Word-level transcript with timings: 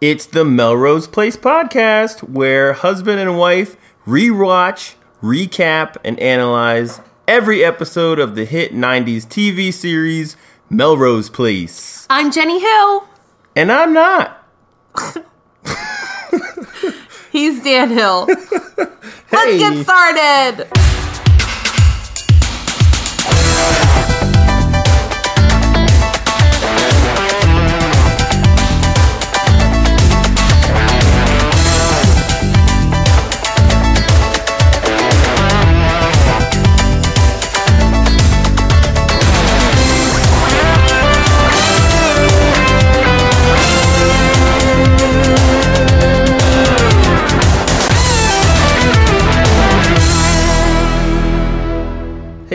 It's 0.00 0.26
the 0.26 0.44
Melrose 0.44 1.08
Place 1.08 1.36
podcast 1.36 2.20
where 2.28 2.72
husband 2.72 3.18
and 3.20 3.36
wife 3.36 3.76
rewatch, 4.06 4.94
recap, 5.22 5.96
and 6.04 6.18
analyze 6.20 7.00
every 7.26 7.64
episode 7.64 8.18
of 8.20 8.34
the 8.36 8.44
hit 8.44 8.72
90s 8.72 9.26
TV 9.26 9.72
series 9.72 10.36
Melrose 10.70 11.28
Place. 11.30 12.06
I'm 12.08 12.30
Jenny 12.30 12.60
Hill. 12.60 13.08
And 13.56 13.72
I'm 13.72 13.92
not. 13.92 14.46
He's 17.32 17.62
Dan 17.62 17.90
Hill. 17.90 18.26
Let's 19.30 19.52
Hey. 19.52 19.58
get 19.58 19.84
started. 19.84 20.68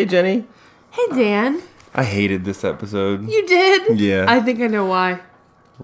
Hey, 0.04 0.10
Jenny. 0.10 0.44
Hey, 0.92 1.08
Dan. 1.16 1.62
I 1.96 2.04
hated 2.04 2.44
this 2.44 2.66
episode. 2.66 3.30
You 3.30 3.48
did? 3.48 3.98
Yeah. 3.98 4.26
I 4.28 4.42
think 4.42 4.60
I 4.60 4.68
know 4.68 4.84
why. 4.86 5.22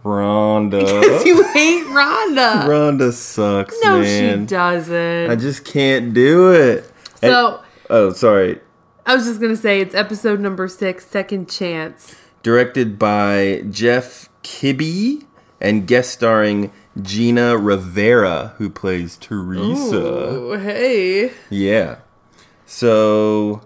Rhonda. 0.03 0.81
Because 1.01 1.23
you 1.23 1.41
hate 1.53 1.85
Rhonda. 1.85 2.65
Rhonda 2.65 3.13
sucks, 3.13 3.73
no, 3.81 4.01
man. 4.01 4.41
she 4.41 4.45
doesn't. 4.47 5.31
I 5.31 5.37
just 5.37 5.63
can't 5.63 6.13
do 6.13 6.51
it. 6.51 6.79
And- 7.21 7.31
so, 7.31 7.63
oh, 7.89 8.11
sorry. 8.11 8.59
I 9.05 9.15
was 9.15 9.23
just 9.23 9.39
going 9.39 9.55
to 9.55 9.61
say 9.61 9.79
it's 9.79 9.95
episode 9.95 10.41
number 10.41 10.67
six, 10.67 11.05
Second 11.07 11.49
Chance. 11.49 12.17
Directed 12.43 12.99
by 12.99 13.63
Jeff 13.69 14.27
Kibbe 14.43 15.23
and 15.61 15.87
guest 15.87 16.11
starring 16.11 16.73
Gina 17.01 17.57
Rivera, 17.57 18.53
who 18.57 18.69
plays 18.69 19.15
Theresa. 19.15 19.95
Oh, 20.03 20.57
hey. 20.59 21.31
Yeah. 21.49 21.99
So 22.65 23.61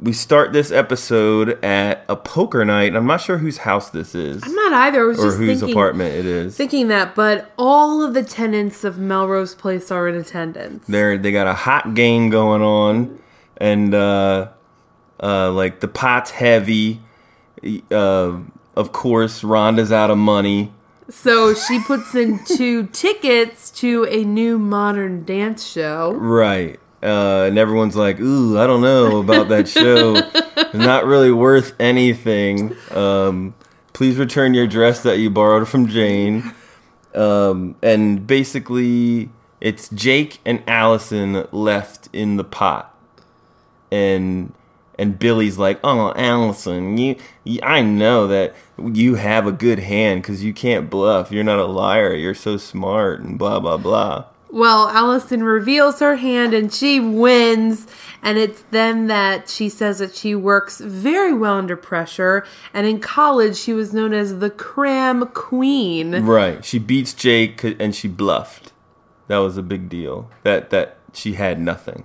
we 0.00 0.12
start 0.12 0.52
this 0.52 0.70
episode 0.70 1.62
at 1.64 2.04
a 2.08 2.16
poker 2.16 2.64
night. 2.64 2.94
I'm 2.94 3.06
not 3.06 3.20
sure 3.20 3.38
whose 3.38 3.58
house 3.58 3.90
this 3.90 4.14
is 4.14 4.42
I'm 4.44 4.54
not 4.54 4.72
either. 4.72 5.02
I 5.02 5.06
was 5.06 5.18
or 5.18 5.26
just 5.26 5.38
whose 5.38 5.60
thinking, 5.60 5.76
apartment 5.76 6.14
it 6.14 6.26
is. 6.26 6.56
thinking 6.56 6.88
that, 6.88 7.14
but 7.14 7.52
all 7.58 8.02
of 8.02 8.14
the 8.14 8.22
tenants 8.22 8.84
of 8.84 8.98
Melrose 8.98 9.54
Place 9.54 9.90
are 9.90 10.08
in 10.08 10.14
attendance. 10.14 10.86
They're 10.86 11.18
they 11.18 11.32
got 11.32 11.46
a 11.46 11.54
hot 11.54 11.94
game 11.94 12.30
going 12.30 12.62
on, 12.62 13.18
and 13.56 13.94
uh, 13.94 14.48
uh, 15.22 15.50
like 15.52 15.80
the 15.80 15.88
pot's 15.88 16.30
heavy. 16.30 17.00
Uh, 17.90 18.38
of 18.76 18.92
course, 18.92 19.42
Rhonda's 19.42 19.90
out 19.90 20.10
of 20.10 20.18
money. 20.18 20.72
So 21.10 21.54
she 21.54 21.80
puts 21.82 22.14
in 22.14 22.44
two 22.44 22.86
tickets 22.92 23.70
to 23.72 24.04
a 24.04 24.24
new 24.24 24.58
modern 24.58 25.24
dance 25.24 25.66
show. 25.66 26.12
Right. 26.12 26.78
Uh, 27.02 27.44
and 27.46 27.58
everyone's 27.58 27.96
like, 27.96 28.18
ooh, 28.20 28.58
I 28.58 28.66
don't 28.66 28.80
know 28.80 29.18
about 29.18 29.48
that 29.48 29.68
show. 29.68 30.16
It's 30.16 30.74
not 30.74 31.06
really 31.06 31.30
worth 31.30 31.74
anything. 31.80 32.76
Um, 32.90 33.54
please 33.92 34.16
return 34.16 34.54
your 34.54 34.66
dress 34.66 35.02
that 35.02 35.18
you 35.18 35.30
borrowed 35.30 35.68
from 35.68 35.86
Jane. 35.86 36.52
Um, 37.14 37.76
and 37.82 38.26
basically, 38.26 39.30
it's 39.60 39.88
Jake 39.88 40.40
and 40.44 40.62
Alison 40.66 41.46
left 41.52 42.08
in 42.12 42.36
the 42.36 42.44
pot. 42.44 42.94
And 43.90 44.52
and 44.98 45.18
Billy's 45.18 45.56
like, 45.58 45.78
"Oh, 45.84 46.12
Alison, 46.16 46.98
you, 46.98 47.16
you 47.44 47.60
I 47.62 47.80
know 47.82 48.26
that 48.26 48.54
you 48.78 49.14
have 49.14 49.46
a 49.46 49.52
good 49.52 49.78
hand 49.78 50.22
because 50.22 50.44
you 50.44 50.52
can't 50.52 50.90
bluff. 50.90 51.30
You're 51.30 51.44
not 51.44 51.60
a 51.60 51.66
liar. 51.66 52.14
You're 52.14 52.34
so 52.34 52.56
smart 52.56 53.20
and 53.20 53.38
blah 53.38 53.60
blah 53.60 53.76
blah." 53.76 54.26
Well, 54.50 54.88
Alison 54.88 55.42
reveals 55.42 56.00
her 56.00 56.16
hand 56.16 56.54
and 56.54 56.72
she 56.72 57.00
wins. 57.00 57.86
And 58.22 58.36
it's 58.36 58.62
then 58.70 59.06
that 59.06 59.48
she 59.48 59.68
says 59.68 59.98
that 60.00 60.14
she 60.14 60.34
works 60.34 60.80
very 60.80 61.32
well 61.32 61.54
under 61.54 61.76
pressure. 61.76 62.44
And 62.74 62.86
in 62.86 62.98
college, 63.00 63.56
she 63.56 63.72
was 63.72 63.92
known 63.92 64.12
as 64.12 64.38
the 64.38 64.50
cram 64.50 65.26
queen. 65.28 66.24
Right. 66.24 66.64
She 66.64 66.78
beats 66.78 67.14
Jake 67.14 67.62
and 67.62 67.94
she 67.94 68.08
bluffed. 68.08 68.72
That 69.28 69.38
was 69.38 69.56
a 69.56 69.62
big 69.62 69.88
deal. 69.88 70.30
That 70.42 70.70
that 70.70 70.96
she 71.12 71.34
had 71.34 71.60
nothing. 71.60 72.04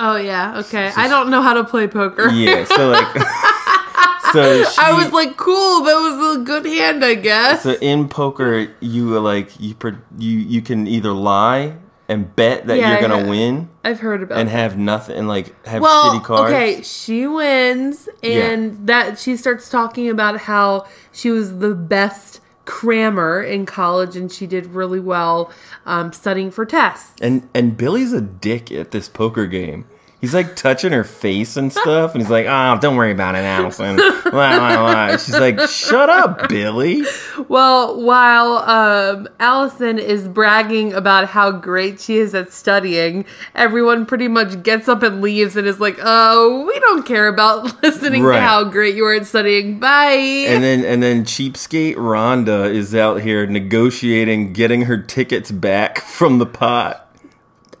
Oh, 0.00 0.16
yeah. 0.16 0.58
Okay. 0.58 0.90
I 0.96 1.08
don't 1.08 1.30
know 1.30 1.40
how 1.40 1.54
to 1.54 1.64
play 1.64 1.86
poker. 1.86 2.28
Yeah. 2.28 2.64
So 2.64 2.88
like. 2.90 3.06
so 4.32 4.64
she, 4.64 4.78
I 4.78 4.92
was 4.92 5.12
like, 5.12 5.36
cool. 5.36 5.84
That 5.84 5.94
was 5.94 6.36
a 6.36 6.44
good 6.44 6.66
hand, 6.66 7.04
I 7.04 7.14
guess. 7.14 7.62
So 7.62 7.74
in 7.80 8.08
poker, 8.08 8.68
you 8.80 9.18
like 9.20 9.58
you 9.60 9.76
you 10.18 10.38
you 10.38 10.62
can 10.62 10.86
either 10.88 11.12
lie 11.12 11.76
and 12.08 12.34
bet 12.36 12.66
that 12.66 12.76
Yeah, 12.78 12.92
you're 12.92 13.08
gonna 13.08 13.22
yeah. 13.24 13.30
win 13.30 13.68
I've 13.82 14.00
heard 14.00 14.22
about 14.22 14.38
and 14.38 14.48
that. 14.48 14.52
have 14.52 14.76
nothing 14.78 15.16
and 15.16 15.28
like 15.28 15.54
have 15.66 15.82
well, 15.82 16.12
shitty 16.14 16.24
cards. 16.24 16.52
okay, 16.52 16.82
she 16.82 17.26
wins, 17.26 18.08
and 18.22 18.86
that 18.86 19.18
she 19.18 19.36
starts 19.36 19.68
talking 19.68 20.08
about 20.08 20.40
how 20.40 20.86
she 21.12 21.30
was 21.30 21.58
the 21.58 21.74
best 21.74 22.40
crammer 22.66 23.42
in 23.42 23.66
college, 23.66 24.16
and 24.16 24.32
she 24.32 24.46
did 24.46 24.66
really 24.66 25.00
well 25.00 25.50
um, 25.86 26.12
studying 26.12 26.50
for 26.50 26.64
tests. 26.64 27.12
And 27.20 27.48
and 27.54 27.76
Billy's 27.76 28.12
a 28.12 28.20
dick 28.20 28.70
at 28.72 28.90
this 28.90 29.08
poker 29.08 29.46
game. 29.46 29.84
He's 30.24 30.32
like 30.32 30.56
touching 30.56 30.92
her 30.92 31.04
face 31.04 31.58
and 31.58 31.70
stuff, 31.70 32.14
and 32.14 32.22
he's 32.22 32.30
like, 32.30 32.46
"Oh, 32.48 32.78
don't 32.80 32.96
worry 32.96 33.12
about 33.12 33.34
it, 33.34 33.44
Alison." 33.44 33.96
Blah, 34.24 34.30
blah, 34.58 34.76
blah. 34.76 35.16
She's 35.18 35.38
like, 35.38 35.60
"Shut 35.68 36.08
up, 36.08 36.48
Billy." 36.48 37.04
Well, 37.46 38.00
while 38.02 38.56
um, 38.68 39.28
Alison 39.38 39.98
is 39.98 40.26
bragging 40.26 40.94
about 40.94 41.28
how 41.28 41.50
great 41.50 42.00
she 42.00 42.16
is 42.16 42.34
at 42.34 42.54
studying, 42.54 43.26
everyone 43.54 44.06
pretty 44.06 44.28
much 44.28 44.62
gets 44.62 44.88
up 44.88 45.02
and 45.02 45.20
leaves 45.20 45.56
and 45.56 45.66
is 45.66 45.78
like, 45.78 45.98
"Oh, 46.02 46.64
we 46.66 46.80
don't 46.80 47.04
care 47.04 47.28
about 47.28 47.82
listening 47.82 48.22
Right. 48.22 48.36
to 48.36 48.40
how 48.40 48.64
great 48.64 48.94
you 48.94 49.04
are 49.04 49.12
at 49.14 49.26
studying. 49.26 49.78
Bye." 49.78 50.46
And 50.48 50.64
then 50.64 50.86
and 50.86 51.02
then 51.02 51.24
cheapskate 51.24 51.96
Rhonda 51.96 52.72
is 52.72 52.94
out 52.94 53.20
here 53.20 53.46
negotiating 53.46 54.54
getting 54.54 54.82
her 54.86 54.96
tickets 54.96 55.50
back 55.50 55.98
from 55.98 56.38
the 56.38 56.46
pot. 56.46 57.14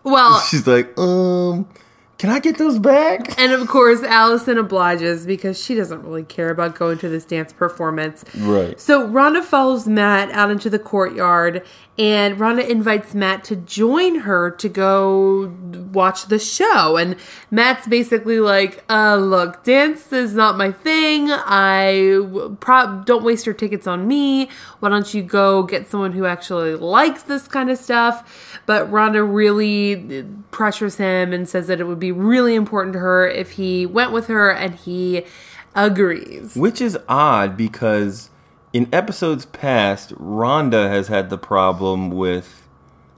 well, 0.02 0.38
She's 0.40 0.66
like, 0.66 0.92
um, 0.98 1.66
can 2.24 2.32
I 2.32 2.38
get 2.38 2.56
those 2.56 2.78
back? 2.78 3.38
And 3.38 3.52
of 3.52 3.68
course, 3.68 4.02
Alison 4.02 4.56
obliges 4.56 5.26
because 5.26 5.62
she 5.62 5.74
doesn't 5.74 6.02
really 6.04 6.22
care 6.22 6.48
about 6.48 6.74
going 6.74 6.96
to 7.00 7.08
this 7.10 7.26
dance 7.26 7.52
performance. 7.52 8.24
Right. 8.38 8.80
So 8.80 9.06
Rhonda 9.06 9.44
follows 9.44 9.86
Matt 9.86 10.30
out 10.30 10.50
into 10.50 10.70
the 10.70 10.78
courtyard, 10.78 11.62
and 11.96 12.38
Rhonda 12.38 12.68
invites 12.68 13.14
Matt 13.14 13.44
to 13.44 13.56
join 13.56 14.20
her 14.20 14.50
to 14.50 14.68
go 14.68 15.54
watch 15.92 16.26
the 16.26 16.40
show. 16.40 16.96
And 16.96 17.16
Matt's 17.52 17.86
basically 17.86 18.40
like, 18.40 18.82
uh, 18.90 19.16
look, 19.16 19.62
dance 19.62 20.12
is 20.12 20.34
not 20.34 20.56
my 20.56 20.72
thing. 20.72 21.28
I 21.30 22.20
pro- 22.58 23.02
don't 23.04 23.22
waste 23.22 23.46
your 23.46 23.54
tickets 23.54 23.86
on 23.86 24.08
me. 24.08 24.48
Why 24.80 24.88
don't 24.88 25.14
you 25.14 25.22
go 25.22 25.62
get 25.62 25.88
someone 25.88 26.12
who 26.12 26.26
actually 26.26 26.74
likes 26.74 27.22
this 27.22 27.46
kind 27.46 27.70
of 27.70 27.78
stuff? 27.78 28.60
But 28.66 28.90
Rhonda 28.90 29.24
really 29.32 30.26
pressures 30.50 30.96
him 30.96 31.32
and 31.32 31.48
says 31.48 31.68
that 31.68 31.80
it 31.80 31.84
would 31.84 32.00
be 32.00 32.12
really 32.12 32.56
important 32.56 32.94
to 32.94 32.98
her 32.98 33.28
if 33.28 33.52
he 33.52 33.86
went 33.86 34.10
with 34.10 34.26
her, 34.26 34.50
and 34.50 34.74
he 34.74 35.24
agrees. 35.76 36.56
Which 36.56 36.80
is 36.80 36.98
odd 37.08 37.56
because 37.56 38.30
in 38.74 38.88
episodes 38.92 39.46
past, 39.46 40.10
Rhonda 40.16 40.90
has 40.90 41.08
had 41.08 41.30
the 41.30 41.38
problem 41.38 42.10
with 42.10 42.68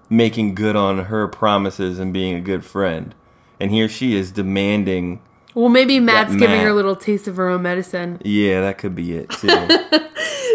making 0.08 0.54
good 0.54 0.76
on 0.76 1.06
her 1.06 1.26
promises 1.26 1.98
and 1.98 2.12
being 2.12 2.34
a 2.36 2.40
good 2.40 2.64
friend. 2.64 3.12
And 3.58 3.72
here 3.72 3.88
she 3.88 4.14
is 4.14 4.30
demanding, 4.30 5.20
Well, 5.54 5.68
maybe 5.70 5.98
Matt's 5.98 6.36
giving 6.36 6.60
her 6.60 6.68
a 6.68 6.74
little 6.74 6.94
taste 6.94 7.26
of 7.26 7.36
her 7.38 7.48
own 7.48 7.62
medicine. 7.62 8.20
yeah, 8.24 8.60
that 8.60 8.78
could 8.78 8.94
be 8.94 9.16
it 9.16 9.30
too. 9.30 9.68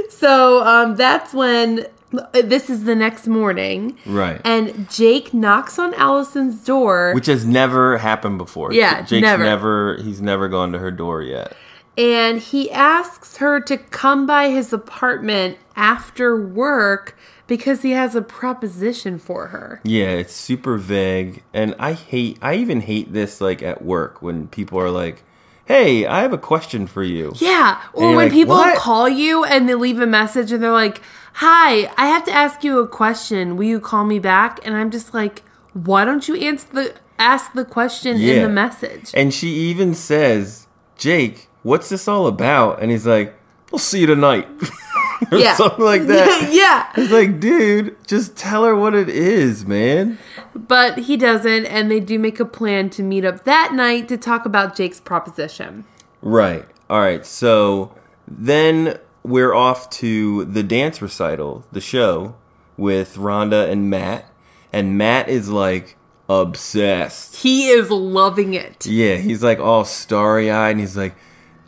So 0.09 0.63
um, 0.63 0.95
that's 0.97 1.33
when 1.33 1.87
this 2.33 2.69
is 2.69 2.83
the 2.83 2.93
next 2.93 3.25
morning. 3.25 3.97
right. 4.05 4.39
And 4.45 4.87
Jake 4.87 5.33
knocks 5.33 5.79
on 5.79 5.95
Alison's 5.95 6.63
door 6.63 7.13
Which 7.15 7.25
has 7.25 7.43
never 7.43 7.97
happened 7.97 8.37
before. 8.37 8.71
Yeah, 8.71 9.01
Jake's 9.01 9.23
never. 9.23 9.43
never 9.43 9.97
he's 10.03 10.21
never 10.21 10.47
gone 10.47 10.73
to 10.73 10.77
her 10.79 10.91
door 10.91 11.23
yet. 11.23 11.55
And 12.01 12.39
he 12.39 12.71
asks 12.71 13.37
her 13.37 13.59
to 13.59 13.77
come 13.77 14.25
by 14.25 14.49
his 14.49 14.73
apartment 14.73 15.59
after 15.75 16.35
work 16.35 17.15
because 17.45 17.83
he 17.83 17.91
has 17.91 18.15
a 18.15 18.23
proposition 18.23 19.19
for 19.19 19.47
her. 19.47 19.79
Yeah, 19.83 20.09
it's 20.09 20.33
super 20.33 20.77
vague, 20.77 21.43
and 21.53 21.75
I 21.77 21.93
hate. 21.93 22.39
I 22.41 22.55
even 22.55 22.81
hate 22.81 23.13
this 23.13 23.39
like 23.39 23.61
at 23.61 23.83
work 23.83 24.21
when 24.21 24.47
people 24.47 24.79
are 24.79 24.89
like, 24.89 25.23
"Hey, 25.65 26.07
I 26.07 26.21
have 26.23 26.33
a 26.33 26.39
question 26.39 26.87
for 26.87 27.03
you." 27.03 27.33
Yeah. 27.35 27.79
Or 27.93 28.07
when 28.07 28.15
like, 28.15 28.31
people 28.31 28.55
"What?" 28.55 28.79
call 28.79 29.07
you 29.07 29.43
and 29.43 29.69
they 29.69 29.75
leave 29.75 29.99
a 29.99 30.07
message 30.07 30.51
and 30.51 30.63
they're 30.63 30.71
like, 30.71 31.01
Hi, 31.35 31.91
I 31.97 32.07
have 32.07 32.25
to 32.25 32.31
ask 32.31 32.63
you 32.63 32.79
a 32.79 32.87
question. 32.87 33.55
Will 33.55 33.65
you 33.65 33.79
call 33.79 34.03
me 34.05 34.19
back? 34.19 34.59
And 34.65 34.75
I'm 34.75 34.91
just 34.91 35.13
like, 35.13 35.43
why 35.73 36.03
don't 36.03 36.27
you 36.27 36.35
answer 36.35 36.67
the 36.73 36.93
ask 37.17 37.53
the 37.53 37.63
question 37.63 38.19
in 38.19 38.41
the 38.41 38.49
message? 38.49 39.11
And 39.13 39.33
she 39.33 39.47
even 39.47 39.93
says, 39.93 40.67
"Jake, 40.97 41.47
what's 41.63 41.89
this 41.89 42.07
all 42.07 42.27
about?" 42.27 42.81
And 42.81 42.91
he's 42.91 43.05
like, 43.07 43.33
"We'll 43.71 43.79
see 43.79 44.01
you 44.01 44.07
tonight." 44.07 44.47
or 45.31 45.37
Yeah. 45.37 45.53
something 45.55 45.85
like 45.85 46.07
that. 46.07 46.49
yeah. 46.51 46.91
It's 47.01 47.11
like, 47.11 47.39
dude, 47.39 47.95
just 48.07 48.35
tell 48.35 48.63
her 48.65 48.75
what 48.75 48.95
it 48.95 49.07
is, 49.09 49.65
man. 49.65 50.17
But 50.55 50.97
he 50.99 51.15
doesn't, 51.17 51.65
and 51.67 51.91
they 51.91 51.99
do 51.99 52.17
make 52.17 52.39
a 52.39 52.45
plan 52.45 52.89
to 52.91 53.03
meet 53.03 53.23
up 53.23 53.43
that 53.43 53.73
night 53.73 54.07
to 54.09 54.17
talk 54.17 54.45
about 54.45 54.75
Jake's 54.75 54.99
proposition. 54.99 55.85
Right. 56.21 56.65
All 56.89 56.99
right. 56.99 57.25
So 57.25 57.95
then 58.27 58.97
we're 59.23 59.53
off 59.53 59.89
to 59.91 60.45
the 60.45 60.63
dance 60.63 61.01
recital, 61.01 61.65
the 61.71 61.81
show 61.81 62.35
with 62.77 63.15
Rhonda 63.17 63.69
and 63.69 63.89
Matt. 63.89 64.25
And 64.73 64.97
Matt 64.97 65.29
is 65.29 65.49
like 65.49 65.97
obsessed. 66.27 67.35
He 67.37 67.67
is 67.69 67.89
loving 67.91 68.53
it. 68.53 68.85
Yeah, 68.85 69.15
he's 69.17 69.43
like 69.43 69.59
all 69.59 69.85
starry 69.85 70.49
eyed 70.49 70.71
and 70.71 70.79
he's 70.79 70.97
like, 70.97 71.13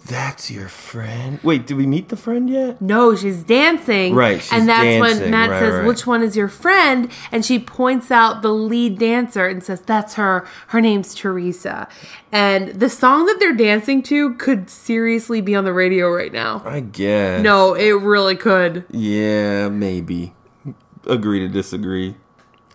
That's 0.06 0.52
your 0.52 0.68
friend? 0.68 1.40
Wait, 1.44 1.66
did 1.66 1.78
we 1.78 1.86
meet 1.86 2.10
the 2.10 2.18
friend 2.18 2.50
yet? 2.50 2.82
No, 2.82 3.16
she's 3.16 3.42
dancing. 3.44 4.14
Right, 4.14 4.42
she's 4.42 4.52
and 4.52 4.68
that's 4.68 5.00
when 5.00 5.32
Matt 5.32 5.50
right, 5.50 5.60
says, 5.60 5.74
right. 5.76 5.88
Which 5.88 6.06
one 6.06 6.22
is 6.22 6.36
your 6.36 6.50
friend? 6.50 7.10
And 7.32 7.46
she 7.46 7.58
points 7.58 8.12
out 8.12 8.42
the 8.42 8.52
lead 8.52 9.00
dancer 9.00 9.48
and 9.48 9.64
says, 9.64 9.80
That's 9.82 10.16
her. 10.16 10.46
Her 10.68 10.82
name's 10.82 11.16
Theresa. 11.16 11.88
And 12.32 12.80
the 12.80 12.90
song 12.90 13.28
that 13.28 13.40
they're 13.40 13.56
dancing 13.56 14.04
to 14.04 14.34
could 14.36 14.70
seriously 14.70 15.40
be 15.40 15.56
on 15.56 15.64
the 15.64 15.74
radio 15.74 16.10
right 16.10 16.34
now. 16.34 16.62
I 16.66 16.82
guess. 16.82 17.42
No, 17.42 17.74
it 17.74 17.92
really 17.92 18.36
could. 18.36 18.86
Yeah, 18.92 19.70
maybe. 19.70 20.34
Agree 21.06 21.40
to 21.40 21.48
disagree. 21.48 22.16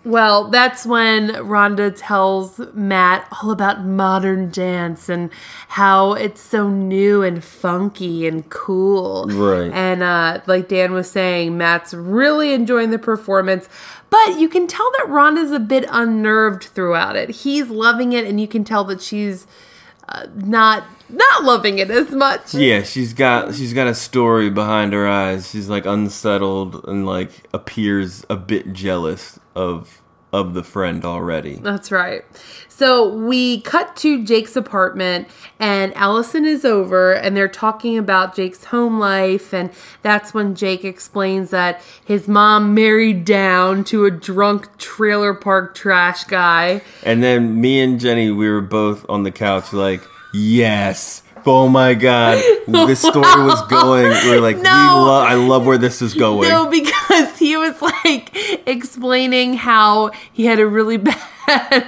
Well, 0.05 0.49
that's 0.49 0.87
when 0.87 1.29
Rhonda 1.29 1.93
tells 1.95 2.61
Matt 2.73 3.27
all 3.33 3.51
about 3.51 3.85
modern 3.85 4.51
dance 4.51 5.09
and 5.09 5.31
how 5.69 6.13
it's 6.13 6.41
so 6.41 6.69
new 6.71 7.23
and 7.23 7.43
funky 7.43 8.27
and 8.27 8.49
cool. 8.49 9.27
Right. 9.27 9.73
And 9.73 10.03
uh, 10.03 10.41
like 10.47 10.69
Dan 10.69 10.93
was 10.93 11.11
saying, 11.11 11.59
Matt's 11.59 11.93
really 11.93 12.53
enjoying 12.53 12.91
the 12.91 12.99
performance. 12.99 13.69
But 14.09 14.39
you 14.39 14.49
can 14.49 14.67
tell 14.67 14.91
that 14.99 15.09
Rhonda's 15.09 15.53
a 15.53 15.61
bit 15.61 15.85
unnerved 15.91 16.65
throughout 16.65 17.17
it. 17.17 17.31
He's 17.31 17.69
loving 17.69 18.13
it, 18.13 18.25
and 18.25 18.41
you 18.41 18.49
can 18.49 18.65
tell 18.65 18.85
that 18.85 19.03
she's 19.03 19.47
uh, 20.09 20.27
not 20.35 20.85
not 21.09 21.45
loving 21.45 21.79
it 21.79 21.91
as 21.91 22.11
much. 22.11 22.55
Yeah, 22.55 22.83
she's 22.83 23.13
got 23.13 23.55
she's 23.55 23.73
got 23.73 23.87
a 23.87 23.95
story 23.95 24.51
behind 24.51 24.93
her 24.93 25.09
eyes. 25.09 25.51
She's 25.51 25.69
like 25.69 25.87
unsettled 25.87 26.85
and 26.87 27.07
like 27.07 27.31
appears 27.53 28.25
a 28.29 28.37
bit 28.37 28.73
jealous 28.73 29.39
of 29.55 30.03
of 30.33 30.55
the 30.55 30.63
friend 30.63 31.05
already. 31.05 31.57
That's 31.57 31.91
right. 31.91 32.25
So 32.69 33.09
we 33.09 33.61
cut 33.63 33.97
to 33.97 34.25
Jake's 34.25 34.55
apartment, 34.55 35.27
and 35.59 35.93
Alison 35.97 36.45
is 36.45 36.65
over, 36.65 37.13
and 37.13 37.37
they're 37.37 37.49
talking 37.49 37.99
about 37.99 38.37
Jake's 38.37 38.65
home 38.65 39.01
life. 39.01 39.53
And 39.53 39.71
that's 40.03 40.33
when 40.33 40.55
Jake 40.55 40.85
explains 40.85 41.51
that 41.51 41.83
his 42.05 42.29
mom 42.29 42.75
married 42.75 43.25
down 43.25 43.83
to 43.85 44.05
a 44.05 44.13
drunk 44.13 44.79
trailer 44.79 45.35
park 45.35 45.75
trash 45.75 46.23
guy. 46.25 46.83
And 47.03 47.21
then 47.21 47.61
me 47.61 47.81
and 47.81 47.99
Jenny, 47.99 48.31
we 48.31 48.49
were 48.49 48.61
both 48.61 49.05
on 49.09 49.25
the 49.25 49.33
couch 49.33 49.73
like, 49.73 50.03
yes. 50.39 51.23
Oh 51.47 51.69
my 51.69 51.95
god, 51.95 52.43
this 52.67 52.99
story 53.01 53.23
was 53.45 53.63
going. 53.69 54.05
We 54.09 54.31
were 54.31 54.41
like, 54.41 54.57
we 54.57 54.63
No. 54.63 54.71
lo- 55.07 55.21
I 55.25 55.35
love 55.35 55.65
where 55.65 55.79
this 55.79 56.03
is 56.03 56.13
going. 56.13 56.49
No, 56.49 56.67
because 56.69 57.39
he 57.39 57.57
was 57.57 57.81
like 57.81 58.31
explaining 58.69 59.55
how 59.55 60.11
he 60.33 60.45
had 60.45 60.59
a 60.59 60.67
really 60.67 60.97
bad, 61.47 61.87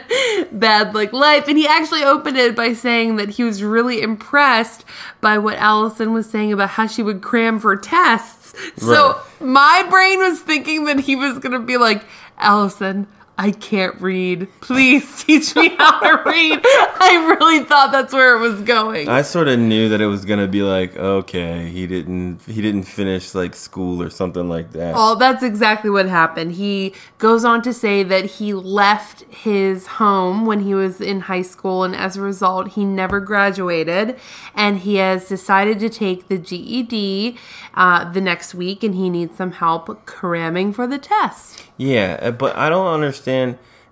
bad 0.52 0.94
like 0.94 1.12
life, 1.12 1.46
and 1.48 1.58
he 1.58 1.66
actually 1.66 2.04
opened 2.04 2.38
it 2.38 2.56
by 2.56 2.72
saying 2.72 3.16
that 3.16 3.28
he 3.30 3.44
was 3.44 3.62
really 3.62 4.00
impressed 4.00 4.84
by 5.20 5.36
what 5.36 5.56
Alison 5.58 6.12
was 6.14 6.30
saying 6.30 6.52
about 6.52 6.70
how 6.70 6.86
she 6.86 7.02
would 7.02 7.20
cram 7.20 7.58
for 7.58 7.76
tests. 7.76 8.54
So 8.78 9.20
my 9.40 9.84
brain 9.90 10.20
was 10.20 10.40
thinking 10.40 10.84
that 10.86 11.00
he 11.00 11.16
was 11.16 11.38
gonna 11.38 11.58
be 11.60 11.76
like, 11.76 12.02
Alison. 12.38 13.08
I 13.38 13.52
can't 13.52 13.98
read. 14.02 14.48
Please 14.60 15.24
teach 15.24 15.56
me 15.56 15.70
how 15.70 15.98
to 16.00 16.22
read. 16.28 16.60
I 16.62 17.36
really 17.40 17.64
thought 17.64 17.90
that's 17.90 18.12
where 18.12 18.36
it 18.36 18.40
was 18.40 18.60
going. 18.60 19.08
I 19.08 19.22
sort 19.22 19.48
of 19.48 19.58
knew 19.58 19.88
that 19.88 20.00
it 20.02 20.06
was 20.06 20.26
gonna 20.26 20.46
be 20.46 20.62
like, 20.62 20.94
okay, 20.96 21.70
he 21.70 21.86
didn't 21.86 22.42
he 22.42 22.60
didn't 22.60 22.82
finish 22.82 23.34
like 23.34 23.54
school 23.54 24.02
or 24.02 24.10
something 24.10 24.48
like 24.48 24.72
that. 24.72 24.92
Oh, 24.94 25.14
that's 25.14 25.42
exactly 25.42 25.88
what 25.88 26.06
happened. 26.06 26.52
He 26.52 26.94
goes 27.16 27.44
on 27.44 27.62
to 27.62 27.72
say 27.72 28.02
that 28.02 28.26
he 28.26 28.52
left 28.52 29.22
his 29.32 29.86
home 29.86 30.44
when 30.44 30.60
he 30.60 30.74
was 30.74 31.00
in 31.00 31.20
high 31.20 31.42
school, 31.42 31.82
and 31.82 31.96
as 31.96 32.18
a 32.18 32.20
result, 32.20 32.72
he 32.72 32.84
never 32.84 33.20
graduated. 33.20 34.18
And 34.54 34.80
he 34.80 34.96
has 34.96 35.28
decided 35.28 35.78
to 35.78 35.88
take 35.88 36.28
the 36.28 36.36
GED 36.36 37.38
uh, 37.72 38.12
the 38.12 38.20
next 38.20 38.54
week, 38.54 38.82
and 38.82 38.94
he 38.94 39.08
needs 39.08 39.38
some 39.38 39.52
help 39.52 40.04
cramming 40.04 40.74
for 40.74 40.86
the 40.86 40.98
test. 40.98 41.64
Yeah, 41.78 42.18
uh, 42.20 42.30
but 42.32 42.54
I 42.56 42.68
don't 42.68 42.86
understand. 42.86 43.29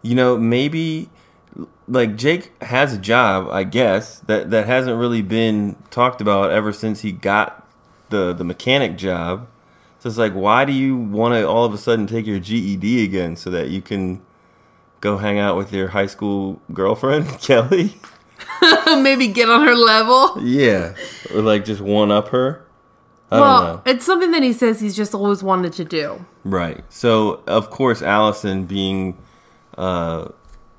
You 0.02 0.14
know, 0.14 0.38
maybe 0.38 1.10
like 1.88 2.16
Jake 2.16 2.52
has 2.62 2.92
a 2.94 2.98
job, 2.98 3.48
I 3.50 3.64
guess 3.64 4.20
that 4.20 4.50
that 4.50 4.66
hasn't 4.66 4.98
really 4.98 5.22
been 5.22 5.76
talked 5.90 6.20
about 6.20 6.50
ever 6.50 6.72
since 6.72 7.00
he 7.00 7.12
got 7.12 7.66
the 8.10 8.32
the 8.32 8.44
mechanic 8.44 8.96
job. 8.96 9.48
So 9.98 10.08
it's 10.08 10.18
like, 10.18 10.32
why 10.34 10.64
do 10.64 10.72
you 10.72 10.96
want 10.96 11.34
to 11.34 11.46
all 11.48 11.64
of 11.64 11.74
a 11.74 11.78
sudden 11.78 12.06
take 12.06 12.26
your 12.26 12.38
GED 12.38 13.02
again 13.04 13.34
so 13.34 13.50
that 13.50 13.68
you 13.70 13.82
can 13.82 14.22
go 15.00 15.16
hang 15.18 15.38
out 15.40 15.56
with 15.56 15.72
your 15.72 15.88
high 15.88 16.06
school 16.06 16.60
girlfriend 16.72 17.26
Kelly? 17.40 17.94
Maybe 18.86 19.26
get 19.28 19.48
on 19.50 19.66
her 19.66 19.74
level. 19.74 20.40
Yeah, 20.40 20.94
or 21.34 21.42
like 21.42 21.64
just 21.64 21.80
one 21.80 22.12
up 22.12 22.28
her. 22.28 22.64
I 23.30 23.36
don't 23.36 23.40
Well, 23.46 23.62
know. 23.62 23.82
it's 23.84 24.06
something 24.06 24.30
that 24.30 24.42
he 24.42 24.52
says 24.52 24.80
he's 24.80 24.96
just 24.96 25.12
always 25.14 25.42
wanted 25.42 25.72
to 25.74 25.84
do. 25.84 26.24
Right. 26.44 26.82
So 26.88 27.42
of 27.48 27.68
course 27.70 28.00
Alison 28.00 28.64
being 28.66 29.18
uh 29.78 30.28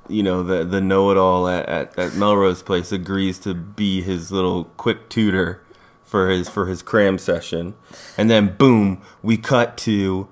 you 0.09 0.23
know 0.23 0.43
the 0.43 0.65
the 0.65 0.81
know 0.81 1.11
it 1.11 1.17
all 1.17 1.47
at, 1.47 1.67
at, 1.69 1.97
at 1.97 2.15
Melrose 2.15 2.63
Place 2.63 2.91
agrees 2.91 3.39
to 3.39 3.53
be 3.53 4.01
his 4.01 4.31
little 4.31 4.65
quick 4.77 5.07
tutor 5.09 5.61
for 6.03 6.29
his 6.29 6.49
for 6.49 6.65
his 6.65 6.81
cram 6.81 7.17
session. 7.19 7.75
And 8.17 8.29
then 8.29 8.55
boom, 8.57 9.01
we 9.21 9.37
cut 9.37 9.77
to 9.79 10.27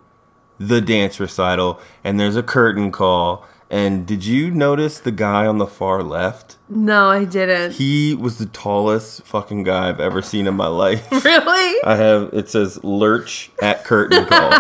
the 0.59 0.81
dance 0.81 1.19
recital 1.19 1.79
and 2.03 2.19
there's 2.19 2.35
a 2.35 2.43
curtain 2.43 2.91
call. 2.91 3.45
And 3.69 4.05
did 4.05 4.25
you 4.25 4.49
notice 4.49 4.99
the 4.99 5.11
guy 5.11 5.45
on 5.45 5.57
the 5.57 5.67
far 5.67 6.01
left? 6.01 6.55
No, 6.69 7.09
I 7.09 7.25
didn't. 7.25 7.73
He 7.73 8.13
was 8.13 8.37
the 8.37 8.45
tallest 8.45 9.23
fucking 9.23 9.63
guy 9.63 9.89
I've 9.89 9.99
ever 9.99 10.21
seen 10.21 10.47
in 10.47 10.55
my 10.55 10.67
life. 10.67 11.09
really? 11.25 11.83
I 11.83 11.95
have 11.95 12.29
it 12.33 12.49
says 12.49 12.81
lurch 12.83 13.51
at 13.61 13.83
curtain 13.83 14.25
call. 14.25 14.51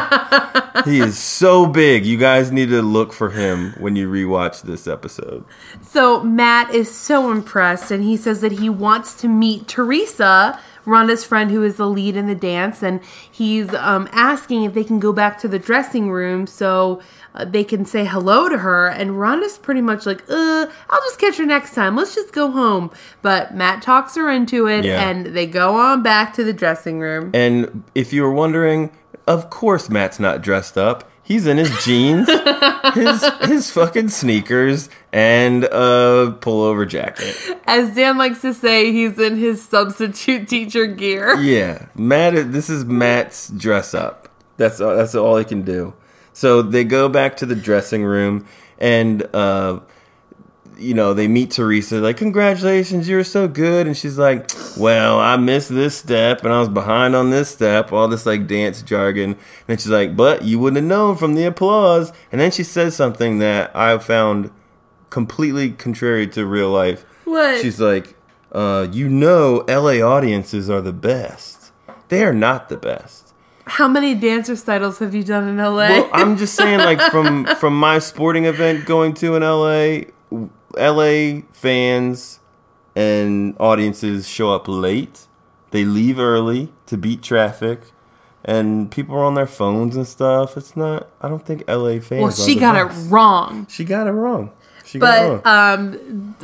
he 0.85 0.99
is 0.99 1.17
so 1.17 1.65
big. 1.65 2.05
You 2.05 2.17
guys 2.17 2.51
need 2.51 2.69
to 2.69 2.81
look 2.81 3.13
for 3.13 3.29
him 3.29 3.73
when 3.77 3.95
you 3.95 4.09
rewatch 4.09 4.63
this 4.63 4.87
episode. 4.87 5.45
So 5.81 6.21
Matt 6.23 6.73
is 6.73 6.93
so 6.93 7.31
impressed, 7.31 7.91
and 7.91 8.03
he 8.03 8.17
says 8.17 8.41
that 8.41 8.53
he 8.53 8.69
wants 8.69 9.13
to 9.21 9.27
meet 9.27 9.67
Theresa, 9.67 10.59
Rhonda's 10.87 11.23
friend, 11.23 11.51
who 11.51 11.63
is 11.63 11.75
the 11.75 11.87
lead 11.87 12.15
in 12.15 12.27
the 12.27 12.33
dance, 12.35 12.81
and 12.81 13.01
he's 13.29 13.73
um, 13.75 14.07
asking 14.11 14.63
if 14.63 14.73
they 14.73 14.83
can 14.83 14.99
go 14.99 15.11
back 15.11 15.37
to 15.41 15.47
the 15.47 15.59
dressing 15.59 16.09
room 16.09 16.47
so 16.47 17.01
uh, 17.35 17.43
they 17.45 17.63
can 17.63 17.85
say 17.85 18.05
hello 18.05 18.47
to 18.49 18.59
her. 18.59 18.87
And 18.87 19.11
Rhonda's 19.11 19.57
pretty 19.57 19.81
much 19.81 20.05
like, 20.05 20.23
"Uh, 20.29 20.67
I'll 20.89 21.01
just 21.01 21.19
catch 21.19 21.37
her 21.37 21.45
next 21.45 21.75
time. 21.75 21.95
Let's 21.97 22.15
just 22.15 22.31
go 22.33 22.49
home." 22.49 22.89
But 23.21 23.53
Matt 23.53 23.81
talks 23.81 24.15
her 24.15 24.31
into 24.31 24.67
it, 24.67 24.85
Yeah. 24.85 25.07
and 25.09 25.27
they 25.27 25.45
go 25.45 25.75
on 25.75 26.01
back 26.03 26.33
to 26.35 26.43
the 26.43 26.53
dressing 26.53 26.99
room. 26.99 27.31
And 27.33 27.83
if 27.93 28.13
you 28.13 28.23
were 28.23 28.31
wondering, 28.33 28.89
of 29.27 29.49
course 29.49 29.89
Matt's 29.89 30.19
not 30.21 30.41
dressed 30.41 30.77
up. 30.77 31.03
He's 31.27 31.45
in 31.45 31.57
his 31.57 31.69
jeans, 31.83 32.29
his 32.93 33.25
his 33.41 33.69
fucking 33.69 34.07
sneakers, 34.07 34.87
and 35.11 35.65
a 35.65 36.37
pullover 36.39 36.87
jacket. 36.87 37.35
As 37.65 37.93
Dan 37.93 38.17
likes 38.17 38.39
to 38.43 38.53
say, 38.53 38.93
he's 38.93 39.19
in 39.19 39.35
his 39.35 39.61
substitute 39.61 40.47
teacher 40.47 40.87
gear. 40.87 41.35
Yeah, 41.35 41.87
Matt. 41.95 42.53
This 42.53 42.69
is 42.69 42.85
Matt's 42.85 43.49
dress 43.49 43.93
up. 43.93 44.29
That's 44.55 44.79
all, 44.79 44.95
that's 44.95 45.15
all 45.15 45.35
he 45.35 45.43
can 45.43 45.63
do. 45.63 45.93
So 46.31 46.61
they 46.61 46.85
go 46.85 47.09
back 47.09 47.35
to 47.37 47.45
the 47.45 47.55
dressing 47.55 48.05
room, 48.05 48.47
and 48.79 49.23
uh, 49.35 49.81
you 50.79 50.93
know 50.93 51.13
they 51.13 51.27
meet 51.27 51.51
Theresa. 51.51 51.99
Like, 51.99 52.17
congratulations, 52.17 53.07
you're 53.07 53.23
so 53.23 53.47
good. 53.47 53.87
And 53.87 53.95
she's 53.95 54.17
like, 54.17 54.49
well, 54.77 55.19
I 55.19 55.37
missed 55.37 55.69
this 55.69 55.97
step, 55.97 56.43
and 56.43 56.53
I 56.53 56.59
was 56.59 56.69
behind 56.69 57.15
on 57.15 57.29
this 57.29 57.49
step. 57.49 57.91
All 57.91 58.07
this 58.07 58.25
like 58.25 58.47
dance 58.47 58.81
jargon. 58.81 59.31
And 59.31 59.37
then 59.67 59.77
she's 59.77 59.89
like, 59.89 60.15
but 60.15 60.43
you 60.43 60.59
wouldn't 60.59 60.77
have 60.77 60.89
known 60.89 61.15
from 61.17 61.35
the 61.35 61.45
applause. 61.45 62.11
And 62.31 62.39
then 62.39 62.51
she 62.51 62.63
says 62.63 62.95
something 62.95 63.39
that 63.39 63.75
I 63.75 63.97
found 63.97 64.51
completely 65.09 65.71
contrary 65.71 66.27
to 66.27 66.45
real 66.45 66.69
life. 66.69 67.05
What? 67.25 67.61
She's 67.61 67.79
like, 67.79 68.15
uh, 68.51 68.87
you 68.91 69.09
know, 69.09 69.65
LA 69.67 70.01
audiences 70.05 70.69
are 70.69 70.81
the 70.81 70.93
best. 70.93 71.71
They 72.09 72.23
are 72.23 72.33
not 72.33 72.69
the 72.69 72.77
best. 72.77 73.33
How 73.65 73.87
many 73.87 74.15
dance 74.15 74.47
recitals 74.49 74.99
have 74.99 75.13
you 75.13 75.23
done 75.23 75.47
in 75.47 75.57
LA? 75.57 75.89
Well, 75.89 76.09
I'm 76.13 76.37
just 76.37 76.55
saying, 76.55 76.79
like 76.79 77.01
from 77.11 77.45
from 77.59 77.77
my 77.77 77.99
sporting 77.99 78.45
event 78.45 78.85
going 78.85 79.13
to 79.15 79.35
in 79.35 79.43
LA, 79.43 80.09
LA 80.75 81.41
fans 81.51 82.39
and 82.95 83.55
audiences 83.59 84.27
show 84.27 84.51
up 84.51 84.67
late. 84.67 85.27
They 85.71 85.83
leave 85.85 86.19
early 86.19 86.71
to 86.87 86.97
beat 86.97 87.21
traffic, 87.21 87.91
and 88.43 88.89
people 88.89 89.15
are 89.15 89.23
on 89.23 89.33
their 89.35 89.47
phones 89.47 89.95
and 89.95 90.07
stuff. 90.07 90.57
It's 90.57 90.75
not. 90.75 91.09
I 91.21 91.27
don't 91.29 91.45
think 91.45 91.63
LA 91.67 91.99
fans. 91.99 92.21
well, 92.21 92.31
she 92.31 92.55
got 92.55 92.75
it 92.75 92.91
wrong. 93.09 93.67
She 93.69 93.83
got 93.83 94.07
it 94.07 94.11
wrong. 94.11 94.51
She 94.87 94.99
But 94.99 95.45
um, 95.45 96.35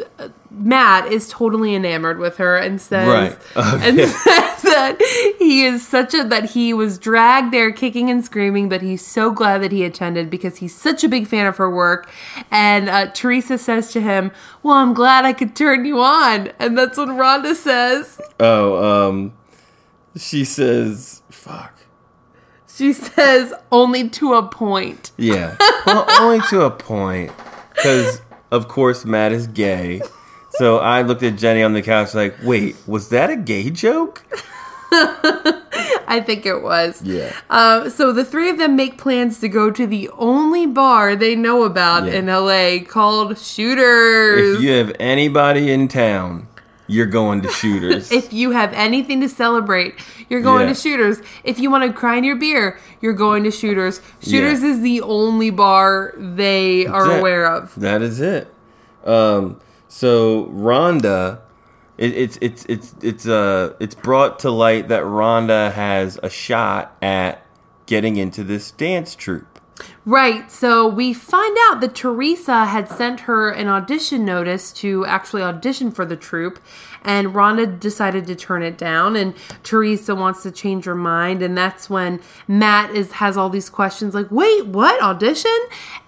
Matt 0.51 1.11
is 1.11 1.29
totally 1.29 1.75
enamored 1.75 2.19
with 2.19 2.37
her 2.37 2.57
and 2.57 2.81
says, 2.81 3.07
Right. 3.07 3.37
and 3.55 3.97
says 3.97 4.61
that 4.63 5.35
he 5.39 5.63
is 5.63 5.87
such 5.87 6.13
a 6.13 6.25
that 6.25 6.51
he 6.51 6.73
was 6.73 6.97
dragged 6.97 7.53
there 7.53 7.71
kicking 7.71 8.09
and 8.09 8.23
screaming, 8.23 8.67
but 8.67 8.81
he's 8.81 9.05
so 9.05 9.31
glad 9.31 9.61
that 9.63 9.71
he 9.71 9.85
attended 9.85 10.29
because 10.29 10.57
he's 10.57 10.75
such 10.75 11.05
a 11.05 11.09
big 11.09 11.25
fan 11.25 11.45
of 11.45 11.55
her 11.57 11.69
work. 11.69 12.09
And 12.51 12.89
uh, 12.89 13.11
Theresa 13.13 13.57
says 13.57 13.91
to 13.93 14.01
him, 14.01 14.31
"Well, 14.61 14.75
I'm 14.75 14.93
glad 14.93 15.23
I 15.23 15.31
could 15.31 15.55
turn 15.55 15.85
you 15.85 16.01
on," 16.01 16.51
and 16.59 16.77
that's 16.77 16.97
what 16.97 17.07
Rhonda 17.09 17.55
says, 17.55 18.19
oh, 18.39 19.09
um, 19.09 19.33
she 20.17 20.43
says, 20.43 21.23
"Fuck." 21.29 21.79
"She 22.67 22.91
says 22.91 23.53
only 23.71 24.09
to 24.09 24.33
a 24.33 24.43
point." 24.43 25.11
Yeah. 25.17 25.55
Well, 25.85 26.05
only 26.21 26.39
to 26.49 26.61
a 26.61 26.71
point. 26.71 27.33
Because, 27.75 28.21
of 28.53 28.67
course, 28.67 29.03
Matt 29.05 29.31
is 29.31 29.47
gay. 29.47 30.01
So 30.51 30.77
I 30.77 31.01
looked 31.01 31.23
at 31.23 31.35
Jenny 31.37 31.63
on 31.63 31.73
the 31.73 31.81
couch 31.81 32.13
like, 32.13 32.35
wait, 32.43 32.75
was 32.87 33.09
that 33.09 33.29
a 33.31 33.35
gay 33.35 33.69
joke? 33.71 34.23
I 34.91 36.21
think 36.23 36.45
it 36.45 36.61
was. 36.61 37.01
Yeah. 37.01 37.33
Uh, 37.49 37.89
so 37.89 38.11
the 38.13 38.23
three 38.23 38.49
of 38.49 38.59
them 38.59 38.75
make 38.75 38.97
plans 38.99 39.39
to 39.39 39.49
go 39.49 39.71
to 39.71 39.87
the 39.87 40.09
only 40.09 40.67
bar 40.67 41.15
they 41.15 41.35
know 41.35 41.63
about 41.63 42.05
Yeah. 42.05 42.13
in 42.19 42.25
LA 42.27 42.85
called 42.87 43.39
Shooters. 43.39 44.57
If 44.57 44.61
you 44.63 44.71
have 44.73 44.95
anybody 44.99 45.71
in 45.71 45.87
town, 45.87 46.47
you're 46.87 47.05
going 47.05 47.41
to 47.41 47.49
shooters. 47.49 48.11
If 48.21 48.33
you 48.33 48.51
have 48.51 48.73
anything 48.73 49.21
to 49.21 49.29
celebrate, 49.29 49.95
you're 50.29 50.41
going 50.41 50.67
Yeah. 50.67 50.73
to 50.73 50.79
Shooters. 50.79 51.21
If 51.43 51.59
you 51.59 51.69
want 51.71 51.83
to 51.85 51.93
cry 51.93 52.17
in 52.17 52.23
your 52.23 52.35
beer, 52.35 52.77
you're 53.01 53.13
going 53.13 53.43
to 53.45 53.51
Shooters. 53.51 54.01
Shooters 54.21 54.61
Yeah. 54.61 54.69
is 54.69 54.81
the 54.81 55.01
only 55.01 55.49
bar 55.49 56.13
they 56.17 56.85
are 56.85 57.11
it. 57.11 57.19
aware 57.19 57.45
of. 57.45 57.73
That 57.75 58.01
is 58.01 58.19
it. 58.19 58.53
Um, 59.05 59.59
so 59.87 60.45
Rhonda, 60.47 61.39
it, 61.97 62.13
it's 62.15 62.37
it's 62.41 62.65
it's 62.67 62.95
it's 63.01 63.27
uh 63.27 63.73
it's 63.79 63.95
brought 63.95 64.39
to 64.39 64.49
light 64.51 64.87
that 64.87 65.03
Rhonda 65.03 65.71
has 65.73 66.19
a 66.23 66.29
shot 66.29 66.95
at 67.01 67.45
getting 67.85 68.17
into 68.17 68.43
this 68.43 68.71
dance 68.71 69.13
troupe. 69.15 69.52
Right. 70.05 70.51
So 70.51 70.85
we 70.85 71.13
find 71.13 71.57
out 71.67 71.79
that 71.79 71.95
Theresa 71.95 72.65
had 72.65 72.89
sent 72.89 73.21
her 73.21 73.49
an 73.49 73.69
audition 73.69 74.25
notice 74.25 74.73
to 74.73 75.05
actually 75.05 75.43
audition 75.43 75.91
for 75.91 76.03
the 76.05 76.17
troupe, 76.17 76.59
and 77.05 77.29
Rhonda 77.29 77.79
decided 77.79 78.27
to 78.27 78.35
turn 78.35 78.63
it 78.63 78.77
down. 78.77 79.15
And 79.15 79.33
Theresa 79.63 80.13
wants 80.13 80.43
to 80.43 80.51
change 80.51 80.83
her 80.83 80.95
mind, 80.95 81.41
and 81.41 81.57
that's 81.57 81.89
when 81.89 82.19
Matt 82.49 82.93
is 82.93 83.13
has 83.13 83.37
all 83.37 83.49
these 83.49 83.69
questions 83.69 84.13
like, 84.13 84.27
"Wait, 84.29 84.65
what 84.65 85.01
audition?" 85.01 85.57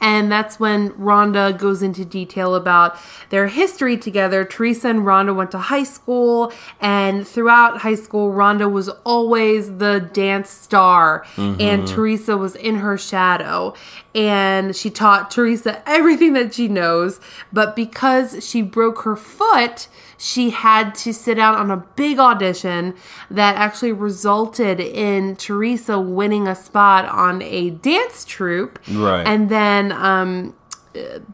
And 0.01 0.29
that's 0.29 0.59
when 0.59 0.89
Rhonda 0.91 1.57
goes 1.57 1.81
into 1.81 2.03
detail 2.03 2.53
about 2.53 2.97
their 3.29 3.47
history 3.47 3.95
together. 3.95 4.43
Theresa 4.43 4.89
and 4.89 5.01
Rhonda 5.01 5.33
went 5.33 5.51
to 5.51 5.57
high 5.57 5.83
school, 5.83 6.51
and 6.81 7.25
throughout 7.25 7.77
high 7.77 7.95
school, 7.95 8.33
Rhonda 8.33 8.69
was 8.69 8.89
always 9.05 9.77
the 9.77 10.01
dance 10.11 10.49
star, 10.49 11.25
and 11.37 11.57
mm-hmm. 11.57 11.85
Theresa 11.85 12.35
was 12.35 12.55
in 12.57 12.75
her 12.75 12.97
shadow. 12.97 13.73
And 14.13 14.75
she 14.75 14.89
taught 14.89 15.29
Theresa 15.29 15.83
everything 15.85 16.33
that 16.33 16.53
she 16.53 16.69
knows, 16.69 17.19
but 17.51 17.75
because 17.75 18.47
she 18.47 18.61
broke 18.61 19.01
her 19.01 19.17
foot, 19.17 19.89
she 20.17 20.51
had 20.51 20.95
to 20.95 21.13
sit 21.13 21.37
out 21.37 21.55
on 21.55 21.69
a 21.69 21.77
big 21.77 22.17
audition 22.17 22.95
that 23.29 23.57
actually 23.57 23.91
resulted 23.91 24.79
in 24.79 25.35
Theresa 25.35 25.99
winning 25.99 26.47
a 26.47 26.55
spot 26.55 27.05
on 27.05 27.41
a 27.41 27.71
dance 27.71 28.23
troupe. 28.23 28.79
Right. 28.89 29.27
And 29.27 29.49
then 29.49 29.91
um, 29.91 30.55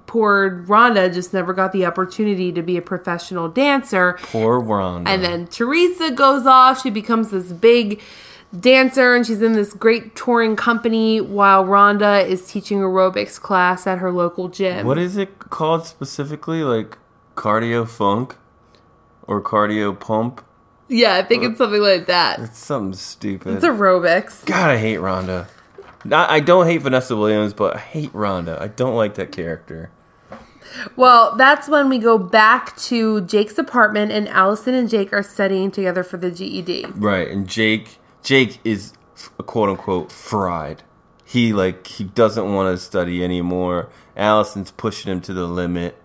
poor 0.07 0.63
Rhonda 0.67 1.13
just 1.13 1.33
never 1.33 1.53
got 1.53 1.71
the 1.71 1.85
opportunity 1.85 2.51
to 2.51 2.61
be 2.61 2.77
a 2.77 2.81
professional 2.81 3.47
dancer. 3.49 4.17
Poor 4.23 4.59
Rhonda. 4.59 5.07
And 5.07 5.23
then 5.23 5.47
Theresa 5.47 6.11
goes 6.11 6.45
off. 6.45 6.81
She 6.81 6.89
becomes 6.89 7.31
this 7.31 7.51
big 7.51 8.01
dancer 8.59 9.15
and 9.15 9.25
she's 9.25 9.41
in 9.41 9.53
this 9.53 9.73
great 9.73 10.15
touring 10.15 10.55
company 10.55 11.21
while 11.21 11.65
Rhonda 11.65 12.25
is 12.27 12.47
teaching 12.47 12.79
aerobics 12.79 13.39
class 13.39 13.87
at 13.87 13.99
her 13.99 14.11
local 14.11 14.49
gym. 14.49 14.85
what 14.85 14.97
is 14.97 15.17
it 15.17 15.39
called 15.39 15.85
specifically? 15.85 16.63
Like 16.63 16.97
cardio 17.35 17.87
funk 17.87 18.35
or 19.23 19.41
cardio 19.41 19.97
pump? 19.97 20.45
yeah, 20.89 21.15
I 21.15 21.23
think 21.23 21.43
it's 21.43 21.57
something 21.57 21.81
like 21.81 22.07
that. 22.07 22.39
It's 22.39 22.57
something 22.59 22.97
stupid. 22.97 23.55
It's 23.55 23.65
aerobics. 23.65 24.45
God, 24.45 24.69
I 24.69 24.77
hate 24.77 24.99
Rhonda. 24.99 25.47
Not, 26.03 26.29
I 26.29 26.39
don't 26.39 26.65
hate 26.65 26.81
Vanessa 26.81 27.15
Williams, 27.15 27.53
but 27.53 27.75
I 27.77 27.79
hate 27.79 28.11
Rhonda. 28.11 28.59
I 28.59 28.67
don't 28.67 28.95
like 28.95 29.15
that 29.15 29.31
character. 29.31 29.91
Well, 30.95 31.35
that's 31.37 31.67
when 31.67 31.89
we 31.89 31.97
go 31.99 32.17
back 32.17 32.75
to 32.77 33.21
Jake's 33.21 33.57
apartment 33.57 34.11
and 34.11 34.27
Alison 34.29 34.73
and 34.73 34.89
Jake 34.89 35.11
are 35.13 35.23
studying 35.23 35.69
together 35.69 36.03
for 36.03 36.17
the 36.17 36.31
GED. 36.31 36.85
Right, 36.95 37.27
and 37.27 37.47
Jake 37.47 37.97
Jake 38.23 38.59
is 38.63 38.93
quote 39.45 39.69
unquote 39.69 40.11
fried. 40.11 40.83
He 41.25 41.53
like 41.53 41.87
he 41.87 42.03
doesn't 42.03 42.53
want 42.53 42.75
to 42.75 42.83
study 42.83 43.23
anymore. 43.23 43.89
Alison's 44.17 44.71
pushing 44.71 45.11
him 45.11 45.21
to 45.21 45.33
the 45.33 45.45
limit, 45.45 45.95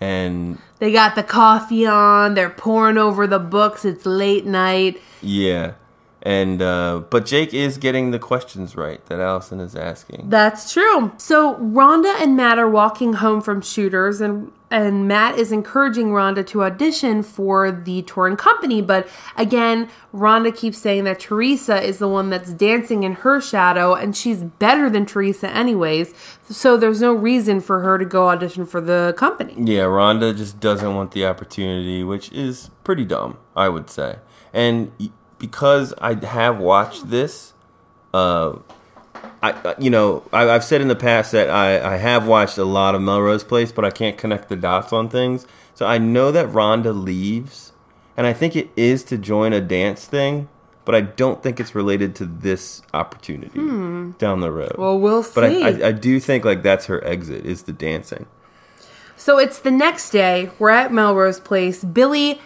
and 0.00 0.58
They 0.80 0.92
got 0.92 1.14
the 1.14 1.22
coffee 1.22 1.86
on, 1.86 2.34
they're 2.34 2.50
pouring 2.50 2.98
over 2.98 3.26
the 3.26 3.38
books, 3.38 3.84
it's 3.84 4.04
late 4.04 4.44
night. 4.44 5.00
yeah, 5.22 5.74
and 6.20 6.60
uh, 6.60 7.02
but 7.10 7.24
Jake 7.24 7.54
is 7.54 7.78
getting 7.78 8.10
the 8.10 8.18
questions 8.18 8.74
right 8.74 9.04
that 9.06 9.20
Alison 9.20 9.60
is 9.60 9.76
asking. 9.76 10.28
That's 10.28 10.72
true. 10.72 11.12
So 11.18 11.54
Rhonda 11.56 12.20
and 12.20 12.36
Matt 12.36 12.58
are 12.58 12.68
walking 12.68 13.14
home 13.14 13.40
from 13.40 13.60
shooters 13.60 14.20
and 14.20 14.50
and 14.74 15.06
Matt 15.06 15.38
is 15.38 15.52
encouraging 15.52 16.08
Rhonda 16.08 16.44
to 16.48 16.64
audition 16.64 17.22
for 17.22 17.70
the 17.70 18.02
touring 18.02 18.36
company, 18.36 18.82
but 18.82 19.06
again, 19.36 19.88
Rhonda 20.12 20.54
keeps 20.54 20.78
saying 20.78 21.04
that 21.04 21.20
Theresa 21.20 21.80
is 21.80 21.98
the 21.98 22.08
one 22.08 22.28
that's 22.28 22.52
dancing 22.52 23.04
in 23.04 23.12
her 23.12 23.40
shadow 23.40 23.94
and 23.94 24.16
she's 24.16 24.42
better 24.42 24.90
than 24.90 25.06
Theresa 25.06 25.48
anyways. 25.48 26.12
So 26.50 26.76
there's 26.76 27.00
no 27.00 27.12
reason 27.12 27.60
for 27.60 27.80
her 27.82 27.98
to 27.98 28.04
go 28.04 28.28
audition 28.28 28.66
for 28.66 28.80
the 28.80 29.14
company. 29.16 29.54
Yeah, 29.56 29.84
Rhonda 29.84 30.36
just 30.36 30.58
doesn't 30.58 30.92
want 30.92 31.12
the 31.12 31.24
opportunity, 31.24 32.02
which 32.02 32.32
is 32.32 32.70
pretty 32.82 33.04
dumb, 33.04 33.38
I 33.54 33.68
would 33.68 33.88
say. 33.88 34.18
And 34.52 34.90
because 35.38 35.94
I 35.98 36.14
have 36.26 36.58
watched 36.58 37.10
this, 37.10 37.54
uh, 38.12 38.56
I 39.44 39.70
I- 39.70 39.74
you 39.78 39.90
know 39.90 40.22
I, 40.32 40.48
I've 40.48 40.64
said 40.64 40.80
in 40.80 40.88
the 40.88 40.96
past 40.96 41.32
that 41.32 41.50
I, 41.50 41.94
I 41.94 41.96
have 41.96 42.26
watched 42.26 42.58
a 42.58 42.64
lot 42.64 42.94
of 42.94 43.02
Melrose 43.02 43.44
Place, 43.44 43.72
but 43.72 43.84
I 43.84 43.90
can't 43.90 44.16
connect 44.16 44.48
the 44.48 44.56
dots 44.56 44.92
on 44.92 45.08
things. 45.08 45.46
So 45.74 45.86
I 45.86 45.98
know 45.98 46.30
that 46.30 46.46
Rhonda 46.46 46.94
leaves, 46.94 47.72
and 48.16 48.26
I 48.26 48.32
think 48.32 48.54
it 48.54 48.70
is 48.76 49.02
to 49.04 49.18
join 49.18 49.52
a 49.52 49.60
dance 49.60 50.06
thing, 50.06 50.48
but 50.84 50.94
I 50.94 51.00
don't 51.00 51.42
think 51.42 51.58
it's 51.58 51.74
related 51.74 52.14
to 52.16 52.26
this 52.26 52.82
opportunity 52.92 53.58
hmm. 53.58 54.12
down 54.12 54.40
the 54.40 54.52
road. 54.52 54.76
Well, 54.78 54.98
we'll 54.98 55.22
see. 55.22 55.32
but 55.34 55.44
I, 55.44 55.48
I, 55.48 55.88
I 55.88 55.92
do 55.92 56.20
think 56.20 56.44
like 56.44 56.62
that's 56.62 56.86
her 56.86 57.04
exit 57.04 57.44
is 57.44 57.62
the 57.62 57.72
dancing. 57.72 58.26
So 59.16 59.38
it's 59.38 59.58
the 59.58 59.70
next 59.70 60.10
day. 60.10 60.50
We're 60.58 60.70
at 60.70 60.92
Melrose 60.92 61.40
Place. 61.40 61.84
Billy 61.84 62.40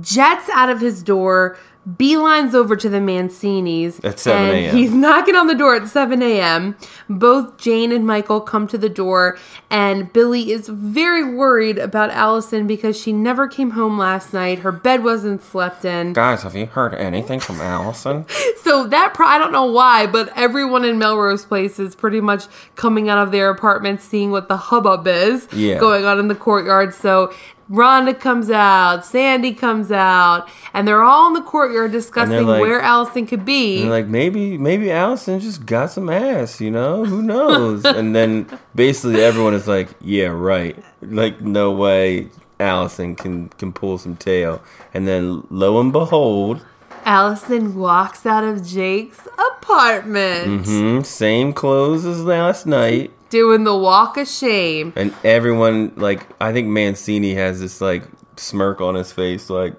jets 0.00 0.48
out 0.48 0.70
of 0.70 0.80
his 0.80 1.02
door, 1.02 1.58
beelines 1.88 2.54
over 2.54 2.76
to 2.76 2.88
the 2.88 3.00
Mancini's. 3.00 4.00
At 4.04 4.18
7 4.18 4.54
a.m.. 4.54 4.76
He's 4.76 4.92
knocking 4.92 5.34
on 5.36 5.46
the 5.46 5.54
door 5.54 5.74
at 5.74 5.86
7 5.88 6.22
a.m. 6.22 6.76
Both 7.08 7.58
Jane 7.58 7.92
and 7.92 8.06
Michael 8.06 8.40
come 8.40 8.66
to 8.68 8.78
the 8.78 8.88
door, 8.88 9.38
and 9.70 10.12
Billy 10.12 10.50
is 10.52 10.68
very 10.68 11.24
worried 11.34 11.78
about 11.78 12.10
Alison 12.10 12.66
because 12.66 12.98
she 12.98 13.12
never 13.12 13.46
came 13.48 13.70
home 13.72 13.98
last 13.98 14.32
night. 14.32 14.60
Her 14.60 14.72
bed 14.72 15.04
wasn't 15.04 15.42
slept 15.42 15.84
in. 15.84 16.12
Guys, 16.14 16.42
have 16.42 16.56
you 16.56 16.66
heard 16.66 16.94
anything 16.94 17.40
from 17.40 17.60
Alison? 17.60 18.26
So 18.64 18.86
that 18.86 19.12
pro- 19.12 19.26
I 19.26 19.36
don't 19.36 19.52
know 19.52 19.66
why, 19.66 20.06
but 20.06 20.32
everyone 20.36 20.86
in 20.86 20.98
Melrose 20.98 21.44
Place 21.44 21.78
is 21.78 21.94
pretty 21.94 22.22
much 22.22 22.44
coming 22.76 23.10
out 23.10 23.18
of 23.18 23.30
their 23.30 23.50
apartments, 23.50 24.04
seeing 24.04 24.30
what 24.30 24.48
the 24.48 24.56
hubbub 24.56 25.06
is 25.06 25.46
Yeah. 25.52 25.78
going 25.78 26.06
on 26.06 26.18
in 26.18 26.28
the 26.28 26.34
courtyard. 26.34 26.94
So 26.94 27.30
Rhonda 27.70 28.18
comes 28.18 28.50
out, 28.50 29.04
Sandy 29.06 29.54
comes 29.54 29.90
out, 29.90 30.48
and 30.74 30.86
they're 30.86 31.02
all 31.02 31.28
in 31.28 31.32
the 31.32 31.40
courtyard 31.42 31.92
discussing 31.92 32.46
like- 32.46 32.60
where 32.60 32.80
Alison 32.80 33.26
could 33.26 33.44
be. 33.44 33.80
And 33.82 33.90
like 33.90 34.06
maybe 34.06 34.58
maybe 34.58 34.90
Alison 34.90 35.40
just 35.40 35.64
got 35.64 35.90
some 35.90 36.10
ass, 36.10 36.60
you 36.60 36.70
know? 36.70 37.04
Who 37.04 37.22
knows? 37.22 37.84
and 37.84 38.14
then 38.14 38.46
basically 38.74 39.22
everyone 39.22 39.54
is 39.54 39.66
like, 39.66 39.88
"Yeah, 40.00 40.26
right." 40.26 40.76
Like 41.00 41.40
no 41.40 41.72
way. 41.72 42.28
Alison 42.60 43.16
can 43.16 43.48
can 43.50 43.72
pull 43.72 43.98
some 43.98 44.16
tail. 44.16 44.62
And 44.92 45.08
then 45.08 45.44
lo 45.50 45.80
and 45.80 45.90
behold, 45.92 46.64
Alison 47.04 47.74
walks 47.74 48.24
out 48.26 48.44
of 48.44 48.64
Jake's 48.64 49.26
apartment, 49.66 50.64
Mm-hmm, 50.66 51.02
same 51.02 51.52
clothes 51.52 52.04
as 52.04 52.22
last 52.24 52.66
night. 52.66 53.10
Doing 53.34 53.64
the 53.64 53.76
walk 53.76 54.16
of 54.16 54.28
shame. 54.28 54.92
And 54.94 55.12
everyone 55.24 55.92
like 55.96 56.24
I 56.40 56.52
think 56.52 56.68
Mancini 56.68 57.34
has 57.34 57.60
this 57.60 57.80
like 57.80 58.04
smirk 58.36 58.80
on 58.80 58.94
his 58.94 59.10
face, 59.10 59.50
like, 59.50 59.74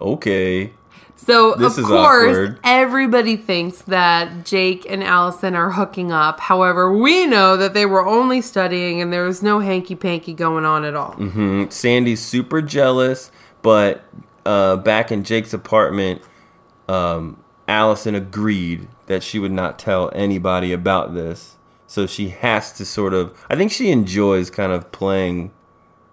okay. 0.00 0.72
So 1.16 1.54
This 1.54 1.76
of 1.78 1.84
course, 1.84 2.30
awkward. 2.36 2.58
everybody 2.64 3.36
thinks 3.36 3.82
that 3.82 4.44
Jake 4.46 4.84
and 4.90 5.04
Alison 5.04 5.54
are 5.54 5.70
hooking 5.70 6.12
up. 6.12 6.40
However, 6.40 6.92
we 6.96 7.26
know 7.26 7.56
that 7.58 7.72
they 7.74 7.86
were 7.86 8.06
only 8.06 8.40
studying, 8.40 9.00
and 9.02 9.12
there 9.12 9.24
was 9.24 9.42
no 9.42 9.60
hanky 9.60 9.94
panky 9.94 10.32
going 10.32 10.64
on 10.64 10.84
at 10.84 10.94
all. 10.94 11.12
hmm 11.12 11.64
Sandy's 11.68 12.20
super 12.22 12.60
jealous, 12.62 13.30
but 13.62 14.02
uh, 14.46 14.76
back 14.76 15.12
in 15.12 15.24
Jake's 15.24 15.52
apartment, 15.54 16.20
um, 16.88 17.36
Alison 17.68 18.14
agreed 18.14 18.88
that 19.06 19.22
she 19.22 19.38
would 19.38 19.52
not 19.52 19.78
tell 19.78 20.10
anybody 20.14 20.72
about 20.72 21.14
this. 21.14 21.56
So 21.94 22.08
she 22.08 22.30
has 22.30 22.72
to 22.72 22.84
sort 22.84 23.14
of. 23.14 23.40
I 23.48 23.54
think 23.54 23.70
she 23.70 23.92
enjoys 23.92 24.50
kind 24.50 24.72
of 24.72 24.90
playing 24.90 25.52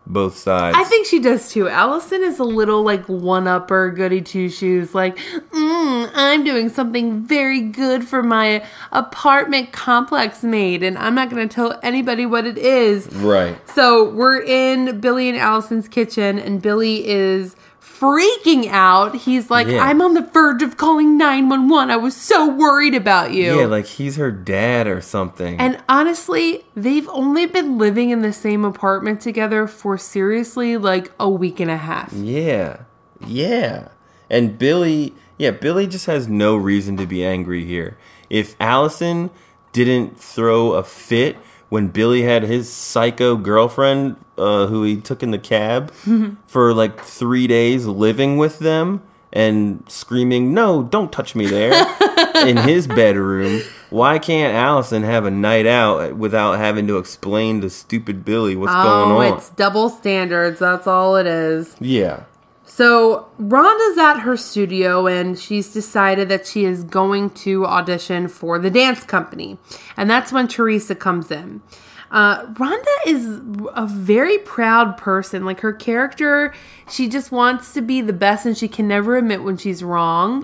both 0.06 0.38
sides. 0.38 0.78
I 0.78 0.84
think 0.84 1.08
she 1.08 1.18
does 1.18 1.50
too. 1.50 1.68
Alison 1.68 2.22
is 2.22 2.38
a 2.38 2.44
little 2.44 2.84
like 2.84 3.10
one 3.10 3.48
upper, 3.48 3.90
goody 3.90 4.22
two 4.22 4.48
shoes. 4.48 4.94
Like, 4.94 5.18
mm, 5.18 6.12
I'm 6.14 6.44
doing 6.44 6.70
something 6.70 7.26
very 7.26 7.62
good 7.62 8.08
for 8.08 8.22
my 8.22 8.64
apartment 8.92 9.72
complex 9.72 10.44
mate, 10.44 10.84
and 10.84 11.00
I'm 11.00 11.16
not 11.16 11.32
going 11.32 11.50
to 11.50 11.52
tell 11.52 11.80
anybody 11.82 12.28
what 12.28 12.46
it 12.46 12.60
is. 12.60 13.12
Right. 13.16 13.58
So 13.72 14.08
we're 14.12 14.44
in 14.44 15.00
Billy 15.00 15.30
and 15.30 15.38
Alison's 15.38 15.88
kitchen, 15.88 16.38
and 16.38 16.62
Billy 16.62 17.08
is 17.08 17.56
freaking 18.02 18.66
out. 18.68 19.16
He's 19.16 19.52
like, 19.52 19.68
Yeah. 19.68 19.84
I'm 19.84 20.02
on 20.02 20.16
the 20.16 20.22
verge 20.22 20.64
of 20.64 20.76
calling 20.78 21.18
911. 21.18 21.92
I 21.92 21.98
was 21.98 22.16
so 22.16 22.50
worried 22.50 22.96
about 22.96 23.32
you. 23.32 23.60
Yeah, 23.60 23.66
like 23.68 23.86
he's 23.86 24.16
her 24.16 24.32
dad 24.32 24.88
or 24.88 25.02
something. 25.02 25.60
and 25.60 25.82
honestly, 25.88 26.66
they've 26.76 27.08
only 27.10 27.46
been 27.46 27.78
living 27.78 28.10
in 28.10 28.22
the 28.24 28.34
same 28.34 28.66
apartment 28.66 29.22
together 29.22 29.68
for 29.68 29.98
seriously 29.98 30.78
like 30.78 31.12
a 31.20 31.30
week 31.30 31.60
and 31.60 31.70
a 31.70 31.78
half. 31.78 32.12
Yeah. 32.14 32.82
Yeah. 33.28 33.90
And 34.30 34.58
Billy, 34.58 35.14
yeah, 35.38 35.52
Billy 35.52 35.86
just 35.86 36.08
has 36.08 36.28
no 36.28 36.56
reason 36.56 36.98
to 36.98 37.06
be 37.06 37.24
angry 37.24 37.66
here. 37.66 37.98
If 38.30 38.56
Alison 38.60 39.30
didn't 39.74 40.20
throw 40.20 40.74
a 40.74 40.84
fit 40.84 41.36
when 41.70 41.88
Billy 41.90 42.24
had 42.24 42.44
his 42.44 42.72
psycho 42.72 43.38
girlfriend 43.38 44.18
uh, 44.42 44.68
who 44.68 44.84
he 44.84 44.98
took 45.00 45.22
in 45.24 45.32
the 45.32 45.40
cab 45.40 45.92
for 46.48 46.74
like 46.74 47.02
three 47.02 47.48
days 47.48 47.86
living 47.86 48.38
with 48.38 48.60
them 48.60 49.02
and 49.34 49.84
screaming, 49.88 50.54
No, 50.54 50.84
don't 50.84 51.12
touch 51.12 51.36
me 51.36 51.46
there 51.46 51.74
in 52.46 52.58
his 52.58 52.88
bedroom. 52.88 53.62
Why 53.90 54.20
can't 54.20 54.54
Alison 54.54 55.04
have 55.04 55.26
a 55.26 55.32
night 55.32 55.66
out 55.66 56.16
without 56.18 56.54
having 56.58 56.88
to 56.88 56.98
explain 56.98 57.62
to 57.62 57.70
stupid 57.70 58.26
Billy 58.26 58.56
what's 58.56 58.74
going 58.74 59.12
Oh, 59.12 59.18
on? 59.20 59.38
it's 59.38 59.50
double 59.52 59.90
standards. 59.90 60.60
That's 60.60 60.88
all 60.88 61.16
it 61.18 61.28
is. 61.28 61.76
Yeah. 61.80 62.24
So 62.66 63.28
Rhonda's 63.38 63.98
at 63.98 64.20
her 64.20 64.38
studio 64.38 65.06
and 65.08 65.38
she's 65.38 65.74
decided 65.74 66.30
that 66.30 66.48
she 66.48 66.64
is 66.64 66.84
going 66.86 67.32
to 67.32 67.66
audition 67.66 68.30
for 68.30 68.58
the 68.60 68.70
dance 68.70 69.04
company. 69.04 69.58
And 69.98 70.10
that's 70.10 70.32
when 70.32 70.48
Theresa 70.48 70.96
comes 70.96 71.32
in. 71.32 71.62
Uh, 72.12 72.46
Rhonda 72.54 72.86
is 73.08 73.26
a 73.74 73.88
very 73.88 74.38
proud 74.40 74.98
person. 74.98 75.46
Like 75.46 75.62
her 75.62 75.72
character, 75.72 76.54
she 76.90 77.08
just 77.08 77.32
wants 77.32 77.74
to 77.74 77.82
be 77.82 78.02
the 78.02 78.12
best 78.12 78.46
and 78.46 78.58
she 78.58 78.68
can 78.68 78.86
never 78.88 79.16
admit 79.18 79.44
when 79.44 79.56
she's 79.56 79.82
wrong. 79.82 80.44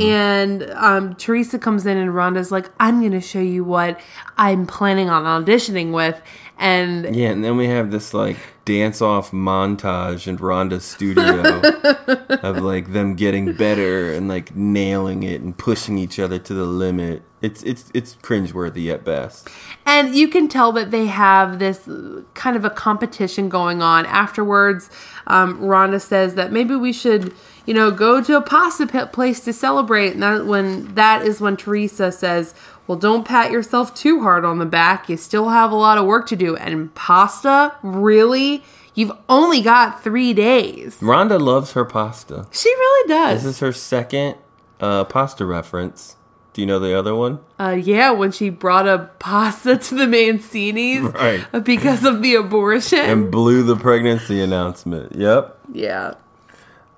And 0.00 0.64
um, 0.72 1.14
Theresa 1.14 1.58
comes 1.58 1.86
in 1.86 1.96
and 1.96 2.10
Rhonda's 2.10 2.50
like, 2.50 2.68
I'm 2.80 2.98
going 2.98 3.12
to 3.12 3.20
show 3.20 3.40
you 3.40 3.62
what 3.62 4.00
I'm 4.36 4.66
planning 4.66 5.08
on 5.08 5.22
auditioning 5.44 5.92
with. 5.92 6.20
And 6.58 7.14
Yeah, 7.14 7.30
and 7.30 7.44
then 7.44 7.56
we 7.56 7.66
have 7.66 7.90
this 7.90 8.14
like 8.14 8.36
dance 8.64 9.02
off 9.02 9.30
montage 9.32 10.26
in 10.26 10.38
Rhonda's 10.38 10.84
studio 10.84 11.60
of 12.42 12.62
like 12.62 12.92
them 12.92 13.14
getting 13.14 13.52
better 13.52 14.12
and 14.12 14.28
like 14.28 14.54
nailing 14.54 15.22
it 15.22 15.40
and 15.40 15.56
pushing 15.56 15.98
each 15.98 16.18
other 16.18 16.38
to 16.38 16.54
the 16.54 16.64
limit. 16.64 17.22
It's 17.42 17.62
it's 17.64 17.90
it's 17.92 18.14
cringeworthy 18.16 18.92
at 18.92 19.04
best. 19.04 19.48
And 19.84 20.14
you 20.14 20.28
can 20.28 20.48
tell 20.48 20.72
that 20.72 20.90
they 20.90 21.06
have 21.06 21.58
this 21.58 21.88
kind 22.34 22.56
of 22.56 22.64
a 22.64 22.70
competition 22.70 23.48
going 23.48 23.82
on. 23.82 24.06
Afterwards, 24.06 24.88
um, 25.26 25.60
Rhonda 25.60 26.00
says 26.00 26.36
that 26.36 26.52
maybe 26.52 26.74
we 26.74 26.92
should, 26.92 27.34
you 27.66 27.74
know, 27.74 27.90
go 27.90 28.22
to 28.22 28.36
a 28.36 28.40
pasta 28.40 28.86
place 29.12 29.40
to 29.40 29.52
celebrate. 29.52 30.12
And 30.12 30.22
that 30.22 30.46
when 30.46 30.94
that 30.94 31.22
is 31.22 31.40
when 31.40 31.58
Theresa 31.58 32.12
says, 32.12 32.54
"Well, 32.86 32.98
don't 32.98 33.24
pat 33.24 33.50
yourself 33.50 33.94
too 33.94 34.22
hard 34.22 34.44
on 34.44 34.58
the 34.58 34.66
back. 34.66 35.08
You 35.08 35.16
still 35.16 35.48
have 35.50 35.72
a 35.72 35.76
lot 35.76 35.98
of 35.98 36.06
work 36.06 36.26
to 36.28 36.36
do." 36.36 36.56
And 36.56 36.94
pasta, 36.94 37.74
really? 37.82 38.62
You've 38.94 39.12
only 39.28 39.60
got 39.60 40.04
three 40.04 40.32
days. 40.32 41.00
Rhonda 41.00 41.40
loves 41.40 41.72
her 41.72 41.84
pasta. 41.84 42.46
She 42.52 42.68
really 42.68 43.08
does. 43.08 43.42
This 43.42 43.54
is 43.56 43.58
her 43.60 43.72
second 43.72 44.36
uh, 44.80 45.04
pasta 45.04 45.44
reference. 45.44 46.16
Do 46.52 46.60
you 46.60 46.66
know 46.68 46.78
the 46.78 46.96
other 46.96 47.16
one? 47.16 47.40
Uh, 47.58 47.70
yeah, 47.70 48.12
when 48.12 48.30
she 48.30 48.48
brought 48.48 48.86
a 48.86 49.10
pasta 49.18 49.76
to 49.76 49.94
the 49.96 50.04
Mancinis 50.06 51.12
Right. 51.12 51.64
because 51.64 52.04
of 52.04 52.22
the 52.22 52.36
abortion. 52.36 53.00
And 53.00 53.28
blew 53.32 53.64
the 53.64 53.74
pregnancy 53.74 54.40
announcement. 54.40 55.16
Yep. 55.16 55.58
yeah. 55.72 56.14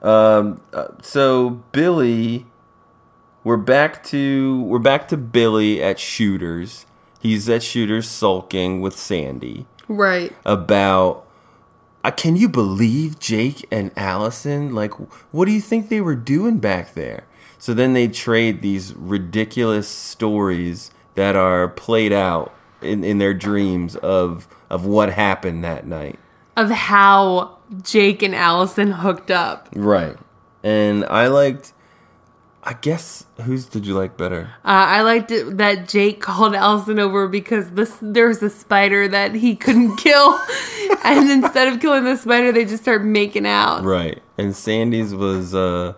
Um, 0.02 0.60
uh, 0.74 0.88
so 1.00 1.62
Billy, 1.72 2.44
we're 3.46 3.56
back 3.56 4.02
to 4.02 4.60
we're 4.62 4.80
back 4.80 5.06
to 5.06 5.16
Billy 5.16 5.80
at 5.80 6.00
Shooters. 6.00 6.84
He's 7.20 7.48
at 7.48 7.62
Shooters 7.62 8.08
sulking 8.08 8.80
with 8.80 8.96
Sandy 8.96 9.66
Right. 9.86 10.32
about. 10.44 11.24
Uh, 12.02 12.10
can 12.10 12.34
you 12.34 12.48
believe 12.48 13.20
Jake 13.20 13.64
and 13.70 13.92
Alison? 13.96 14.74
Like, 14.74 14.90
what 15.32 15.44
do 15.44 15.52
you 15.52 15.60
think 15.60 15.88
they 15.88 16.00
were 16.00 16.16
doing 16.16 16.58
back 16.58 16.94
there? 16.94 17.22
So 17.56 17.72
then 17.72 17.92
they 17.92 18.08
trade 18.08 18.62
these 18.62 18.92
ridiculous 18.94 19.86
stories 19.88 20.90
that 21.14 21.36
are 21.36 21.68
played 21.68 22.12
out 22.12 22.52
in, 22.82 23.04
in 23.04 23.18
their 23.18 23.32
dreams 23.32 23.94
of 23.94 24.48
of 24.68 24.86
what 24.86 25.12
happened 25.12 25.62
that 25.62 25.86
night. 25.86 26.18
Of 26.56 26.70
how 26.70 27.58
Jake 27.80 28.24
and 28.24 28.34
Alison 28.34 28.90
hooked 28.90 29.30
up. 29.30 29.68
Right. 29.72 30.16
And 30.64 31.04
I 31.04 31.28
liked. 31.28 31.72
I 32.68 32.72
guess 32.72 33.24
whose 33.42 33.66
did 33.66 33.86
you 33.86 33.94
like 33.94 34.16
better? 34.16 34.50
Uh, 34.64 34.90
I 34.90 35.02
liked 35.02 35.30
it 35.30 35.56
that 35.58 35.88
Jake 35.88 36.20
called 36.20 36.52
Alison 36.54 36.98
over 36.98 37.28
because 37.28 37.70
this 37.70 37.96
there 38.02 38.26
was 38.26 38.42
a 38.42 38.50
spider 38.50 39.06
that 39.06 39.34
he 39.36 39.54
couldn't 39.54 39.96
kill, 39.98 40.36
and 41.04 41.30
instead 41.30 41.68
of 41.68 41.80
killing 41.80 42.02
the 42.04 42.16
spider, 42.16 42.50
they 42.50 42.64
just 42.64 42.82
started 42.82 43.04
making 43.04 43.46
out. 43.46 43.84
Right. 43.84 44.20
And 44.36 44.54
Sandy's 44.54 45.14
was 45.14 45.54
uh 45.54 45.94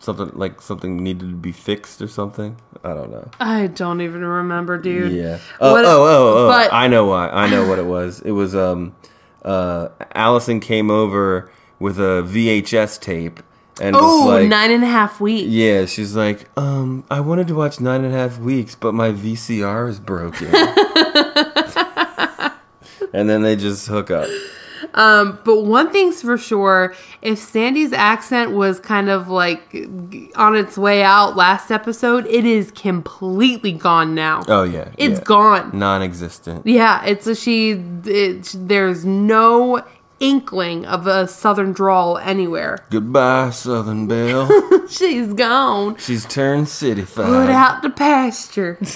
something 0.00 0.30
like 0.34 0.60
something 0.60 0.96
needed 0.96 1.28
to 1.30 1.36
be 1.36 1.52
fixed 1.52 2.02
or 2.02 2.08
something. 2.08 2.56
I 2.82 2.92
don't 2.94 3.10
know. 3.12 3.30
I 3.38 3.68
don't 3.68 4.00
even 4.00 4.24
remember, 4.24 4.76
dude. 4.78 5.12
Yeah. 5.12 5.38
Oh, 5.60 5.72
What- 5.74 5.84
oh, 5.84 6.02
oh, 6.04 6.44
oh. 6.44 6.48
but- 6.48 6.72
I 6.72 6.88
know 6.88 7.06
why. 7.06 7.28
I 7.28 7.48
know 7.48 7.68
what 7.68 7.78
it 7.78 7.86
was. 7.86 8.20
It 8.22 8.32
was 8.32 8.56
um 8.56 8.96
uh 9.44 9.90
Alison 10.14 10.58
came 10.58 10.90
over 10.90 11.50
with 11.78 11.98
a 12.00 12.24
VHS 12.26 13.00
tape 13.00 13.40
and 13.80 13.96
Oh, 13.96 14.26
like 14.28 14.48
nine 14.48 14.70
and 14.70 14.84
a 14.84 14.88
half 14.88 15.20
weeks. 15.20 15.48
Yeah, 15.48 15.86
she's 15.86 16.14
like, 16.14 16.48
um, 16.58 17.04
I 17.10 17.20
wanted 17.20 17.48
to 17.48 17.54
watch 17.54 17.80
nine 17.80 18.04
and 18.04 18.14
a 18.14 18.18
half 18.18 18.38
weeks, 18.38 18.74
but 18.74 18.92
my 18.94 19.10
VCR 19.12 19.88
is 19.88 19.98
broken. 20.00 20.48
and 23.12 23.28
then 23.28 23.42
they 23.42 23.56
just 23.56 23.86
hook 23.88 24.10
up. 24.10 24.28
Um, 24.94 25.38
but 25.44 25.62
one 25.62 25.90
thing's 25.90 26.20
for 26.20 26.36
sure, 26.36 26.94
if 27.22 27.38
Sandy's 27.38 27.94
accent 27.94 28.50
was 28.50 28.78
kind 28.78 29.08
of 29.08 29.26
like 29.28 29.74
on 30.36 30.54
its 30.54 30.76
way 30.76 31.02
out 31.02 31.34
last 31.34 31.70
episode, 31.70 32.26
it 32.26 32.44
is 32.44 32.70
completely 32.72 33.72
gone 33.72 34.14
now. 34.14 34.42
Oh 34.48 34.64
yeah, 34.64 34.90
It's 34.98 35.18
yeah. 35.20 35.24
gone. 35.24 35.70
non-existent. 35.78 36.66
Yeah, 36.66 37.02
it's 37.06 37.26
a 37.26 37.34
she. 37.34 37.70
It, 38.04 38.52
there's 38.54 39.06
no 39.06 39.82
inkling 40.22 40.86
of 40.86 41.06
a 41.06 41.28
southern 41.28 41.72
drawl 41.72 42.16
anywhere. 42.18 42.78
Goodbye, 42.90 43.50
Southern 43.50 44.06
Belle. 44.06 44.48
She's 44.88 45.34
gone. 45.34 45.96
She's 45.98 46.24
turned 46.24 46.68
city 46.68 47.02
Put 47.02 47.50
out 47.50 47.82
to 47.82 47.90
pasture. 47.90 48.78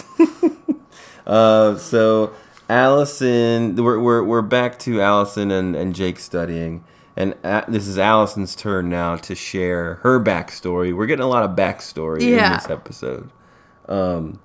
Uh, 1.27 1.77
so 1.77 2.33
Alison, 2.69 3.75
we're, 3.75 3.99
we're 3.99 4.23
we're 4.23 4.43
back 4.43 4.79
to 4.79 5.01
Alison 5.01 5.51
and 5.51 5.75
and 5.75 5.93
Jake 5.93 6.21
studying, 6.21 6.85
and 7.17 7.35
a 7.43 7.65
this 7.67 7.89
is 7.89 7.99
Alison's 7.99 8.55
turn 8.55 8.89
now 8.89 9.17
to 9.17 9.35
share 9.35 9.95
her 10.05 10.23
backstory. 10.23 10.97
We're 10.97 11.07
getting 11.07 11.25
a 11.25 11.29
lot 11.29 11.43
of 11.43 11.57
backstory 11.57 12.21
in 12.21 12.37
this 12.37 12.71
episode, 12.71 13.33
um, 13.89 14.39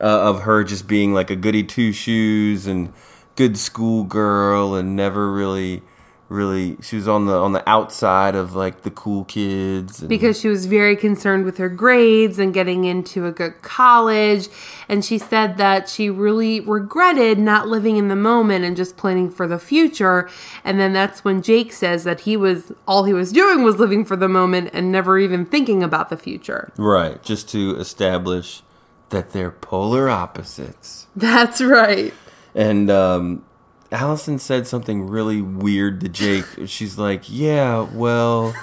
uh, 0.00 0.30
of 0.30 0.44
her 0.44 0.64
just 0.64 0.88
being 0.88 1.12
like 1.12 1.28
a 1.30 1.36
goody 1.36 1.62
two 1.62 1.92
shoes 1.92 2.66
and 2.66 2.94
good 3.34 3.58
school 3.58 4.04
girl, 4.04 4.74
and 4.74 4.96
never 4.96 5.30
really 5.30 5.82
really 6.28 6.76
she 6.82 6.96
was 6.96 7.06
on 7.06 7.26
the 7.26 7.32
on 7.38 7.52
the 7.52 7.62
outside 7.68 8.34
of 8.34 8.54
like 8.56 8.82
the 8.82 8.90
cool 8.90 9.24
kids 9.26 10.00
and, 10.00 10.08
because 10.08 10.40
she 10.40 10.48
was 10.48 10.66
very 10.66 10.96
concerned 10.96 11.44
with 11.44 11.56
her 11.58 11.68
grades 11.68 12.38
and 12.40 12.52
getting 12.52 12.84
into 12.84 13.26
a 13.26 13.30
good 13.32 13.62
college. 13.62 14.48
And 14.88 15.04
she 15.04 15.18
said 15.18 15.56
that 15.58 15.88
she 15.88 16.10
really 16.10 16.58
regretted 16.60 17.38
not 17.38 17.68
living 17.68 17.96
in 17.96 18.08
the 18.08 18.16
moment 18.16 18.64
and 18.64 18.76
just 18.76 18.96
planning 18.96 19.30
for 19.30 19.46
the 19.46 19.58
future. 19.58 20.28
And 20.64 20.80
then 20.80 20.92
that's 20.92 21.24
when 21.24 21.42
Jake 21.42 21.72
says 21.72 22.02
that 22.02 22.20
he 22.20 22.36
was 22.36 22.72
all 22.88 23.04
he 23.04 23.12
was 23.12 23.30
doing 23.30 23.62
was 23.62 23.76
living 23.78 24.04
for 24.04 24.16
the 24.16 24.28
moment 24.28 24.70
and 24.72 24.90
never 24.90 25.20
even 25.20 25.46
thinking 25.46 25.82
about 25.84 26.08
the 26.10 26.16
future. 26.16 26.72
right 26.76 27.22
just 27.22 27.48
to 27.50 27.76
establish 27.76 28.62
that 29.10 29.30
they're 29.30 29.52
polar 29.52 30.08
opposites 30.10 31.06
That's 31.14 31.60
right. 31.60 32.12
and 32.56 32.90
um 32.90 33.44
Alison 33.96 34.38
said 34.38 34.66
something 34.66 35.06
really 35.06 35.40
weird 35.40 36.00
to 36.02 36.08
Jake. 36.08 36.44
She's 36.66 36.98
like, 36.98 37.22
"Yeah, 37.28 37.80
well, 37.92 38.54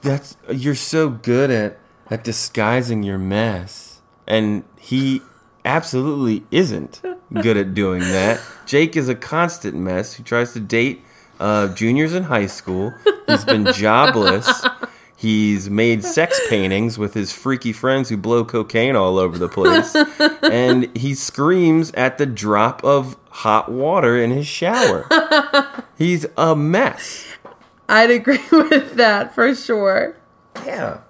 that's 0.00 0.36
you're 0.50 0.74
so 0.74 1.10
good 1.10 1.50
at 1.50 1.78
at 2.10 2.24
disguising 2.24 3.02
your 3.02 3.18
mess." 3.18 4.00
And 4.26 4.64
he 4.78 5.20
absolutely 5.66 6.44
isn't 6.50 7.02
good 7.42 7.58
at 7.58 7.74
doing 7.74 8.00
that. 8.00 8.40
Jake 8.64 8.96
is 8.96 9.08
a 9.08 9.14
constant 9.14 9.74
mess 9.74 10.14
He 10.14 10.22
tries 10.22 10.54
to 10.54 10.60
date 10.60 11.02
uh, 11.38 11.68
juniors 11.74 12.14
in 12.14 12.22
high 12.24 12.46
school. 12.46 12.94
He's 13.26 13.44
been 13.44 13.70
jobless. 13.74 14.64
He's 15.16 15.68
made 15.70 16.04
sex 16.04 16.40
paintings 16.48 16.98
with 16.98 17.14
his 17.14 17.32
freaky 17.32 17.72
friends 17.72 18.08
who 18.08 18.16
blow 18.16 18.44
cocaine 18.44 18.96
all 18.96 19.18
over 19.18 19.36
the 19.38 19.48
place. 19.48 19.94
and 20.42 20.94
he 20.96 21.14
screams 21.14 21.92
at 21.92 22.18
the 22.18 22.26
drop 22.26 22.82
of 22.84 23.16
hot 23.38 23.70
water 23.70 24.16
in 24.16 24.30
his 24.30 24.46
shower. 24.46 25.06
He's 25.98 26.24
a 26.36 26.54
mess. 26.54 27.26
I'd 27.88 28.10
agree 28.10 28.38
with 28.52 28.94
that 28.94 29.34
for 29.34 29.54
sure. 29.54 30.16
Yeah. 30.64 31.00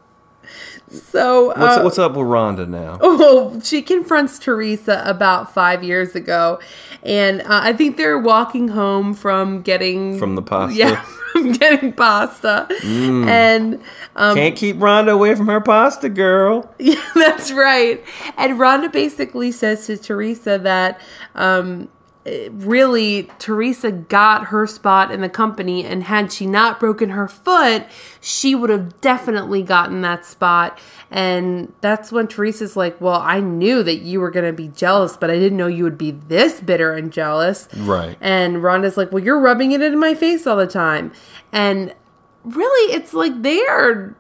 So, 0.89 1.47
What's, 1.49 1.59
uh, 1.61 1.81
what's 1.83 1.99
up 1.99 2.13
with 2.13 2.27
Rhonda 2.27 2.69
now? 2.69 2.99
Oh, 3.03 3.61
she 3.65 3.83
confronts 3.83 4.39
Theresa 4.39 5.03
about 5.05 5.53
five 5.53 5.83
years 5.83 6.15
ago, 6.15 6.61
and 7.03 7.41
uh, 7.43 7.47
I 7.65 7.73
think 7.73 7.97
they're 7.97 8.19
walking 8.19 8.69
home 8.69 9.13
from 9.15 9.63
getting 9.63 10.19
From 10.19 10.35
the 10.37 10.43
pasta? 10.43 10.77
Yeah, 10.77 11.03
from 11.33 11.53
getting 11.53 11.93
pasta, 11.95 12.69
Mm. 12.83 13.27
and 13.27 13.81
um, 14.15 14.37
Can't 14.37 14.55
keep 14.57 14.77
Rhonda 14.77 15.11
away 15.13 15.35
from 15.35 15.47
her 15.49 15.61
pasta, 15.61 16.09
girl. 16.09 16.73
yeah, 16.79 17.03
that's 17.15 17.51
right. 17.51 18.05
And 18.37 18.59
Rhonda 18.61 18.93
basically 18.93 19.51
says 19.53 19.87
to 19.87 19.97
Theresa 19.97 20.59
that 20.63 21.01
um, 21.35 21.89
really 22.27 23.29
Theresa 23.39 23.93
got 23.93 24.47
her 24.47 24.67
spot 24.67 25.11
in 25.11 25.21
the 25.21 25.29
company, 25.29 25.85
and 25.85 26.05
had 26.05 26.33
she 26.33 26.47
not 26.47 26.81
broken 26.81 27.11
her 27.11 27.29
foot, 27.29 27.85
she 28.21 28.55
would 28.55 28.71
have 28.71 29.01
definitely 29.01 29.63
gotten 29.63 30.01
that 30.03 30.25
spot. 30.25 30.79
And 31.11 31.73
that's 31.81 32.11
when 32.11 32.27
Theresa's 32.27 32.77
like, 32.77 33.01
Well, 33.01 33.21
I 33.21 33.41
knew 33.41 33.83
that 33.83 33.97
you 33.97 34.21
were 34.21 34.31
going 34.31 34.47
to 34.47 34.53
be 34.53 34.69
jealous, 34.69 35.17
but 35.17 35.31
I 35.31 35.35
didn't 35.35 35.59
know 35.59 35.67
you 35.67 35.85
would 35.85 35.99
be 35.99 36.13
this 36.13 36.61
bitter 36.61 36.95
and 36.95 37.13
jealous. 37.13 37.69
Right. 37.77 38.17
And 38.21 38.57
Rhonda's 38.57 38.97
like, 38.97 39.13
Well, 39.13 39.23
you're 39.23 39.41
rubbing 39.41 39.73
it 39.73 39.83
in 39.83 39.99
my 39.99 40.15
face 40.15 40.47
all 40.47 40.57
the 40.57 40.67
time. 40.67 41.13
And 41.53 41.95
really, 42.43 42.95
it's 42.95 43.13
like 43.13 43.43
they 43.43 43.65
are. 43.67 44.17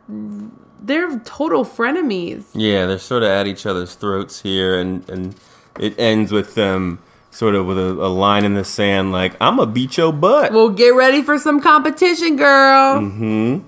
They're 0.81 1.19
total 1.21 1.64
frenemies. 1.64 2.45
Yeah, 2.53 2.85
they're 2.85 2.99
sort 2.99 3.23
of 3.23 3.31
at 3.31 3.47
each 3.47 3.64
other's 3.64 3.95
throats 3.95 4.43
here, 4.43 4.79
and, 4.79 5.09
and 5.09 5.35
it 5.81 5.99
ends 5.99 6.31
with 6.31 6.55
them 6.55 6.99
sort 7.35 7.55
of 7.55 7.66
with 7.66 7.79
a, 7.79 7.90
a 7.90 8.09
line 8.09 8.44
in 8.44 8.55
the 8.55 8.64
sand 8.64 9.11
like, 9.11 9.37
I'm 9.40 9.59
to 9.59 9.66
beat 9.66 9.97
your 9.97 10.12
butt. 10.12 10.53
Well, 10.53 10.70
get 10.70 10.94
ready 10.94 11.23
for 11.23 11.38
some 11.38 11.61
competition, 11.61 12.37
girl. 12.37 13.01
Hmm. 13.01 13.59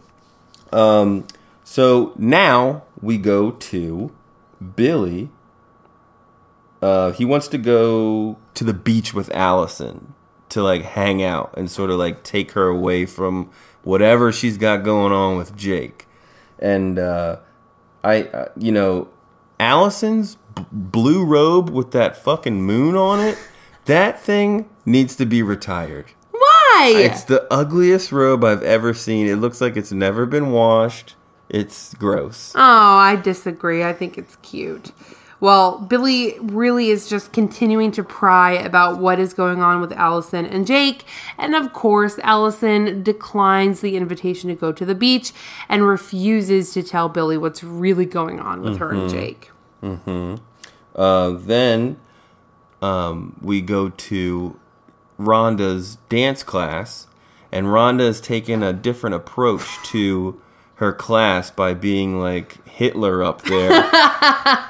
Um. 0.73 1.27
So 1.65 2.13
now 2.17 2.85
we 3.01 3.19
go 3.19 3.51
to 3.51 4.13
Billy. 4.77 5.31
Uh, 6.81 7.11
he 7.13 7.25
wants 7.25 7.49
to 7.49 7.59
go 7.59 8.37
to 8.55 8.65
the 8.65 8.75
beach 8.75 9.13
with 9.13 9.35
Alison 9.35 10.15
to 10.51 10.63
like 10.63 10.83
hang 10.83 11.23
out 11.23 11.53
and 11.57 11.71
sort 11.71 11.91
of 11.91 11.99
like 11.99 12.23
take 12.23 12.53
her 12.53 12.69
away 12.69 13.05
from 13.07 13.51
whatever 13.83 14.31
she's 14.31 14.57
got 14.59 14.85
going 14.85 15.13
on 15.13 15.37
with 15.37 15.57
Jake. 15.57 16.07
And 16.59 16.99
uh, 16.99 17.39
I, 18.05 18.23
uh, 18.25 18.49
you 18.57 18.73
know, 18.73 19.09
Alison's 19.59 20.37
b- 20.55 20.67
blue 20.71 21.25
robe 21.25 21.71
with 21.71 21.91
that 21.93 22.17
fucking 22.17 22.63
moon 22.63 22.97
on 22.97 23.21
it, 23.21 23.39
that 23.87 24.21
thing 24.21 24.69
needs 24.85 25.17
to 25.17 25.27
be 25.27 25.43
retired. 25.43 26.07
Why? 26.31 26.93
It's 26.97 27.25
the 27.25 27.47
ugliest 27.53 28.13
robe 28.13 28.45
I've 28.45 28.63
ever 28.63 28.93
seen. 28.95 29.27
It 29.27 29.37
looks 29.37 29.61
like 29.61 29.77
it's 29.77 29.93
never 29.93 30.27
been 30.27 30.53
washed. 30.53 31.15
It's 31.49 31.95
gross. 31.95 32.53
oh, 32.55 32.61
I 32.61 33.17
disagree. 33.17 33.85
I 33.85 33.93
think 33.93 34.19
it's 34.19 34.37
cute. 34.37 34.93
Well, 35.39 35.79
Billy 35.79 36.39
really 36.41 36.89
is 36.89 37.09
just 37.09 37.33
continuing 37.33 37.93
to 37.93 38.03
pry 38.03 38.53
about 38.53 38.99
what 38.99 39.21
is 39.21 39.35
going 39.35 39.61
on 39.61 39.81
with 39.83 39.93
Alison 39.93 40.47
and 40.47 40.67
Jake. 40.67 41.05
And 41.37 41.55
of 41.55 41.73
course, 41.75 42.19
Alison 42.23 43.03
declines 43.03 43.81
the 43.81 43.97
invitation 43.97 44.49
to 44.49 44.57
go 44.57 44.73
to 44.73 44.85
the 44.85 44.95
beach 44.95 45.33
and 45.69 45.87
refuses 45.87 46.73
to 46.73 46.83
tell 46.83 47.09
Billy 47.11 47.37
what's 47.37 47.63
really 47.63 48.07
going 48.07 48.41
on 48.41 48.63
with 48.63 48.79
her 48.79 48.91
and 48.93 49.11
Jake. 49.11 49.51
Uh, 50.95 51.31
then 51.39 51.99
um, 52.87 53.37
we 53.43 53.61
go 53.61 53.89
to 53.89 54.59
Rhonda's 55.19 55.97
dance 56.09 56.45
class, 56.45 57.09
and 57.51 57.67
Rhonda 57.67 58.03
is 58.03 58.21
taking 58.21 58.63
a 58.63 58.73
different 58.73 59.17
approach 59.17 59.67
to 59.87 60.41
her 60.77 60.93
class 60.93 61.51
by 61.51 61.75
being 61.75 62.21
like 62.21 62.65
Hitler 62.69 63.25
up 63.25 63.43
there, 63.43 63.71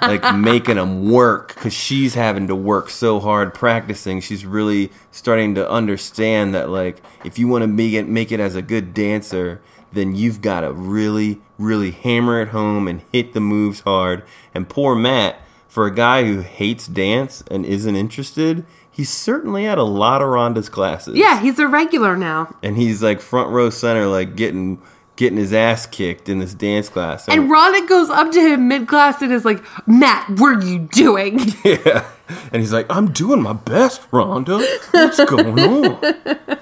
like 0.02 0.35
making 0.35 0.76
them 0.76 1.11
work 1.11 1.55
because 1.55 1.74
she's 1.74 2.14
having 2.14 2.46
to 2.46 2.55
work 2.55 2.88
so 2.88 3.20
hard 3.20 3.52
practicing. 3.52 4.20
She's 4.20 4.46
really 4.46 4.90
starting 5.11 5.55
to 5.57 5.68
understand 5.68 6.55
that 6.55 6.70
like 6.70 7.02
if 7.24 7.38
you 7.38 7.48
want 7.48 7.62
to 7.62 7.68
make 7.68 7.92
it 7.92 8.09
make 8.09 8.33
it 8.33 8.40
as 8.40 8.55
a 8.55 8.62
good 8.62 8.94
dancer, 8.94 9.61
then 9.92 10.14
you've 10.14 10.40
got 10.40 10.61
to 10.61 10.72
really 10.72 11.40
really 11.59 11.90
hammer 11.90 12.40
it 12.40 12.48
home 12.48 12.87
and 12.88 13.02
hit 13.12 13.35
the 13.35 13.40
moves 13.40 13.81
hard. 13.81 14.22
And 14.55 14.68
poor 14.68 14.94
Matt, 14.94 15.40
for 15.76 15.84
a 15.84 15.94
guy 15.94 16.24
who 16.24 16.40
hates 16.40 16.86
dance 16.86 17.44
and 17.50 17.66
isn't 17.66 17.96
interested, 17.96 18.64
he's 18.90 19.10
certainly 19.10 19.66
at 19.66 19.76
a 19.76 19.82
lot 19.82 20.22
of 20.22 20.28
Rhonda's 20.28 20.70
classes. 20.70 21.14
Yeah, 21.16 21.38
he's 21.38 21.58
a 21.58 21.68
regular 21.68 22.16
now. 22.16 22.56
and 22.62 22.78
he's 22.78 23.02
like 23.02 23.20
front 23.20 23.50
row 23.50 23.68
center, 23.68 24.06
like 24.06 24.36
getting 24.36 24.80
getting 25.16 25.36
his 25.36 25.52
ass 25.52 25.84
kicked 25.84 26.30
in 26.30 26.38
this 26.38 26.54
dance 26.54 26.88
class. 26.88 27.28
And 27.28 27.50
Rhonda 27.50 27.86
goes 27.86 28.08
up 28.08 28.32
to 28.32 28.40
him 28.40 28.68
mid 28.68 28.88
class 28.88 29.20
and 29.20 29.30
is 29.30 29.44
like, 29.44 29.62
Matt, 29.86 30.30
what 30.40 30.56
are 30.56 30.66
you 30.66 30.88
doing? 30.92 31.40
Yeah. 31.62 32.08
And 32.52 32.62
he's 32.62 32.72
like, 32.72 32.86
I'm 32.88 33.12
doing 33.12 33.42
my 33.42 33.52
best, 33.52 34.10
Rhonda. 34.10 34.66
What's 34.92 35.22
going 35.26 35.60
on? 35.60 36.58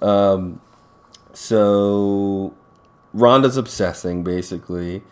Um, 0.00 0.60
so 1.34 2.54
Rhonda's 3.14 3.58
obsessing, 3.58 4.24
basically. 4.24 5.02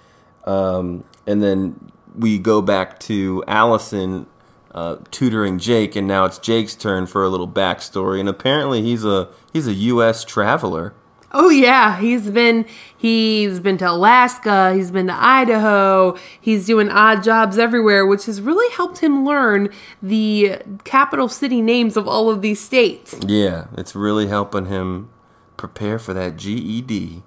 Um, 0.46 1.04
and 1.26 1.42
then 1.42 1.92
we 2.16 2.38
go 2.38 2.62
back 2.62 2.98
to 3.00 3.42
Alison 3.46 4.26
uh, 4.74 4.96
tutoring 5.10 5.58
Jake, 5.58 5.96
and 5.96 6.06
now 6.06 6.24
it's 6.24 6.38
Jake's 6.38 6.74
turn 6.74 7.06
for 7.06 7.24
a 7.24 7.28
little 7.28 7.48
backstory. 7.48 8.20
And 8.20 8.28
apparently 8.28 8.82
he's 8.82 9.04
a 9.04 9.28
he's 9.52 9.66
a 9.66 9.74
U.S. 9.74 10.24
traveler. 10.24 10.94
Oh 11.34 11.48
yeah, 11.48 11.98
he's 11.98 12.30
been 12.30 12.66
he's 12.96 13.58
been 13.58 13.78
to 13.78 13.90
Alaska, 13.90 14.74
he's 14.74 14.90
been 14.90 15.06
to 15.06 15.14
Idaho, 15.14 16.16
he's 16.38 16.66
doing 16.66 16.90
odd 16.90 17.22
jobs 17.22 17.58
everywhere, 17.58 18.04
which 18.04 18.26
has 18.26 18.40
really 18.42 18.70
helped 18.74 18.98
him 18.98 19.24
learn 19.24 19.70
the 20.02 20.58
capital 20.84 21.28
city 21.28 21.62
names 21.62 21.96
of 21.96 22.06
all 22.06 22.28
of 22.28 22.42
these 22.42 22.60
states. 22.60 23.18
Yeah, 23.26 23.66
it's 23.78 23.94
really 23.94 24.26
helping 24.26 24.66
him 24.66 25.08
prepare 25.56 25.98
for 25.98 26.12
that 26.12 26.36
GED. 26.36 27.22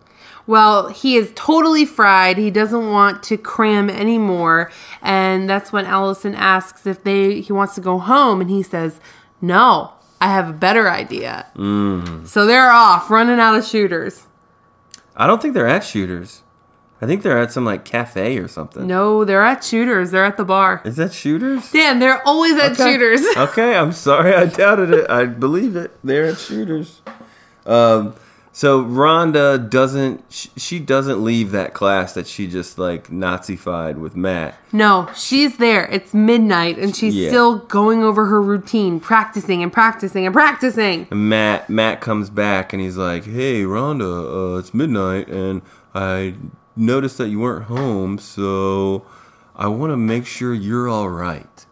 Well, 0.47 0.89
he 0.89 1.15
is 1.15 1.31
totally 1.36 1.86
fried. 1.86 2.38
He 2.38 2.51
doesn't 2.51 2.89
want 2.91 3.23
to 3.23 3.38
cram 3.38 3.89
anymore, 3.89 4.71
and 5.01 5.49
that's 5.49 5.71
when 5.71 5.86
Alison 5.86 6.36
asks 6.36 6.86
if 6.86 7.03
they 7.03 7.41
he 7.41 7.51
wants 7.51 7.75
to 7.75 7.81
go 7.81 7.97
home, 7.97 8.41
and 8.41 8.49
he 8.49 8.62
says, 8.62 8.99
"No, 9.41 9.93
I 10.21 10.31
have 10.31 10.47
a 10.49 10.53
better 10.53 10.89
idea." 10.89 11.47
So 11.55 12.45
they're 12.45 12.69
off, 12.71 13.10
running 13.10 13.39
out 13.39 13.55
of 13.55 13.65
shooters. 13.65 14.27
I 15.15 15.25
don't 15.27 15.41
think 15.41 15.53
they're 15.53 15.67
at 15.67 15.84
shooters. 15.84 16.43
I 17.01 17.08
think 17.08 17.23
they're 17.23 17.38
at 17.39 17.51
some 17.51 17.65
like 17.65 17.84
cafe 17.84 18.38
or 18.38 18.47
something. 18.47 18.88
No, 18.88 19.25
they're 19.25 19.43
at 19.43 19.63
shooters. 19.63 20.12
They're 20.12 20.25
at 20.25 20.38
the 20.38 20.45
bar. 20.45 20.81
Is 20.86 20.95
that 20.95 21.12
shooters? 21.13 21.71
Dan, 21.71 21.99
they're 21.99 22.21
always 22.25 22.55
at 22.58 22.71
Okay. 22.73 22.93
shooters. 22.93 23.21
okay, 23.38 23.75
I'm 23.75 23.91
sorry 23.91 24.34
I 24.34 24.45
doubted 24.45 24.91
it. 24.91 25.10
I 25.10 25.25
believe 25.25 25.75
it. 25.75 25.91
They're 26.03 26.25
at 26.27 26.38
shooters. 26.38 27.01
Um, 27.65 28.15
So 28.57 28.81
Rhonda 28.81 29.69
doesn't 29.69 30.23
sh- 30.29 30.47
she 30.55 30.79
doesn't 30.79 31.21
leave 31.21 31.51
that 31.51 31.73
class 31.73 32.13
that 32.13 32.25
she 32.25 32.47
just 32.47 32.79
like 32.79 33.09
Nazified 33.09 33.97
with 33.97 34.15
Matt. 34.15 34.55
No, 34.71 35.09
she's 35.13 35.57
there. 35.57 35.85
It's 35.91 36.13
midnight 36.13 36.77
and 36.77 36.95
she's 36.95 37.13
Yeah. 37.17 37.27
still 37.27 37.57
going 37.57 38.01
over 38.01 38.27
her 38.27 38.41
routine, 38.41 39.01
practicing 39.01 39.61
and 39.61 39.73
practicing 39.73 40.25
and 40.25 40.33
practicing. 40.33 41.05
And 41.11 41.27
Matt 41.27 41.69
Matt 41.69 41.99
comes 41.99 42.29
back 42.29 42.71
and 42.71 42.81
he's 42.81 42.95
like, 42.95 43.25
"Hey 43.25 43.63
Rhonda, 43.63 44.53
uh, 44.55 44.57
it's 44.59 44.73
midnight 44.73 45.27
and 45.27 45.61
I 45.93 46.35
noticed 46.77 47.17
that 47.17 47.27
you 47.27 47.41
weren't 47.41 47.65
home, 47.65 48.17
so 48.19 49.03
I 49.53 49.67
want 49.67 49.91
to 49.91 49.97
make 49.97 50.25
sure 50.25 50.53
you're 50.53 50.87
all 50.87 51.09
right." 51.09 51.65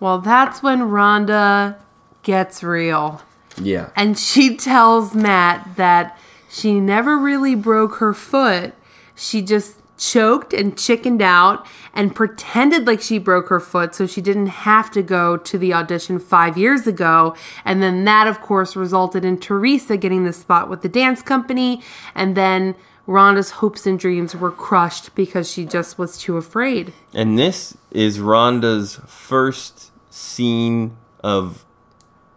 Well, 0.00 0.18
that's 0.18 0.60
when 0.60 0.80
Rhonda 0.90 1.76
gets 2.24 2.64
real. 2.64 3.22
Yeah. 3.60 3.90
And 3.96 4.18
she 4.18 4.56
tells 4.56 5.14
Matt 5.14 5.76
that 5.76 6.18
she 6.48 6.80
never 6.80 7.18
really 7.18 7.54
broke 7.54 7.96
her 7.96 8.14
foot. 8.14 8.74
She 9.14 9.42
just 9.42 9.78
choked 9.96 10.52
and 10.52 10.76
chickened 10.76 11.22
out 11.22 11.66
and 11.92 12.14
pretended 12.14 12.86
like 12.86 13.00
she 13.00 13.18
broke 13.18 13.48
her 13.48 13.60
foot 13.60 13.94
so 13.94 14.06
she 14.06 14.20
didn't 14.20 14.48
have 14.48 14.90
to 14.90 15.02
go 15.02 15.36
to 15.36 15.56
the 15.56 15.72
audition 15.72 16.18
five 16.18 16.58
years 16.58 16.86
ago. 16.86 17.34
And 17.64 17.82
then 17.82 18.04
that, 18.04 18.26
of 18.26 18.40
course, 18.40 18.76
resulted 18.76 19.24
in 19.24 19.38
Theresa 19.38 19.96
getting 19.96 20.24
the 20.24 20.32
spot 20.32 20.68
with 20.68 20.82
the 20.82 20.88
dance 20.88 21.22
company. 21.22 21.80
And 22.14 22.36
then 22.36 22.74
Rhonda's 23.06 23.50
hopes 23.50 23.86
and 23.86 23.98
dreams 23.98 24.34
were 24.34 24.50
crushed 24.50 25.14
because 25.14 25.50
she 25.50 25.64
just 25.64 25.98
was 25.98 26.18
too 26.18 26.36
afraid. 26.36 26.92
And 27.12 27.38
this 27.38 27.76
is 27.90 28.18
Rhonda's 28.18 29.00
first 29.06 29.92
scene 30.12 30.96
of 31.22 31.63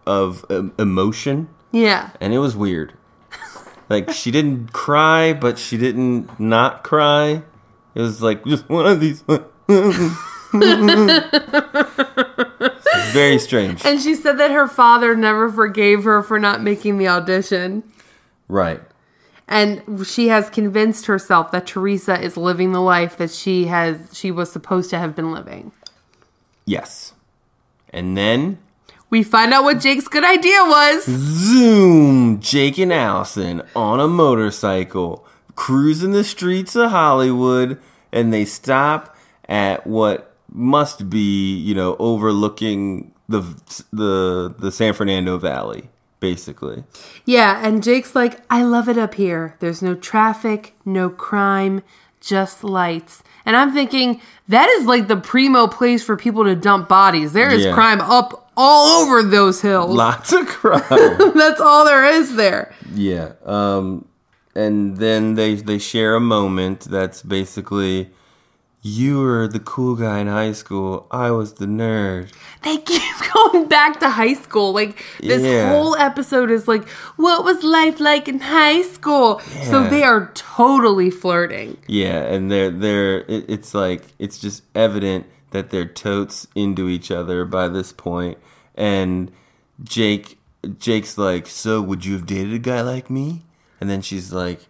of 0.08 0.44
um, 0.50 0.72
emotion, 0.78 1.48
Yeah. 1.70 2.10
and 2.20 2.32
it 2.32 2.38
was 2.38 2.56
weird. 2.56 2.94
like 3.88 4.10
she 4.10 4.30
didn't 4.30 4.72
cry, 4.72 5.32
but 5.34 5.58
she 5.58 5.76
didn't 5.76 6.40
not 6.40 6.82
cry. 6.82 7.42
It 7.94 8.00
was 8.00 8.22
like 8.22 8.44
just 8.44 8.68
one 8.68 8.86
of 8.86 9.00
these. 9.00 9.22
Very 13.12 13.38
strange. 13.38 13.84
And 13.84 14.00
she 14.00 14.14
said 14.14 14.38
that 14.38 14.50
her 14.50 14.66
father 14.68 15.14
never 15.14 15.50
forgave 15.50 16.04
her 16.04 16.22
for 16.22 16.38
not 16.38 16.62
making 16.62 16.98
the 16.98 17.08
audition. 17.08 17.82
Right. 18.48 18.80
and 19.46 20.06
she 20.06 20.28
has 20.28 20.48
convinced 20.50 21.04
herself 21.06 21.50
that 21.52 21.66
Theresa 21.66 22.18
is 22.20 22.36
living 22.38 22.72
the 22.72 22.80
life 22.80 23.16
that 23.18 23.30
she 23.30 23.66
has 23.66 23.96
she 24.16 24.30
was 24.30 24.50
supposed 24.50 24.88
to 24.90 24.98
have 24.98 25.14
been 25.14 25.32
living. 25.32 25.72
Yes. 26.64 27.12
And 27.90 28.16
then 28.16 28.58
We 29.10 29.22
find 29.22 29.54
out 29.54 29.64
what 29.64 29.80
Jake's 29.80 30.06
good 30.08 30.24
idea 30.24 30.58
was. 30.64 31.04
zoom, 31.06 32.40
Jake 32.40 32.78
and 32.78 32.92
Alison 32.92 33.62
on 33.74 34.00
a 34.00 34.08
motorcycle 34.08 35.26
cruising 35.54 36.12
the 36.12 36.24
streets 36.24 36.76
of 36.76 36.90
Hollywood, 36.90 37.78
and 38.12 38.32
they 38.32 38.44
stop 38.44 39.16
at 39.48 39.86
what 39.86 40.34
must 40.52 41.08
be, 41.10 41.56
you 41.56 41.74
know, 41.74 41.96
overlooking 41.98 43.12
the 43.28 43.40
the 43.92 44.54
the 44.58 44.70
San 44.70 44.92
Fernando 44.94 45.38
Valley, 45.38 45.88
basically. 46.20 46.84
Yeah, 47.24 47.60
and 47.66 47.82
Jake's 47.82 48.14
like, 48.14 48.40
"I 48.50 48.62
love 48.62 48.88
it 48.88 48.98
up 48.98 49.14
here. 49.14 49.56
There's 49.60 49.82
no 49.82 49.94
traffic, 49.94 50.74
no 50.84 51.08
crime, 51.10 51.82
just 52.20 52.62
lights." 52.62 53.22
And 53.44 53.56
I'm 53.56 53.72
thinking 53.72 54.20
that 54.48 54.68
is 54.68 54.84
like 54.86 55.08
the 55.08 55.16
primo 55.16 55.66
place 55.66 56.04
for 56.04 56.16
people 56.16 56.44
to 56.44 56.54
dump 56.54 56.88
bodies. 56.88 57.32
There 57.32 57.50
is 57.50 57.64
Yeah. 57.64 57.74
crime 57.74 58.00
up 58.00 58.47
all 58.58 59.02
over 59.02 59.22
those 59.22 59.60
hills. 59.62 59.94
Lots 59.96 60.32
of 60.32 60.46
crime. 60.58 60.82
That's 61.34 61.60
all 61.60 61.84
there 61.86 62.04
is 62.04 62.34
there. 62.36 62.74
yeah. 62.94 63.32
Um 63.46 64.04
and 64.54 64.96
then 64.96 65.34
they 65.34 65.54
they 65.54 65.78
share 65.78 66.16
a 66.16 66.20
moment 66.20 66.80
that's 66.90 67.22
basically 67.22 68.10
you 68.80 69.18
were 69.20 69.48
the 69.48 69.58
cool 69.60 69.96
guy 69.96 70.18
in 70.20 70.28
high 70.28 70.52
school. 70.52 71.06
I 71.10 71.30
was 71.32 71.54
the 71.54 71.66
nerd. 71.66 72.32
They 72.62 72.76
keep 72.78 73.02
going 73.34 73.66
back 73.68 73.98
to 74.00 74.08
high 74.08 74.34
school. 74.34 74.72
Like 74.72 75.04
this 75.20 75.42
Yeah. 75.42 75.70
whole 75.70 75.96
episode 75.96 76.50
is 76.50 76.66
like, 76.68 76.88
what 77.16 77.44
was 77.44 77.62
life 77.64 77.98
like 78.00 78.28
in 78.28 78.38
high 78.40 78.82
school? 78.82 79.40
So 79.70 79.82
they 79.88 80.02
are 80.04 80.30
totally 80.34 81.10
flirting. 81.10 81.76
Yeah, 81.88 82.22
and 82.32 82.50
they're 82.50 82.70
they're 82.70 83.18
it, 83.22 83.44
it's 83.48 83.74
like 83.74 84.02
it's 84.18 84.38
just 84.38 84.62
evident 84.74 85.26
that 85.50 85.70
they're 85.70 85.84
totes 85.86 86.46
into 86.54 86.88
each 86.88 87.10
other 87.10 87.44
by 87.44 87.68
this. 87.68 87.94
And 88.74 89.30
Jake 89.82 90.38
Jake's 90.78 91.16
like, 91.18 91.46
"So 91.46 91.80
would 91.80 92.04
you 92.04 92.14
have 92.14 92.26
dated 92.26 92.52
a 92.54 92.58
guy 92.58 92.80
like 92.82 93.10
me?" 93.10 93.42
And 93.80 93.88
then 93.88 94.02
she's 94.02 94.32
like, 94.32 94.66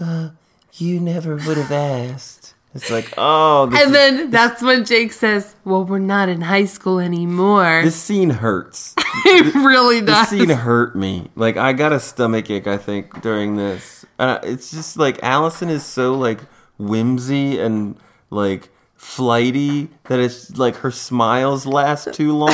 "Uh, 0.00 0.30
you 0.74 1.00
never 1.00 1.36
would 1.36 1.56
have 1.56 1.72
asked." 1.72 2.54
It's 2.72 2.88
like, 2.90 3.12
"Oh, 3.18 3.66
this, 3.66 3.80
And 3.80 3.88
is- 3.88 3.92
then 3.92 4.30
that's 4.30 4.62
when 4.62 4.84
Jake 4.84 5.12
says, 5.12 5.56
Well, 5.64 5.84
we're 5.84 5.98
not 5.98 6.28
in 6.28 6.42
high 6.42 6.66
school 6.66 7.00
anymore. 7.00 7.80
this 7.82 7.96
scene 8.00 8.30
hurts." 8.30 8.94
it 9.26 9.54
really 9.56 10.00
does. 10.00 10.30
This 10.30 10.38
scene 10.40 10.56
hurt 10.56 10.94
me. 10.94 11.30
Like 11.34 11.56
I 11.56 11.72
got 11.72 11.92
a 11.92 11.98
stomach 11.98 12.48
ache. 12.50 12.68
I 12.68 12.76
think 12.78 13.20
during 13.22 13.56
this, 13.56 14.04
uh, 14.20 14.38
it's 14.44 14.70
just 14.70 14.96
like 14.96 15.18
Alison 15.24 15.68
is 15.68 15.84
so 15.84 16.14
like 16.14 16.38
whimsy 16.78 17.58
and 17.58 17.96
like 18.30 18.68
flighty 19.00 19.88
that 20.04 20.20
it's 20.20 20.56
like 20.58 20.76
her 20.76 20.90
smiles 20.90 21.64
last 21.64 22.12
too 22.12 22.36
long. 22.36 22.50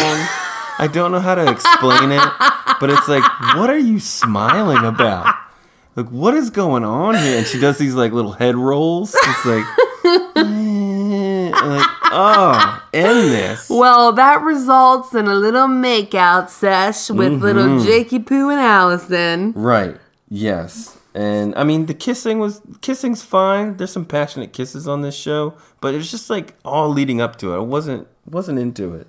I 0.79 0.89
don't 0.93 1.11
know 1.11 1.19
how 1.19 1.35
to 1.35 1.51
explain 1.51 2.13
it, 2.13 2.23
but 2.81 2.89
it's 2.89 3.09
like, 3.09 3.23
what 3.57 3.69
are 3.69 3.79
you 3.79 3.99
smiling 3.99 4.85
about? 4.85 5.35
Like, 5.97 6.09
what 6.09 6.35
is 6.35 6.51
going 6.51 6.85
on 6.85 7.17
here? 7.17 7.39
And 7.39 7.47
she 7.47 7.59
does 7.59 7.79
these 7.79 7.95
like 7.95 8.13
little 8.13 8.33
head 8.33 8.55
rolls. 8.55 9.15
It's 9.15 9.45
like, 9.47 9.65
eh, 10.37 11.51
like 11.51 11.87
oh, 12.13 12.83
end 12.93 13.31
this. 13.33 13.69
well, 13.69 14.13
that 14.13 14.43
results 14.43 15.15
in 15.15 15.27
a 15.27 15.35
little 15.35 15.67
makeout 15.67 16.49
sesh 16.51 17.11
with 17.11 17.33
Mm-hmm. 17.33 17.43
little 17.45 17.85
Jakey 17.85 18.19
Poo 18.21 18.51
and 18.51 18.61
Alison. 18.61 19.53
Right. 19.53 19.97
Yes. 20.29 20.96
And 21.17 21.55
I 21.57 21.65
mean 21.65 21.87
the 21.87 21.95
kissing 21.95 22.39
was 22.39 22.61
kissing's 22.83 23.23
fine. 23.23 23.79
There's 23.79 23.91
some 23.91 24.05
passionate 24.05 24.53
kisses 24.53 24.87
on 24.87 25.01
this 25.01 25.15
show, 25.15 25.55
but 25.81 25.95
it 25.95 25.97
was 25.97 26.11
just 26.11 26.29
like 26.29 26.55
all 26.63 26.91
leading 26.91 27.23
up 27.23 27.37
to 27.37 27.55
it. 27.55 27.57
I 27.57 27.61
wasn't 27.61 28.07
wasn't 28.27 28.59
into 28.59 28.93
it. 28.93 29.07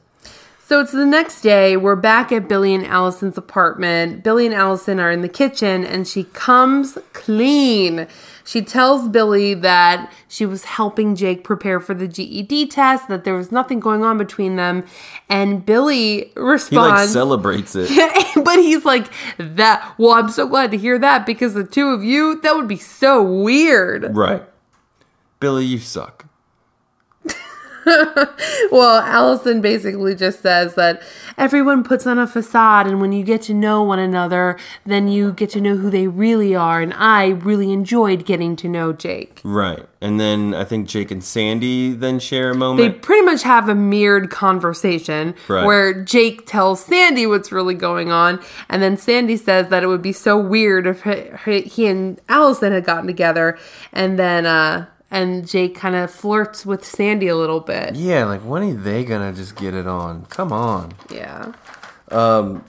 So 0.64 0.80
it's 0.80 0.94
the 0.94 1.06
next 1.06 1.42
day. 1.42 1.76
We're 1.76 1.98
back 1.98 2.32
at 2.32 2.48
Billy 2.48 2.74
and 2.74 2.86
Alison's 2.86 3.38
apartment. 3.38 4.24
Billy 4.24 4.46
and 4.46 4.56
Alison 4.56 5.02
are 5.02 5.12
in 5.12 5.22
the 5.22 5.28
kitchen 5.28 5.84
and 5.84 6.08
she 6.08 6.24
comes 6.24 6.98
clean. 7.12 8.08
She 8.48 8.62
tells 8.62 9.10
Billy 9.10 9.56
that 9.56 10.10
she 10.30 10.46
was 10.46 10.64
helping 10.64 11.18
Jake 11.18 11.44
prepare 11.44 11.82
for 11.82 11.94
the 11.94 12.08
GED 12.08 12.68
test, 12.68 13.10
that 13.10 13.26
there 13.26 13.34
was 13.34 13.52
nothing 13.52 13.82
going 13.82 14.06
on 14.06 14.18
between 14.18 14.56
them. 14.56 14.86
And 15.28 15.66
Billy 15.66 16.32
responds. 16.38 16.70
He 16.70 16.78
like 16.78 17.10
celebrates 17.10 17.76
it. 17.76 17.90
but 18.46 18.58
he's 18.60 18.86
like, 18.86 19.12
that, 19.38 19.94
well, 19.98 20.14
I'm 20.14 20.30
so 20.30 20.48
glad 20.48 20.72
to 20.72 20.78
hear 20.78 20.98
that 20.98 21.26
because 21.26 21.56
the 21.56 21.66
two 21.66 21.90
of 21.90 22.06
you, 22.06 22.40
that 22.40 22.56
would 22.56 22.70
be 22.70 22.78
so 22.78 23.22
weird. 23.22 24.16
right. 24.16 24.44
Billy, 25.42 25.66
you 25.66 25.80
suck. 25.80 26.27
Well, 28.72 29.00
Alison 29.00 29.62
basically 29.62 30.14
just 30.16 30.42
says 30.42 30.76
that 30.76 31.02
everyone 31.38 31.84
puts 31.84 32.06
on 32.06 32.20
a 32.20 32.28
facade, 32.28 32.86
and 32.86 33.00
when 33.00 33.12
you 33.14 33.24
get 33.24 33.42
to 33.44 33.54
know 33.54 33.82
one 33.82 34.00
another, 34.00 34.58
then 34.86 35.08
you 35.08 35.32
get 35.32 35.50
to 35.52 35.62
know 35.62 35.78
who 35.78 35.90
they 35.90 36.08
really 36.08 36.54
are. 36.54 36.82
And 36.82 36.94
I 36.96 37.28
really 37.28 37.72
enjoyed 37.72 38.26
getting 38.26 38.56
to 38.58 38.68
know 38.68 38.92
Jake. 38.94 39.40
Right. 39.44 39.86
And 40.02 40.20
then 40.20 40.54
I 40.54 40.64
think 40.66 40.88
Jake 40.90 41.12
and 41.12 41.24
Sandy 41.24 41.94
then 41.94 42.20
share 42.20 42.52
a 42.52 42.56
moment. 42.56 42.94
They 42.94 43.00
pretty 43.00 43.26
much 43.26 43.44
have 43.44 43.70
a 43.70 43.76
mirrored 43.76 44.30
conversation 44.32 45.34
Right. 45.48 45.66
where 45.66 46.04
Jake 46.04 46.46
tells 46.46 46.84
Sandy 46.84 47.26
what's 47.26 47.52
really 47.52 47.76
going 47.76 48.12
on, 48.12 48.40
and 48.70 48.82
then 48.82 48.98
Sandy 48.98 49.38
says 49.38 49.70
that 49.70 49.84
it 49.84 49.88
would 49.88 50.02
be 50.02 50.14
so 50.14 50.38
weird 50.38 50.86
if 50.88 51.04
he, 51.46 51.88
and 51.88 52.20
Alison 52.28 52.74
had 52.74 52.84
gotten 52.86 53.08
together, 53.08 53.58
and 53.94 54.20
then 54.20 54.46
uh, 54.46 54.88
and 55.10 55.48
Jake 55.48 55.76
kind 55.76 55.96
of 55.96 56.12
flirts 56.12 56.66
with 56.66 56.84
Sandy 56.86 57.28
a 57.28 57.36
little 57.36 57.60
bit. 57.62 57.96
yeah, 57.96 58.26
like 58.26 58.42
when 58.42 58.64
are 58.64 58.74
they 58.74 59.04
gonna 59.06 59.34
just 59.34 59.56
get 59.56 59.74
it 59.74 59.88
on? 59.88 60.26
Come 60.26 60.52
on. 60.52 60.94
Yeah. 61.10 61.54
Um, 62.10 62.64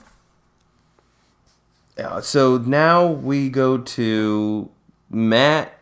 yeah, 1.97 2.21
so 2.21 2.57
now 2.57 3.07
we 3.07 3.49
go 3.49 3.77
to 3.77 4.69
Matt 5.09 5.73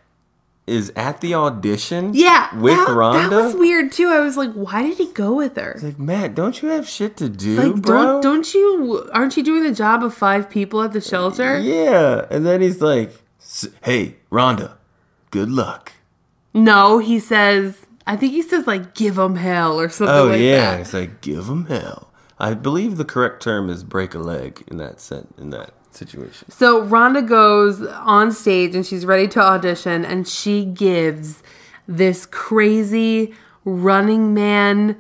is 0.66 0.92
at 0.96 1.22
the 1.22 1.34
audition. 1.36 2.12
Yeah, 2.14 2.54
with 2.60 2.76
that, 2.76 2.88
Rhonda. 2.90 3.30
That 3.30 3.44
was 3.46 3.56
weird 3.56 3.92
too. 3.92 4.10
I 4.10 4.20
was 4.20 4.36
like, 4.36 4.52
why 4.54 4.82
did 4.84 4.98
he 4.98 5.08
go 5.14 5.34
with 5.34 5.56
her? 5.56 5.80
Like 5.82 5.98
Matt, 6.00 6.36
don't 6.36 6.62
you 6.62 6.70
have 6.70 6.90
shit 6.90 7.16
to 7.18 7.30
do, 7.30 7.56
Like, 7.74 7.82
bro? 7.84 8.04
don't 8.04 8.22
don't 8.22 8.54
you 8.54 9.08
aren't 9.14 9.38
you 9.38 9.44
doing 9.44 9.64
the 9.64 9.74
job 9.74 10.04
of 10.04 10.14
five 10.14 10.50
people 10.50 10.82
at 10.82 10.92
the 10.92 11.02
shelter? 11.02 11.60
Yeah, 11.60 12.26
and 12.32 12.46
then 12.46 12.62
he's 12.62 12.82
like, 12.82 13.14
"Hey, 13.84 14.16
Rhonda, 14.32 14.74
good 15.32 15.50
luck." 15.50 15.94
No, 16.58 16.98
he 17.00 17.20
says. 17.20 17.86
I 18.06 18.16
think 18.16 18.32
he 18.32 18.42
says 18.42 18.66
like 18.66 18.96
give 18.96 19.18
him 19.18 19.36
hell 19.36 19.80
or 19.80 19.90
something 19.90 20.08
like 20.08 20.24
that. 20.24 20.28
Oh 20.28 20.32
like 20.32 20.42
yeah, 20.42 20.72
that. 20.72 20.82
it's 20.82 20.94
like 20.94 21.22
give 21.22 21.48
him 21.48 21.66
hell. 21.66 22.12
I 22.40 22.54
believe 22.54 22.98
the 22.98 23.06
correct 23.06 23.42
term 23.42 23.70
is 23.70 23.84
break 23.84 24.14
a 24.14 24.20
leg 24.20 24.64
in 24.68 24.78
that 24.78 25.00
sen- 25.02 25.34
in 25.38 25.50
that 25.52 25.72
situation. 25.92 26.50
So 26.50 26.86
Rhonda 26.86 27.28
goes 27.28 27.86
on 27.86 28.32
stage 28.32 28.76
and 28.76 28.86
she's 28.86 29.06
ready 29.06 29.28
to 29.30 29.42
audition, 29.42 30.06
and 30.06 30.28
she 30.28 30.66
gives 30.66 31.44
this 31.88 32.26
crazy 32.26 33.34
running 33.66 34.34
man 34.34 34.98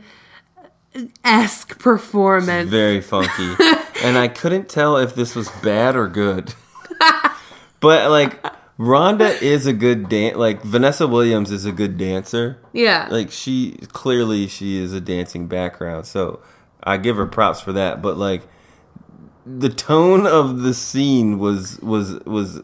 esque 1.23 1.79
performance. 1.79 2.69
Very 2.69 3.01
funky. 3.01 3.55
and 4.03 4.17
I 4.17 4.27
couldn't 4.27 4.69
tell 4.69 4.97
if 4.97 5.15
this 5.15 5.35
was 5.35 5.49
bad 5.63 5.95
or 5.95 6.07
good. 6.07 6.53
but 7.79 8.09
like 8.09 8.43
Rhonda 8.79 9.41
is 9.41 9.65
a 9.65 9.73
good 9.73 10.07
dan 10.07 10.35
like 10.35 10.61
Vanessa 10.61 11.07
Williams 11.07 11.51
is 11.51 11.65
a 11.65 11.71
good 11.71 11.97
dancer. 11.97 12.59
yeah. 12.73 13.07
Like 13.09 13.31
she 13.31 13.77
clearly 13.91 14.47
she 14.47 14.77
is 14.77 14.93
a 14.93 15.01
dancing 15.01 15.47
background, 15.47 16.05
so 16.05 16.41
I 16.83 16.97
give 16.97 17.17
her 17.17 17.25
props 17.25 17.59
for 17.59 17.73
that, 17.73 18.01
but 18.01 18.17
like 18.17 18.43
the 19.45 19.69
tone 19.69 20.27
of 20.27 20.61
the 20.61 20.73
scene 20.73 21.39
was 21.39 21.79
was 21.79 22.19
was 22.25 22.61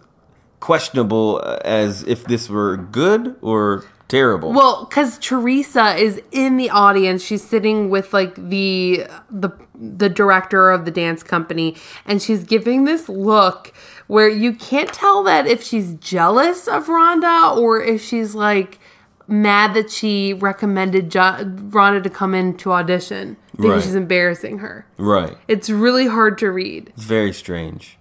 questionable 0.60 1.41
as 1.65 2.04
if 2.04 2.23
this 2.26 2.49
were 2.49 2.78
good 2.78 3.36
or 3.41 3.84
terrible. 4.08 4.54
Well, 4.54 4.86
because 4.86 5.17
Theresa 5.17 5.95
is 5.95 6.21
in 6.32 6.58
the 6.58 6.69
audience, 6.69 7.23
she's 7.23 7.43
sitting 7.43 7.89
with 7.89 8.13
like 8.13 8.36
the 8.36 9.08
the 9.32 9.49
the 9.73 10.10
director 10.10 10.69
of 10.69 10.86
the 10.86 10.91
dance 10.91 11.23
company, 11.23 11.76
and 12.06 12.21
she's 12.21 12.43
giving 12.43 12.86
this 12.86 13.10
look 13.10 13.73
where 14.13 14.30
you 14.30 14.54
can't 14.54 14.93
tell 14.93 15.23
that 15.23 15.47
if 15.47 15.63
she's 15.63 15.95
jealous 15.95 16.67
of 16.67 16.86
Rhonda 16.88 17.58
or 17.58 17.82
if 17.82 17.99
she's 18.04 18.36
like 18.36 18.80
mad 19.28 19.73
that 19.73 19.89
she 19.89 20.34
recommended 20.34 21.10
jo- 21.10 21.43
Rhonda 21.71 22.04
to 22.04 22.10
come 22.10 22.36
in 22.36 22.56
to 22.58 22.71
audition 22.73 23.38
because 23.56 23.71
Right. 23.71 23.84
she's 23.84 23.95
embarrassing 23.95 24.60
her. 24.60 24.86
right. 24.97 25.36
It's 25.47 25.69
really 25.69 26.08
hard 26.08 26.38
to 26.39 26.52
read. 26.52 26.91
It's 26.95 27.06
very 27.06 27.34
strange. 27.34 27.97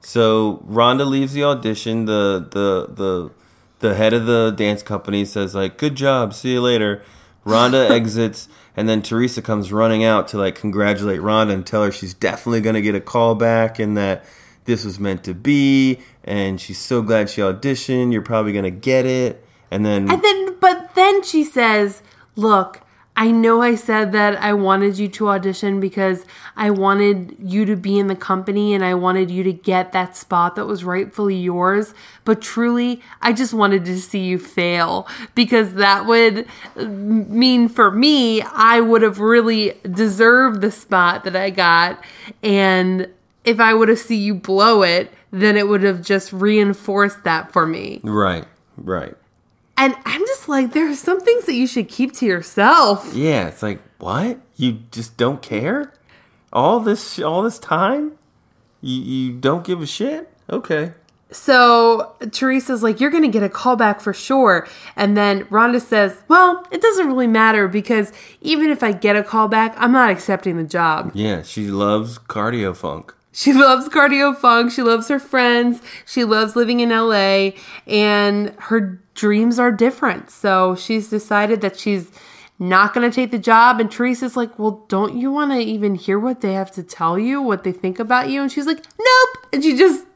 So 0.00 0.62
Rhonda 0.68 1.06
leaves 1.06 1.32
the 1.34 1.44
audition. 1.44 2.04
The 2.06 2.46
the 2.50 2.88
the 2.92 3.30
the 3.80 3.94
head 3.94 4.12
of 4.12 4.26
the 4.26 4.50
dance 4.56 4.82
company 4.82 5.24
says 5.24 5.54
like, 5.54 5.78
"Good 5.78 5.94
job, 5.94 6.34
see 6.34 6.52
you 6.54 6.60
later." 6.60 7.02
Rhonda 7.46 7.90
exits, 8.00 8.48
and 8.76 8.88
then 8.88 9.02
Theresa 9.02 9.40
comes 9.42 9.72
running 9.72 10.02
out 10.04 10.28
to 10.28 10.38
like 10.38 10.54
congratulate 10.54 11.20
Rhonda 11.20 11.52
and 11.52 11.66
tell 11.66 11.84
her 11.84 11.92
she's 11.92 12.14
definitely 12.14 12.60
gonna 12.60 12.80
get 12.82 12.94
a 12.94 13.00
call 13.00 13.34
back 13.34 13.78
and 13.78 13.96
that 13.96 14.24
this 14.64 14.84
was 14.84 14.98
meant 14.98 15.24
to 15.24 15.34
be, 15.34 16.00
and 16.24 16.60
she's 16.60 16.78
so 16.78 17.02
glad 17.02 17.30
she 17.30 17.40
auditioned. 17.40 18.12
You're 18.12 18.22
probably 18.22 18.52
gonna 18.52 18.70
get 18.70 19.06
it, 19.06 19.44
and 19.70 19.84
then 19.84 20.10
And 20.10 20.22
then, 20.22 20.56
but 20.60 20.94
then 20.94 21.22
she 21.22 21.44
says, 21.44 22.02
Look, 22.36 22.80
I 23.16 23.30
know 23.30 23.62
I 23.62 23.76
said 23.76 24.10
that 24.12 24.36
I 24.42 24.54
wanted 24.54 24.98
you 24.98 25.06
to 25.06 25.28
audition 25.28 25.78
because 25.78 26.24
I 26.56 26.70
wanted 26.70 27.36
you 27.38 27.64
to 27.64 27.76
be 27.76 27.96
in 27.96 28.08
the 28.08 28.16
company 28.16 28.74
and 28.74 28.84
I 28.84 28.94
wanted 28.94 29.30
you 29.30 29.44
to 29.44 29.52
get 29.52 29.92
that 29.92 30.16
spot 30.16 30.56
that 30.56 30.66
was 30.66 30.82
rightfully 30.82 31.36
yours. 31.36 31.94
But 32.24 32.42
truly, 32.42 33.00
I 33.22 33.32
just 33.32 33.54
wanted 33.54 33.84
to 33.84 34.00
see 34.00 34.24
you 34.24 34.38
fail 34.38 35.06
because 35.36 35.74
that 35.74 36.06
would 36.06 36.46
mean 36.76 37.68
for 37.68 37.92
me, 37.92 38.42
I 38.42 38.80
would 38.80 39.02
have 39.02 39.20
really 39.20 39.78
deserved 39.88 40.60
the 40.60 40.72
spot 40.72 41.22
that 41.22 41.36
I 41.36 41.50
got. 41.50 42.02
And 42.42 43.08
if 43.44 43.60
I 43.60 43.74
would 43.74 43.88
have 43.88 43.98
seen 43.98 44.22
you 44.22 44.34
blow 44.34 44.82
it, 44.82 45.12
then 45.30 45.56
it 45.56 45.68
would 45.68 45.82
have 45.82 46.00
just 46.02 46.32
reinforced 46.32 47.24
that 47.24 47.52
for 47.52 47.66
me. 47.66 48.00
right, 48.02 48.46
right, 48.76 49.14
And 49.76 49.94
I'm 50.04 50.20
just 50.22 50.48
like, 50.48 50.72
there 50.72 50.88
are 50.90 50.94
some 50.94 51.20
things 51.20 51.46
that 51.46 51.54
you 51.54 51.66
should 51.66 51.88
keep 51.88 52.12
to 52.14 52.26
yourself. 52.26 53.12
yeah. 53.14 53.48
It's 53.48 53.62
like 53.62 53.80
what 53.98 54.38
you 54.56 54.80
just 54.92 55.16
don't 55.16 55.42
care. 55.42 55.92
All 56.52 56.78
this 56.80 57.18
all 57.18 57.42
this 57.42 57.58
time, 57.58 58.12
you 58.80 59.00
you 59.02 59.32
don't 59.32 59.64
give 59.64 59.82
a 59.82 59.86
shit. 59.86 60.30
Okay. 60.48 60.92
So 61.30 62.14
Theresa's 62.20 62.84
like, 62.84 63.00
you're 63.00 63.10
to 63.10 63.28
get 63.28 63.42
a 63.42 63.48
call 63.48 63.74
back 63.74 64.00
for 64.00 64.12
sure. 64.12 64.68
And 64.94 65.16
then 65.16 65.44
Rhonda 65.46 65.80
says, 65.80 66.16
well, 66.28 66.64
it 66.70 66.80
doesn't 66.80 67.08
really 67.08 67.26
matter 67.26 67.66
because 67.66 68.12
even 68.40 68.70
if 68.70 68.84
I 68.84 68.92
get 68.92 69.16
a 69.16 69.24
call 69.24 69.48
back, 69.48 69.74
I'm 69.76 69.90
not 69.90 70.10
accepting 70.10 70.58
the 70.58 70.64
job. 70.64 71.10
Yeah, 71.12 71.42
she 71.42 71.66
loves 71.66 72.18
cardio 72.20 72.76
funk. 72.76 73.12
She 73.34 73.52
loves 73.52 73.88
cardio 73.88 74.34
funk. 74.36 74.70
She 74.70 74.82
loves 74.82 75.08
her 75.08 75.18
friends. 75.18 75.82
She 76.06 76.22
loves 76.22 76.54
living 76.54 76.78
in 76.78 76.90
LA. 76.90 77.50
And 77.86 78.54
her 78.58 79.02
dreams 79.14 79.58
are 79.58 79.72
different. 79.72 80.30
So 80.30 80.76
she's 80.76 81.08
decided 81.08 81.60
that 81.60 81.76
she's 81.76 82.12
not 82.60 82.94
going 82.94 83.10
to 83.10 83.14
take 83.14 83.32
the 83.32 83.38
job. 83.40 83.80
And 83.80 83.90
Theresa's 83.90 84.36
like, 84.36 84.56
well, 84.56 84.84
don't 84.88 85.16
you 85.16 85.32
want 85.32 85.50
to 85.50 85.58
even 85.58 85.96
hear 85.96 86.18
what 86.18 86.42
they 86.42 86.52
have 86.52 86.70
to 86.72 86.84
tell 86.84 87.18
you, 87.18 87.42
what 87.42 87.64
they 87.64 87.72
think 87.72 87.98
about 87.98 88.30
you? 88.30 88.40
And 88.40 88.52
she's 88.52 88.66
like, 88.66 88.84
nope. 88.98 89.46
And 89.52 89.64
she 89.64 89.76
just 89.76 90.06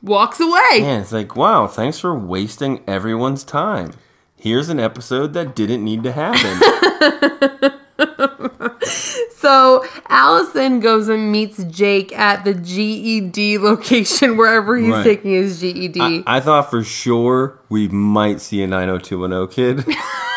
walks 0.00 0.38
away. 0.38 0.78
Yeah, 0.78 1.00
it's 1.00 1.12
like, 1.12 1.34
wow, 1.34 1.66
thanks 1.66 1.98
for 1.98 2.16
wasting 2.16 2.84
everyone's 2.86 3.42
time. 3.42 3.94
Here's 4.36 4.68
an 4.68 4.78
episode 4.78 5.32
that 5.32 5.56
didn't 5.56 5.84
need 5.84 6.04
to 6.04 6.12
happen. 6.12 7.72
So 9.40 9.82
Alison 10.10 10.80
goes 10.80 11.08
and 11.08 11.32
meets 11.32 11.64
Jake 11.64 12.12
at 12.12 12.44
the 12.44 12.52
GED 12.52 13.56
location, 13.56 14.36
wherever 14.36 14.76
he's 14.76 14.90
Right. 14.90 15.02
taking 15.02 15.30
his 15.32 15.58
GED. 15.60 15.98
I, 15.98 16.22
I 16.26 16.40
thought 16.40 16.68
for 16.70 16.84
sure 16.84 17.58
we 17.70 17.88
might 17.88 18.42
see 18.42 18.62
a 18.62 18.66
90210 18.66 19.46
kid. 19.48 19.96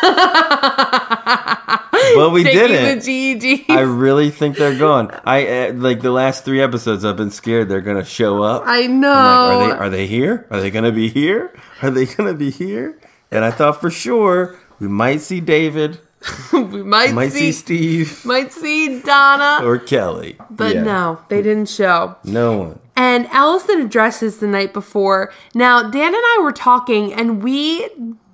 but 2.14 2.30
we 2.32 2.44
didn't. 2.44 2.98
the 2.98 3.04
GED. 3.04 3.66
I 3.68 3.80
really 3.80 4.30
think 4.30 4.56
they're 4.56 4.78
gone. 4.78 5.10
I 5.24 5.66
uh, 5.68 5.72
like 5.74 6.00
the 6.00 6.10
last 6.10 6.44
three 6.46 6.62
episodes. 6.62 7.04
I've 7.04 7.16
been 7.18 7.30
scared 7.30 7.68
they're 7.68 7.80
gonna 7.82 8.04
show 8.06 8.42
up. 8.42 8.62
I 8.66 8.86
know. 8.86 9.08
Like, 9.10 9.18
are 9.18 9.68
they 9.68 9.84
are 9.86 9.90
they 9.90 10.06
here? 10.06 10.46
Are 10.50 10.60
they 10.60 10.70
gonna 10.70 10.92
be 10.92 11.08
here? 11.08 11.52
Are 11.82 11.90
they 11.90 12.06
gonna 12.06 12.34
be 12.34 12.50
here? 12.50 12.98
And 13.30 13.44
I 13.44 13.50
thought 13.50 13.80
for 13.82 13.90
sure 13.90 14.56
we 14.78 14.88
might 14.88 15.20
see 15.20 15.40
David, 15.40 16.00
we 16.52 16.82
might, 16.82 17.12
might 17.12 17.32
see, 17.32 17.52
see 17.52 17.52
Steve 17.52 18.24
might 18.24 18.52
see 18.52 19.00
Donna, 19.00 19.66
or 19.66 19.78
Kelly. 19.78 20.36
but 20.50 20.74
Yeah. 20.74 20.82
no, 20.82 21.20
they 21.28 21.42
didn't 21.42 21.68
show. 21.68 22.16
no 22.24 22.56
one. 22.58 22.78
And 22.96 23.26
Alison 23.32 23.80
addresses 23.80 24.38
the 24.38 24.46
night 24.46 24.72
before. 24.72 25.32
Now, 25.52 25.82
Dan 25.82 26.14
and 26.14 26.22
I 26.24 26.38
were 26.42 26.52
talking, 26.52 27.12
and 27.12 27.42
we 27.42 27.88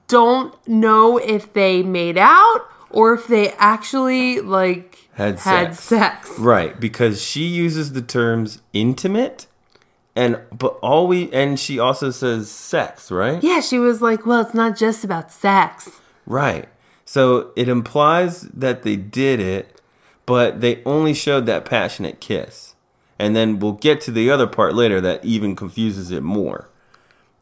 don't 0.07 0.55
know 0.69 1.17
if 1.17 1.53
they 1.55 1.83
made 1.83 2.19
out 2.19 2.67
or 2.91 3.15
if 3.15 3.27
they 3.27 3.53
actually 3.53 4.41
like 4.41 4.99
Had 5.15 5.39
had 5.39 5.75
sex. 5.77 5.81
sex. 6.29 6.39
Right, 6.39 6.79
because 6.79 7.23
she 7.23 7.45
uses 7.47 7.93
the 7.93 8.03
terms 8.03 8.61
intimate 8.73 9.47
and 10.17 10.41
but 10.53 10.77
all 10.83 11.07
we 11.07 11.33
and 11.33 11.59
she 11.59 11.79
also 11.79 12.11
says 12.11 12.51
sex, 12.51 13.11
right? 13.13 13.43
Yeah, 13.43 13.61
she 13.61 13.79
was 13.79 14.03
like, 14.03 14.27
"Well, 14.27 14.41
it's 14.41 14.53
not 14.55 14.77
just 14.77 15.05
about 15.05 15.31
sex." 15.31 15.89
Right. 16.27 16.69
So 17.11 17.51
it 17.57 17.69
implies 17.69 18.43
that 18.43 18.85
they 18.85 18.95
did 18.95 19.41
it, 19.41 19.81
but 20.27 20.61
they 20.61 20.81
only 20.85 21.13
showed 21.13 21.45
that 21.47 21.65
passionate 21.65 22.21
kiss. 22.21 22.77
And 23.19 23.35
then 23.35 23.59
we'll 23.59 23.73
get 23.73 24.01
to 24.03 24.13
the 24.13 24.31
other 24.31 24.47
part 24.47 24.77
later 24.77 25.01
that 25.01 25.25
even 25.25 25.57
confuses 25.57 26.13
it 26.13 26.23
more. 26.23 26.69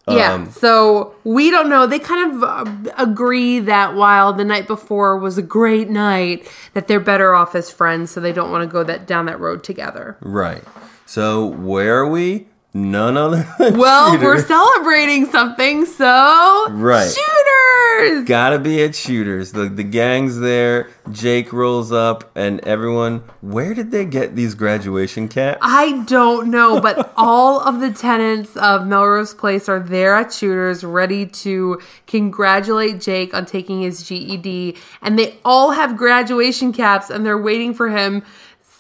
Yeah, 0.09 0.33
Um, 0.33 0.51
so 0.51 1.15
we 1.23 1.51
don't 1.51 1.69
know. 1.69 1.87
They 1.87 1.99
kind 1.99 2.33
of 2.33 2.43
uh, 2.43 2.93
agree 2.97 3.61
that 3.61 3.95
while 3.95 4.33
the 4.33 4.43
night 4.43 4.67
before 4.67 5.19
was 5.19 5.37
a 5.37 5.43
great 5.43 5.91
night, 5.91 6.51
that 6.73 6.89
they're 6.89 6.99
better 6.99 7.35
off 7.35 7.55
as 7.55 7.71
friends, 7.71 8.11
so 8.11 8.21
they 8.21 8.33
don't 8.33 8.51
want 8.51 8.63
to 8.63 8.73
go 8.73 8.83
that 8.85 9.07
down 9.07 9.27
that 9.27 9.39
road 9.39 9.63
together. 9.63 10.17
Right. 10.21 10.65
So 11.05 11.45
where 11.45 11.99
are 11.99 12.09
we? 12.09 12.48
None 12.75 13.17
other 13.17 13.47
Well, 13.59 14.19
we're 14.19 14.43
celebrating 14.45 15.27
something, 15.27 15.87
so 15.87 16.67
Right. 16.71 17.09
shooters. 17.11 18.25
Gotta 18.29 18.59
be 18.59 18.83
at 18.83 18.95
shooters. 18.95 19.53
The 19.53 19.65
the 19.71 19.83
gang's 19.83 20.39
there. 20.39 20.89
Jake 21.11 21.53
rolls 21.53 21.91
up, 21.91 22.31
and 22.37 22.61
everyone. 22.61 23.23
Where 23.41 23.73
did 23.73 23.91
they 23.91 24.05
get 24.05 24.37
these 24.37 24.55
graduation 24.55 25.29
caps? 25.29 25.59
I 25.63 26.05
don't 26.07 26.51
know, 26.51 26.79
but 26.81 27.13
all 27.17 27.61
of 27.61 27.81
the 27.81 27.91
tenants 27.91 28.55
of 28.57 28.87
Melrose 28.87 29.33
Place 29.35 29.69
are 29.69 29.81
there 29.81 30.15
at 30.15 30.33
Shooters, 30.33 30.85
ready 30.85 31.25
to 31.27 31.81
congratulate 32.07 33.01
Jake 33.01 33.33
on 33.35 33.47
taking 33.47 33.81
his 33.81 34.03
GED, 34.07 34.77
and 35.01 35.19
they 35.19 35.39
all 35.45 35.71
have 35.71 35.97
graduation 35.97 36.73
caps, 36.73 37.09
and 37.11 37.25
they're 37.25 37.39
waiting 37.41 37.73
for 37.73 37.89
him 37.89 38.23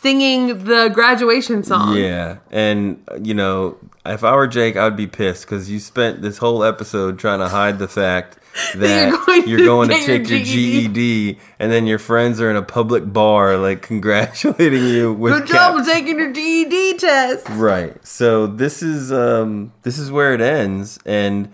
singing 0.00 0.64
the 0.64 0.88
graduation 0.88 1.62
song. 1.64 1.96
Yeah, 1.96 2.38
and 2.50 3.02
you 3.22 3.34
know, 3.34 3.76
if 4.06 4.24
I 4.24 4.34
were 4.34 4.46
Jake, 4.46 4.76
I'd 4.76 4.96
be 4.96 5.06
pissed 5.06 5.44
because 5.44 5.70
you 5.70 5.78
spent 5.80 6.22
this 6.22 6.38
whole 6.38 6.62
episode 6.64 7.18
trying 7.18 7.40
to 7.40 7.48
hide 7.48 7.78
the 7.78 7.88
fact 7.88 8.38
that 8.76 9.10
you're 9.10 9.18
going 9.18 9.48
you're 9.48 9.58
to 9.58 9.64
going 9.64 9.88
to 9.90 9.94
your 9.94 10.04
take 10.18 10.28
your 10.30 10.38
GED. 10.40 10.88
GED, 10.88 11.38
and 11.58 11.70
then 11.70 11.86
your 11.86 11.98
friends 11.98 12.40
are 12.40 12.50
in 12.50 12.56
a 12.56 12.62
public 12.62 13.12
bar 13.12 13.56
like 13.56 13.82
congratulating 13.92 14.84
you 14.84 15.12
with 15.12 15.32
Good 15.32 15.48
job 15.48 15.76
caps. 15.76 15.88
taking 15.92 16.18
your 16.18 16.32
GED 16.32 16.98
test. 16.98 17.48
Right. 17.50 17.94
So 18.06 18.46
this 18.46 18.82
is 18.82 19.12
um 19.12 19.72
this 19.82 19.98
is 19.98 20.10
where 20.10 20.32
it 20.34 20.40
ends, 20.40 20.98
and 21.04 21.50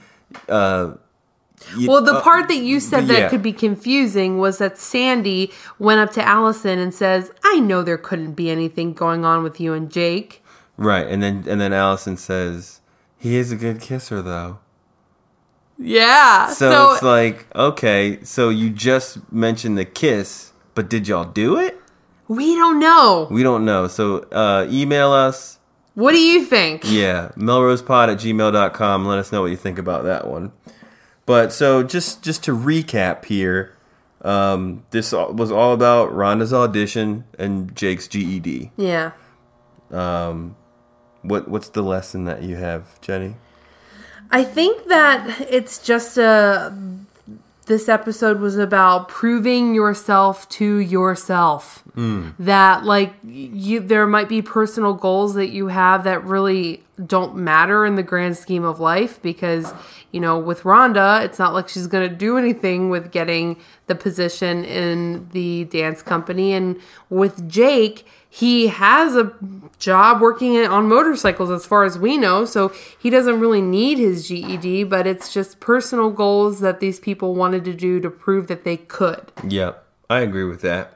uh. 0.49 0.95
You- 1.77 1.89
Well, 1.91 2.03
the 2.03 2.15
uh, 2.15 2.23
part 2.23 2.49
that 2.49 2.57
you 2.59 2.81
said 2.81 3.07
that 3.09 3.19
yeah. 3.19 3.29
could 3.29 3.43
be 3.43 3.53
confusing 3.53 4.39
was 4.39 4.59
that 4.59 4.79
Sandy 4.79 5.51
went 5.79 6.01
up 6.01 6.13
to 6.13 6.23
Alison 6.23 6.79
and 6.79 6.95
says, 6.95 7.31
I 7.45 7.61
know 7.61 7.83
there 7.83 7.99
couldn't 7.99 8.33
be 8.33 8.51
anything 8.51 8.93
going 8.93 9.25
on 9.25 9.43
with 9.43 9.61
you 9.61 9.73
and 9.75 9.91
Jake. 9.91 10.43
Right, 10.77 11.07
and 11.07 11.23
then 11.23 11.45
and 11.49 11.61
then 11.61 11.73
Alison 11.73 12.17
says 12.17 12.81
he 13.17 13.37
is 13.37 13.53
a 13.53 13.57
good 13.57 13.81
kisser 13.81 14.21
though. 14.23 14.59
Yeah. 15.79 16.49
So, 16.49 16.71
So, 16.71 16.93
it's 16.95 17.03
like, 17.03 17.47
okay, 17.55 18.19
so 18.23 18.49
you 18.49 18.71
just 18.71 19.19
mentioned 19.33 19.77
the 19.77 19.85
kiss, 19.85 20.53
but 20.75 20.89
did 20.89 21.09
y'all 21.09 21.25
do 21.25 21.57
it? 21.59 21.81
we 22.27 22.55
don't 22.57 22.81
know. 22.81 23.29
We 23.31 23.43
don't 23.43 23.65
know. 23.67 23.87
So 23.87 24.19
uh, 24.33 24.67
email 24.71 25.13
us. 25.13 25.59
What 25.95 26.13
do 26.13 26.19
you 26.19 26.45
think? 26.45 26.83
Yeah, 26.87 27.31
melrosepod 27.37 28.09
at 28.13 28.19
gmail.com. 28.19 29.05
Let 29.07 29.19
us 29.19 29.31
know 29.31 29.43
what 29.43 29.51
you 29.51 29.57
think 29.57 29.79
about 29.79 30.05
that 30.05 30.27
one. 30.27 30.51
But 31.27 31.53
so 31.53 31.83
just 31.83 32.23
just 32.23 32.43
to 32.45 32.57
recap 32.57 33.25
here, 33.25 33.77
um, 34.23 34.85
this 34.91 35.13
was 35.13 35.51
all 35.51 35.73
about 35.73 36.13
Rhonda's 36.13 36.53
audition 36.53 37.25
and 37.39 37.75
Jake's 37.75 38.09
GED. 38.09 38.73
Yeah. 38.77 39.13
Um, 39.91 40.57
What 41.23 41.49
what's 41.49 41.71
the 41.71 41.83
lesson 41.83 42.25
that 42.25 42.43
you 42.43 42.57
have, 42.57 43.01
Jenny? 43.01 43.37
I 44.31 44.45
think 44.45 44.89
that 44.89 45.47
it's 45.49 45.79
just 45.79 46.19
a. 46.19 46.75
This 47.67 47.89
episode 47.89 48.41
was 48.41 48.59
about 48.59 49.09
proving 49.09 49.75
yourself 49.75 50.49
to 50.51 50.77
yourself. 50.79 51.83
Mm. 51.97 52.35
That 52.39 52.85
like 52.85 53.15
you, 53.25 53.81
there 53.81 54.07
might 54.07 54.29
be 54.29 54.43
personal 54.43 54.95
goals 54.95 55.35
that 55.35 55.49
you 55.49 55.69
have 55.69 56.05
that 56.05 56.25
really 56.25 56.83
don't 57.07 57.37
matter 57.37 57.85
in 57.85 57.95
the 57.95 58.03
grand 58.03 58.37
scheme 58.37 58.65
of 58.65 58.81
life 58.81 59.21
because 59.23 59.73
you 60.13 60.21
know 60.21 60.39
with 60.39 60.63
Rhonda, 60.63 61.25
it's 61.25 61.39
not 61.39 61.55
like 61.55 61.69
she's 61.69 61.87
going 61.87 62.09
to 62.09 62.15
do 62.15 62.37
anything 62.37 62.91
with 62.91 63.11
getting 63.11 63.57
the 63.87 63.95
position 63.95 64.65
in 64.65 65.29
the 65.31 65.65
dance 65.65 66.03
company, 66.03 66.53
and 66.53 66.81
with 67.09 67.49
Jake, 67.49 68.07
he 68.37 68.67
has 68.67 69.15
a 69.15 69.33
job 69.79 70.21
working 70.21 70.57
on 70.67 70.89
motorcycles 70.89 71.51
as 71.53 71.65
far 71.65 71.85
as 71.85 71.97
we 71.97 72.17
know 72.17 72.45
so 72.45 72.69
he 72.99 73.09
doesn't 73.09 73.39
really 73.39 73.63
need 73.63 73.97
his 73.99 74.27
ged 74.29 74.89
but 74.91 75.07
it's 75.07 75.33
just 75.33 75.61
personal 75.61 76.11
goals 76.11 76.59
that 76.61 76.81
these 76.81 76.99
people 76.99 77.35
wanted 77.37 77.65
to 77.65 77.73
do 77.73 78.01
to 78.01 78.11
prove 78.11 78.49
that 78.49 78.65
they 78.65 78.77
could 78.77 79.31
Yep, 79.47 79.85
I 80.11 80.21
agree 80.21 80.45
with 80.45 80.63
that. 80.63 80.93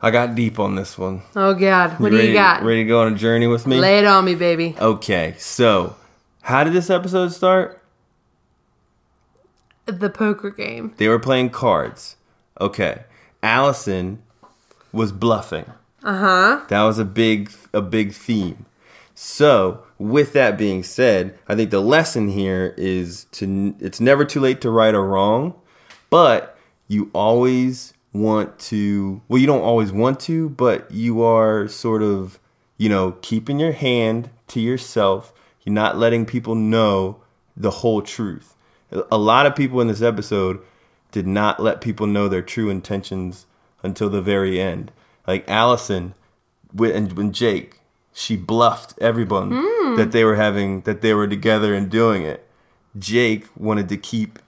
I 0.00 0.12
got 0.12 0.36
deep 0.36 0.60
on 0.60 0.76
this 0.76 0.96
one. 0.96 1.22
oh 1.34 1.54
god 1.54 1.98
what 1.98 2.10
do 2.10 2.16
ready, 2.16 2.28
you 2.28 2.34
got 2.34 2.62
Ready 2.62 2.84
to 2.84 2.88
go 2.88 3.00
on 3.02 3.12
a 3.14 3.16
journey 3.16 3.46
with 3.48 3.66
me? 3.66 3.78
lay 3.80 3.98
it 3.98 4.04
on 4.04 4.24
me 4.24 4.34
baby 4.36 4.76
Okay, 4.80 5.34
so 5.38 5.96
how 6.42 6.62
did 6.62 6.72
this 6.72 6.88
episode 6.90 7.32
start? 7.32 7.82
the 9.86 10.10
poker 10.10 10.50
game 10.50 10.94
They 10.98 11.08
were 11.08 11.18
playing 11.18 11.50
cards. 11.50 12.16
Okay, 12.60 13.04
Alison 13.42 14.22
was 14.92 15.12
bluffing. 15.12 15.64
Uh-huh 16.02 16.64
That 16.68 16.82
was 16.82 16.98
a 16.98 17.04
big 17.04 17.52
a 17.72 17.82
big 17.82 18.12
theme. 18.12 18.66
So, 19.14 19.82
with 19.98 20.32
that 20.34 20.56
being 20.56 20.84
said, 20.84 21.36
I 21.48 21.56
think 21.56 21.70
the 21.70 21.80
lesson 21.80 22.28
here 22.28 22.72
is 22.76 23.24
to 23.32 23.74
it's 23.80 24.00
never 24.00 24.24
too 24.24 24.40
late 24.40 24.60
to 24.60 24.70
right 24.70 24.94
a 24.94 25.00
wrong, 25.00 25.54
but 26.08 26.56
you 26.86 27.10
always 27.12 27.94
want 28.12 28.58
to 28.58 29.20
well 29.28 29.40
you 29.40 29.46
don't 29.46 29.62
always 29.62 29.92
want 29.92 30.20
to, 30.20 30.50
but 30.50 30.90
you 30.90 31.22
are 31.22 31.66
sort 31.68 32.02
of, 32.02 32.38
you 32.76 32.88
know, 32.88 33.12
keeping 33.22 33.58
your 33.58 33.72
hand 33.72 34.30
to 34.48 34.60
yourself. 34.60 35.32
You're 35.64 35.74
not 35.74 35.98
letting 35.98 36.24
people 36.24 36.54
know 36.54 37.20
the 37.56 37.70
whole 37.70 38.02
truth. 38.02 38.54
A 39.10 39.18
lot 39.18 39.46
of 39.46 39.56
people 39.56 39.80
in 39.80 39.88
this 39.88 40.00
episode 40.00 40.60
did 41.10 41.26
not 41.26 41.60
let 41.60 41.80
people 41.80 42.06
know 42.06 42.28
their 42.28 42.42
true 42.42 42.70
intentions 42.70 43.46
until 43.82 44.08
the 44.08 44.22
very 44.22 44.60
end. 44.60 44.92
Like 45.28 45.44
Alison 45.48 46.14
with 46.74 46.96
and 46.96 47.12
when 47.12 47.32
Jake, 47.32 47.80
she 48.14 48.34
bluffed 48.36 48.94
everyone 49.00 49.50
that 49.96 50.10
they 50.10 50.24
were 50.24 50.36
having 50.36 50.80
that 50.82 51.02
they 51.02 51.12
were 51.14 51.28
together 51.28 51.74
and 51.74 51.90
doing 51.90 52.22
it. 52.22 52.48
Jake 52.98 53.46
wanted 53.54 53.88
to 53.90 53.96
keep 53.98 54.38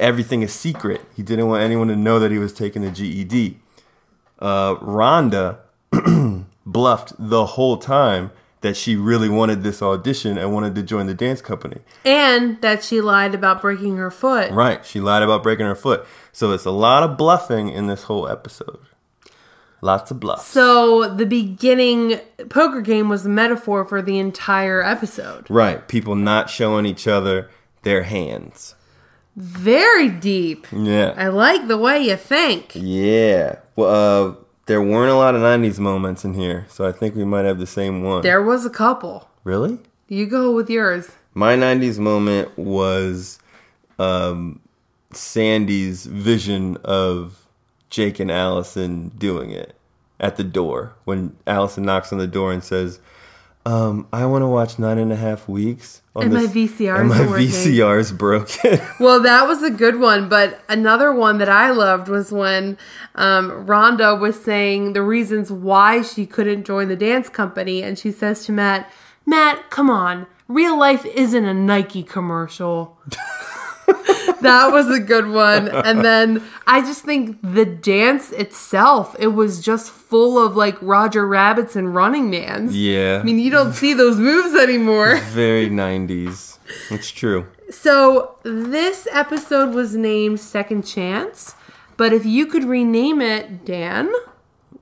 everything 0.00 0.42
a 0.42 0.48
secret. 0.48 1.02
He 1.14 1.22
didn't 1.22 1.46
want 1.48 1.62
anyone 1.62 1.86
to 1.88 1.96
know 1.96 2.18
that 2.18 2.32
he 2.32 2.38
was 2.38 2.52
taking 2.52 2.82
the 2.82 2.90
GED. 2.90 3.58
Uh, 4.40 4.74
Rhonda 4.76 5.58
bluffed 6.66 7.12
the 7.18 7.46
whole 7.46 7.76
time 7.76 8.32
that 8.62 8.76
she 8.76 8.96
really 8.96 9.28
wanted 9.28 9.62
this 9.62 9.82
audition 9.82 10.36
and 10.38 10.52
wanted 10.52 10.74
to 10.74 10.82
join 10.82 11.06
the 11.06 11.14
dance 11.14 11.40
company. 11.40 11.78
and 12.04 12.60
that 12.60 12.82
she 12.82 13.00
lied 13.00 13.34
about 13.34 13.60
breaking 13.60 13.96
her 13.98 14.10
foot 14.10 14.50
Right. 14.50 14.84
She 14.84 15.00
lied 15.00 15.22
about 15.22 15.42
breaking 15.44 15.66
her 15.66 15.74
foot. 15.76 16.04
So 16.32 16.52
it's 16.52 16.64
a 16.64 16.70
lot 16.72 17.02
of 17.04 17.16
bluffing 17.16 17.68
in 17.68 17.86
this 17.86 18.04
whole 18.04 18.28
episode. 18.28 18.80
Lots 19.84 20.10
of 20.12 20.20
bluffs. 20.20 20.46
so 20.46 21.12
the 21.12 21.26
beginning 21.26 22.20
poker 22.48 22.80
game 22.80 23.08
was 23.08 23.26
a 23.26 23.28
metaphor 23.28 23.84
for 23.84 24.00
the 24.00 24.18
entire 24.18 24.80
episode 24.82 25.50
right. 25.50 25.86
People 25.88 26.14
not 26.14 26.48
showing 26.48 26.86
each 26.86 27.06
other 27.08 27.50
their 27.82 28.04
hands. 28.04 28.76
very 29.36 30.08
deep 30.08 30.66
Yeah. 30.72 31.14
i 31.16 31.28
like 31.28 31.66
the 31.68 31.76
way 31.78 32.00
you 32.00 32.16
think 32.16 32.72
Yeah. 32.74 33.56
Well, 33.74 33.90
uh, 33.90 34.34
there 34.66 34.80
weren't 34.82 35.10
a 35.10 35.16
lot 35.16 35.34
of 35.34 35.40
90s 35.42 35.78
moments 35.80 36.24
in 36.24 36.34
here, 36.34 36.66
so 36.68 36.86
I 36.86 36.92
think 36.92 37.16
we 37.16 37.24
might 37.24 37.44
have 37.44 37.58
the 37.58 37.66
same 37.66 38.02
one. 38.04 38.22
there 38.22 38.42
was 38.42 38.64
a 38.64 38.70
couple 38.70 39.28
Really? 39.42 39.78
you 40.06 40.26
go 40.26 40.52
with 40.54 40.70
yours 40.70 41.10
My 41.34 41.56
90s 41.56 41.98
moment 41.98 42.56
was 42.56 43.40
um, 43.98 44.60
Sandy's 45.12 46.06
vision 46.06 46.76
of 46.84 47.41
Jake 47.92 48.18
and 48.18 48.30
Alison 48.30 49.10
doing 49.18 49.50
it 49.50 49.74
at 50.18 50.36
the 50.38 50.44
door. 50.44 50.94
When 51.04 51.36
Alison 51.46 51.84
knocks 51.84 52.10
on 52.10 52.18
the 52.18 52.26
door 52.26 52.50
and 52.50 52.64
says, 52.64 53.00
um, 53.66 54.08
I 54.12 54.24
want 54.24 54.42
to 54.42 54.46
watch 54.46 54.78
nine 54.78 54.96
and 54.98 55.12
a 55.12 55.16
half 55.16 55.46
weeks. 55.46 56.00
On 56.16 56.24
And 56.24 56.32
my 56.32 56.46
this- 56.46 56.52
VCRs 56.72 57.00
and 57.00 57.08
my 57.10 57.20
are 57.22 57.28
working." 57.28 57.46
VCR's 57.48 58.10
broken. 58.10 58.80
Well, 58.98 59.20
that 59.20 59.46
was 59.46 59.62
a 59.62 59.70
good 59.70 60.00
one, 60.00 60.28
but 60.30 60.60
another 60.70 61.12
one 61.12 61.36
that 61.38 61.50
I 61.50 61.70
loved 61.70 62.08
was 62.08 62.32
when 62.32 62.78
um, 63.14 63.66
Rhonda 63.66 64.18
was 64.18 64.42
saying 64.42 64.94
the 64.94 65.02
reasons 65.02 65.52
why 65.52 66.00
she 66.02 66.24
couldn't 66.24 66.64
join 66.64 66.88
the 66.88 66.96
dance 66.96 67.28
company, 67.28 67.82
and 67.82 67.98
she 67.98 68.10
says 68.10 68.44
to 68.46 68.52
Matt, 68.52 68.90
"Matt, 69.26 69.68
come 69.70 69.90
on, 69.90 70.26
real 70.48 70.78
life 70.78 71.04
isn't 71.04 71.44
a 71.44 71.54
Nike 71.54 72.02
commercial." 72.02 72.98
that 74.40 74.70
was 74.72 74.90
a 74.90 75.00
good 75.00 75.28
one. 75.28 75.68
And 75.68 76.04
then 76.04 76.42
I 76.66 76.80
just 76.80 77.04
think 77.04 77.38
the 77.42 77.64
dance 77.64 78.30
itself, 78.32 79.14
it 79.18 79.28
was 79.28 79.60
just 79.60 79.90
full 79.90 80.38
of 80.44 80.56
like 80.56 80.76
Roger 80.80 81.26
Rabbits 81.26 81.76
and 81.76 81.94
Running 81.94 82.30
Mans. 82.30 82.76
yeah. 82.76 83.18
I 83.20 83.22
mean, 83.24 83.38
you 83.38 83.50
don't 83.50 83.72
see 83.72 83.94
those 83.94 84.18
moves 84.18 84.54
anymore. 84.54 85.16
very 85.30 85.68
90s. 85.70 86.58
It's 86.90 87.10
true. 87.10 87.46
So 87.70 88.36
this 88.42 89.08
episode 89.10 89.74
was 89.74 89.94
named 89.96 90.40
Second 90.40 90.86
Chance, 90.86 91.54
but 91.96 92.12
if 92.12 92.26
you 92.26 92.46
could 92.46 92.64
rename 92.64 93.20
it, 93.20 93.64
Dan, 93.64 94.10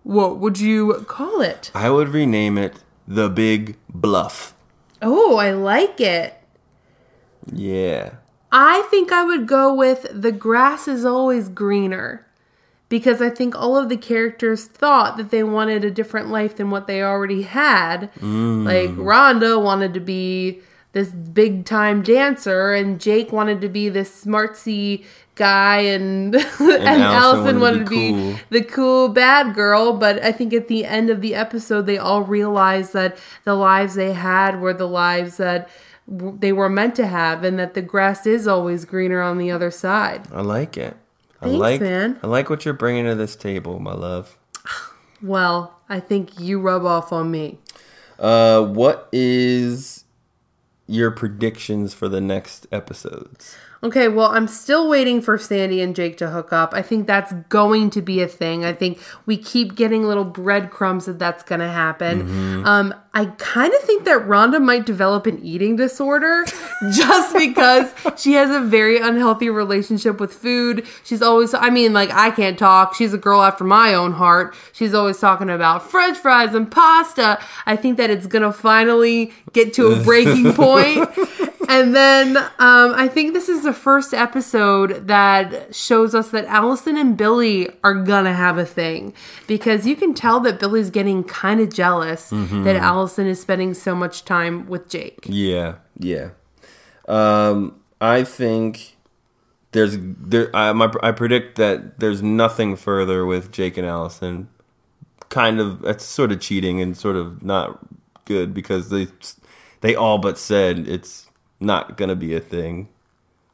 what 0.03 0.39
would 0.39 0.59
you 0.59 1.05
call 1.07 1.41
it? 1.41 1.71
I 1.75 1.91
would 1.91 2.09
rename 2.09 2.59
it 2.59 2.83
The 3.07 3.29
Big 3.29 3.77
Bluff. 3.89 4.55
Oh, 5.03 5.37
I 5.37 5.53
like 5.53 6.01
it. 6.01 6.35
Yeah. 7.53 8.15
I 8.53 8.83
think 8.91 9.13
I 9.13 9.23
would 9.23 9.47
go 9.47 9.73
with 9.73 10.07
The 10.13 10.33
Grass 10.33 10.89
is 10.89 11.05
Always 11.05 11.49
Greener 11.49 12.27
because 12.91 13.23
I 13.23 13.31
think 13.31 13.55
all 13.55 13.77
of 13.77 13.89
the 13.89 13.97
characters 13.97 14.67
thought 14.67 15.17
that 15.17 15.31
they 15.31 15.45
wanted 15.45 15.85
a 15.85 15.91
different 15.91 16.29
life 16.29 16.57
than 16.57 16.71
what 16.71 16.87
they 16.87 17.03
already 17.03 17.43
had. 17.43 18.13
Mm. 18.15 18.65
Like 18.65 18.91
Rhonda 18.91 19.63
wanted 19.63 19.95
to 19.95 20.01
be 20.01 20.61
this 20.93 21.11
big 21.11 21.65
time 21.65 22.03
dancer, 22.03 22.75
and 22.75 23.01
Jake 23.01 23.33
wanted 23.33 23.61
to 23.61 23.69
be 23.69 23.89
this 23.89 24.25
smartsy 24.25 25.05
guy, 25.37 25.79
and 25.79 26.35
and, 26.59 27.03
Alison, 27.03 27.61
wanted, 27.61 27.87
to 27.87 27.91
be, 27.91 28.11
cool. 28.11 28.35
the 28.51 28.63
cool 28.63 29.09
bad 29.09 29.55
girl. 29.55 29.93
But 29.93 30.21
I 30.25 30.33
think 30.33 30.53
at 30.53 30.67
the 30.67 30.85
end 30.85 31.09
of 31.09 31.21
the 31.21 31.37
episode, 31.37 31.87
they 31.87 31.97
all 31.97 32.23
realized 32.23 32.93
that 32.95 33.17
the 33.45 33.55
lives 33.55 33.95
they 33.95 34.13
had 34.13 34.61
were 34.61 34.75
the 34.75 34.89
lives 34.89 35.37
that 35.37 35.69
they 36.11 36.53
were 36.53 36.69
meant 36.69 36.97
to 36.97 37.07
have, 37.07 37.45
and 37.45 37.59
that 37.59 37.75
the 37.75 37.83
grass 37.83 38.27
is 38.27 38.49
always 38.49 38.85
greener 38.85 39.23
on 39.23 39.39
the 39.39 39.51
other 39.51 39.71
side. 39.71 40.27
I 40.33 40.41
like 40.43 40.77
it. 40.77 40.97
I 41.41 41.47
Thanks, 41.47 41.59
like 41.59 41.81
man. 41.81 42.19
I 42.23 42.27
like 42.27 42.51
what 42.51 42.65
you're 42.65 42.75
bringing 42.75 43.05
to 43.07 43.15
this 43.15 43.37
table, 43.37 43.79
my 43.79 43.95
love. 43.95 44.37
Well, 45.23 45.79
I 45.89 46.01
think 46.01 46.41
you 46.41 46.61
rub 46.61 46.85
off 46.85 47.13
on 47.13 47.31
me. 47.31 47.59
Uh, 48.19 48.63
what 48.63 49.09
is 49.13 50.05
your 50.87 51.11
predictions 51.11 51.95
for 51.95 52.09
the 52.09 52.21
next 52.21 52.67
episodes? 52.73 53.57
Okay, 53.83 54.09
well, 54.09 54.27
I'm 54.27 54.47
still 54.47 54.91
waiting 54.91 55.23
for 55.23 55.39
Sandy 55.39 55.81
and 55.81 55.97
Jake 55.97 56.19
to 56.19 56.29
hook 56.29 56.53
up. 56.53 56.75
I 56.75 56.83
think 56.83 57.07
that's 57.07 57.33
going 57.49 57.89
to 57.91 58.03
be 58.03 58.21
a 58.21 58.29
thing. 58.29 58.63
I 58.63 58.75
think 58.75 59.01
we 59.25 59.39
keep 59.39 59.75
getting 59.75 60.05
little 60.05 60.25
breadcrumbs 60.25 61.07
that 61.07 61.19
that's 61.19 61.43
going 61.43 61.61
to 61.61 61.69
happen. 61.69 62.67
Um, 62.67 62.95
I 63.15 63.25
kind 63.25 63.73
of 63.73 63.81
think 63.81 64.05
that 64.05 64.21
Rhonda 64.27 64.63
might 64.63 64.85
develop 64.85 65.27
an 65.27 65.43
eating 65.43 65.77
disorder 65.77 66.45
just 66.93 67.35
because 67.35 67.91
she 68.21 68.35
has 68.35 68.51
a 68.51 68.61
very 68.61 68.99
unhealthy 68.99 69.49
relationship 69.49 70.21
with 70.21 70.35
food. 70.35 70.87
She's 71.03 71.23
always, 71.23 71.55
I 71.55 71.71
mean, 71.71 71.95
like, 71.95 72.11
I 72.11 72.33
can't 72.33 72.59
talk. 72.59 72.95
She's 72.95 73.15
a 73.15 73.19
girl 73.19 73.43
after 73.43 73.65
my 73.65 73.95
own 73.95 74.13
heart. 74.13 74.55
She's 74.73 74.93
always 74.93 75.19
talking 75.19 75.49
about 75.49 75.91
french 75.91 76.19
fries 76.19 76.55
and 76.55 76.71
pasta. 76.71 77.41
I 77.65 77.77
think 77.77 77.97
that 77.97 78.11
it's 78.11 78.27
going 78.27 78.43
to 78.43 78.53
finally 78.53 79.33
get 79.55 79.73
to 79.75 79.87
a 79.89 79.97
breaking 80.05 80.53
point. 80.53 81.09
And 81.71 81.95
then 81.95 82.37
um, 82.37 82.49
I 82.97 83.07
think 83.07 83.33
this 83.33 83.49
is 83.49 83.63
the 83.63 83.73
first 83.73 84.13
episode 84.13 85.07
that 85.07 85.73
shows 85.73 86.17
us 86.17 86.31
that 86.31 86.45
Alison 86.47 86.97
and 86.97 87.17
Billy 87.17 87.69
are 87.85 87.95
gonna 87.95 88.35
have 88.35 88.59
a 88.59 88.67
thing 88.67 89.15
because 89.47 89.87
you 89.87 89.95
can 89.95 90.13
tell 90.13 90.41
that 90.41 90.59
Billy's 90.59 90.91
getting 90.91 91.23
kind 91.23 91.61
of 91.61 91.73
jealous 91.73 92.31
that 92.31 92.75
Alison 92.75 93.29
is 93.29 93.41
spending 93.41 93.73
so 93.75 93.95
much 93.95 94.25
time 94.25 94.67
with 94.67 94.89
Jake. 94.89 95.21
Yeah, 95.29 95.77
yeah. 95.97 96.31
Um, 97.07 97.81
I 98.01 98.25
think 98.25 98.97
there's 99.71 99.97
there. 100.01 100.51
I, 100.55 100.73
my, 100.73 100.93
I 101.05 101.13
predict 101.13 101.57
that 101.59 102.01
there's 102.01 102.21
nothing 102.21 102.75
further 102.75 103.25
with 103.25 103.53
Jake 103.53 103.77
and 103.77 103.87
Alison. 103.87 104.49
Kind 105.29 105.61
of, 105.61 105.83
that's 105.83 106.05
sort 106.05 106.33
of 106.33 106.41
cheating 106.41 106.81
and 106.81 106.97
sort 106.97 107.15
of 107.15 107.45
not 107.45 107.79
good 108.25 108.53
because 108.53 108.91
they 108.91 109.07
they 109.83 109.95
all 109.95 110.19
but 110.19 110.37
said 110.37 110.89
it's 110.89 111.30
not 111.61 111.97
gonna 111.97 112.17
be 112.17 112.35
a 112.35 112.41
thing. 112.41 112.89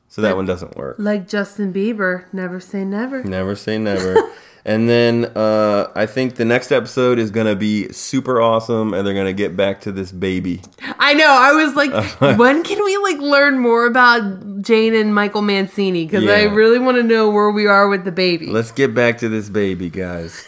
So 0.08 0.22
that 0.22 0.30
But- 0.30 0.36
one 0.36 0.46
doesn't 0.46 0.76
work. 0.76 0.96
Like 0.98 1.28
Justin 1.28 1.72
Bieber, 1.72 2.24
never 2.32 2.60
say 2.60 2.84
never. 2.84 3.22
Never 3.24 3.54
say 3.56 3.76
never. 3.90 4.16
and 4.64 4.88
then 4.88 5.24
uh, 5.36 5.88
I 5.94 6.06
think 6.06 6.36
the 6.36 6.44
next 6.44 6.70
episode 6.72 7.18
is 7.18 7.30
gonna 7.32 7.56
be 7.56 7.90
super 7.92 8.40
awesome, 8.40 8.94
and 8.94 9.06
they're 9.06 9.14
gonna 9.14 9.32
get 9.32 9.56
back 9.56 9.80
to 9.82 9.92
this 9.92 10.12
baby. 10.12 10.62
I 10.98 11.14
know. 11.14 11.28
I 11.28 11.52
was 11.52 11.74
like, 11.74 11.90
when 12.38 12.62
can 12.62 12.84
we 12.84 12.96
like 12.98 13.18
learn 13.18 13.58
more 13.58 13.84
about 13.86 14.62
Jane 14.62 14.94
and 14.94 15.12
Michael 15.14 15.42
Mancini? 15.42 16.04
Because 16.06 16.26
I 16.28 16.44
really 16.44 16.78
want 16.78 16.96
to 16.98 17.02
know 17.02 17.28
where 17.30 17.50
we 17.50 17.66
are 17.66 17.88
with 17.88 18.04
the 18.04 18.12
baby. 18.12 18.46
Let's 18.46 18.70
get 18.72 18.94
back 18.94 19.18
to 19.18 19.28
this 19.28 19.48
baby, 19.48 19.90
guys. 19.90 20.46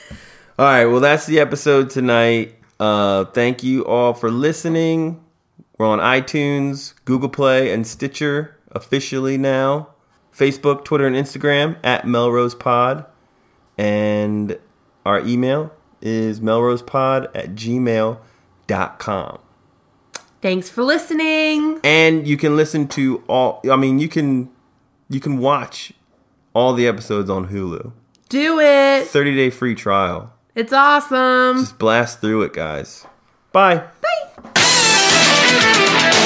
All 0.58 0.66
right, 0.66 0.86
well, 0.86 1.00
that's 1.00 1.26
the 1.26 1.38
episode 1.40 1.90
tonight. 1.90 2.54
Uh, 2.80 3.24
thank 3.26 3.62
you 3.64 3.84
all 3.86 4.14
for 4.14 4.30
listening. 4.30 5.20
We're 5.78 5.86
on 5.86 6.00
iTunes, 6.00 6.94
Google 7.04 7.28
Play, 7.28 7.72
and 7.72 7.86
Stitcher 7.86 8.56
officially 8.72 9.38
now. 9.38 9.90
Facebook, 10.32 10.84
Twitter, 10.84 11.06
and 11.06 11.16
Instagram 11.16 11.76
at 11.82 12.06
Melrose 12.06 12.54
Pod. 12.54 13.06
And 13.76 14.58
our 15.06 15.20
email 15.20 15.72
is 16.00 16.40
melrosepod 16.40 17.28
at 17.34 17.54
gmail.com. 17.54 19.38
Thanks 20.40 20.70
for 20.70 20.84
listening. 20.84 21.80
And 21.82 22.26
you 22.28 22.36
can 22.36 22.56
listen 22.56 22.86
to 22.88 23.24
all 23.28 23.60
I 23.68 23.74
mean 23.76 23.98
you 23.98 24.08
can 24.08 24.50
you 25.08 25.18
can 25.18 25.38
watch 25.38 25.92
all 26.54 26.74
the 26.74 26.86
episodes 26.86 27.28
on 27.28 27.48
Hulu. 27.48 27.92
Do 28.28 28.60
it. 28.60 29.06
30 29.06 29.34
day 29.34 29.50
free 29.50 29.74
trial. 29.74 30.32
It's 30.54 30.72
awesome. 30.72 31.58
Just 31.58 31.78
blast 31.78 32.20
through 32.20 32.42
it, 32.42 32.52
guys. 32.52 33.06
Bye. 33.52 33.76
Bye. 34.00 34.17
Thank 35.60 36.12
you. 36.12 36.17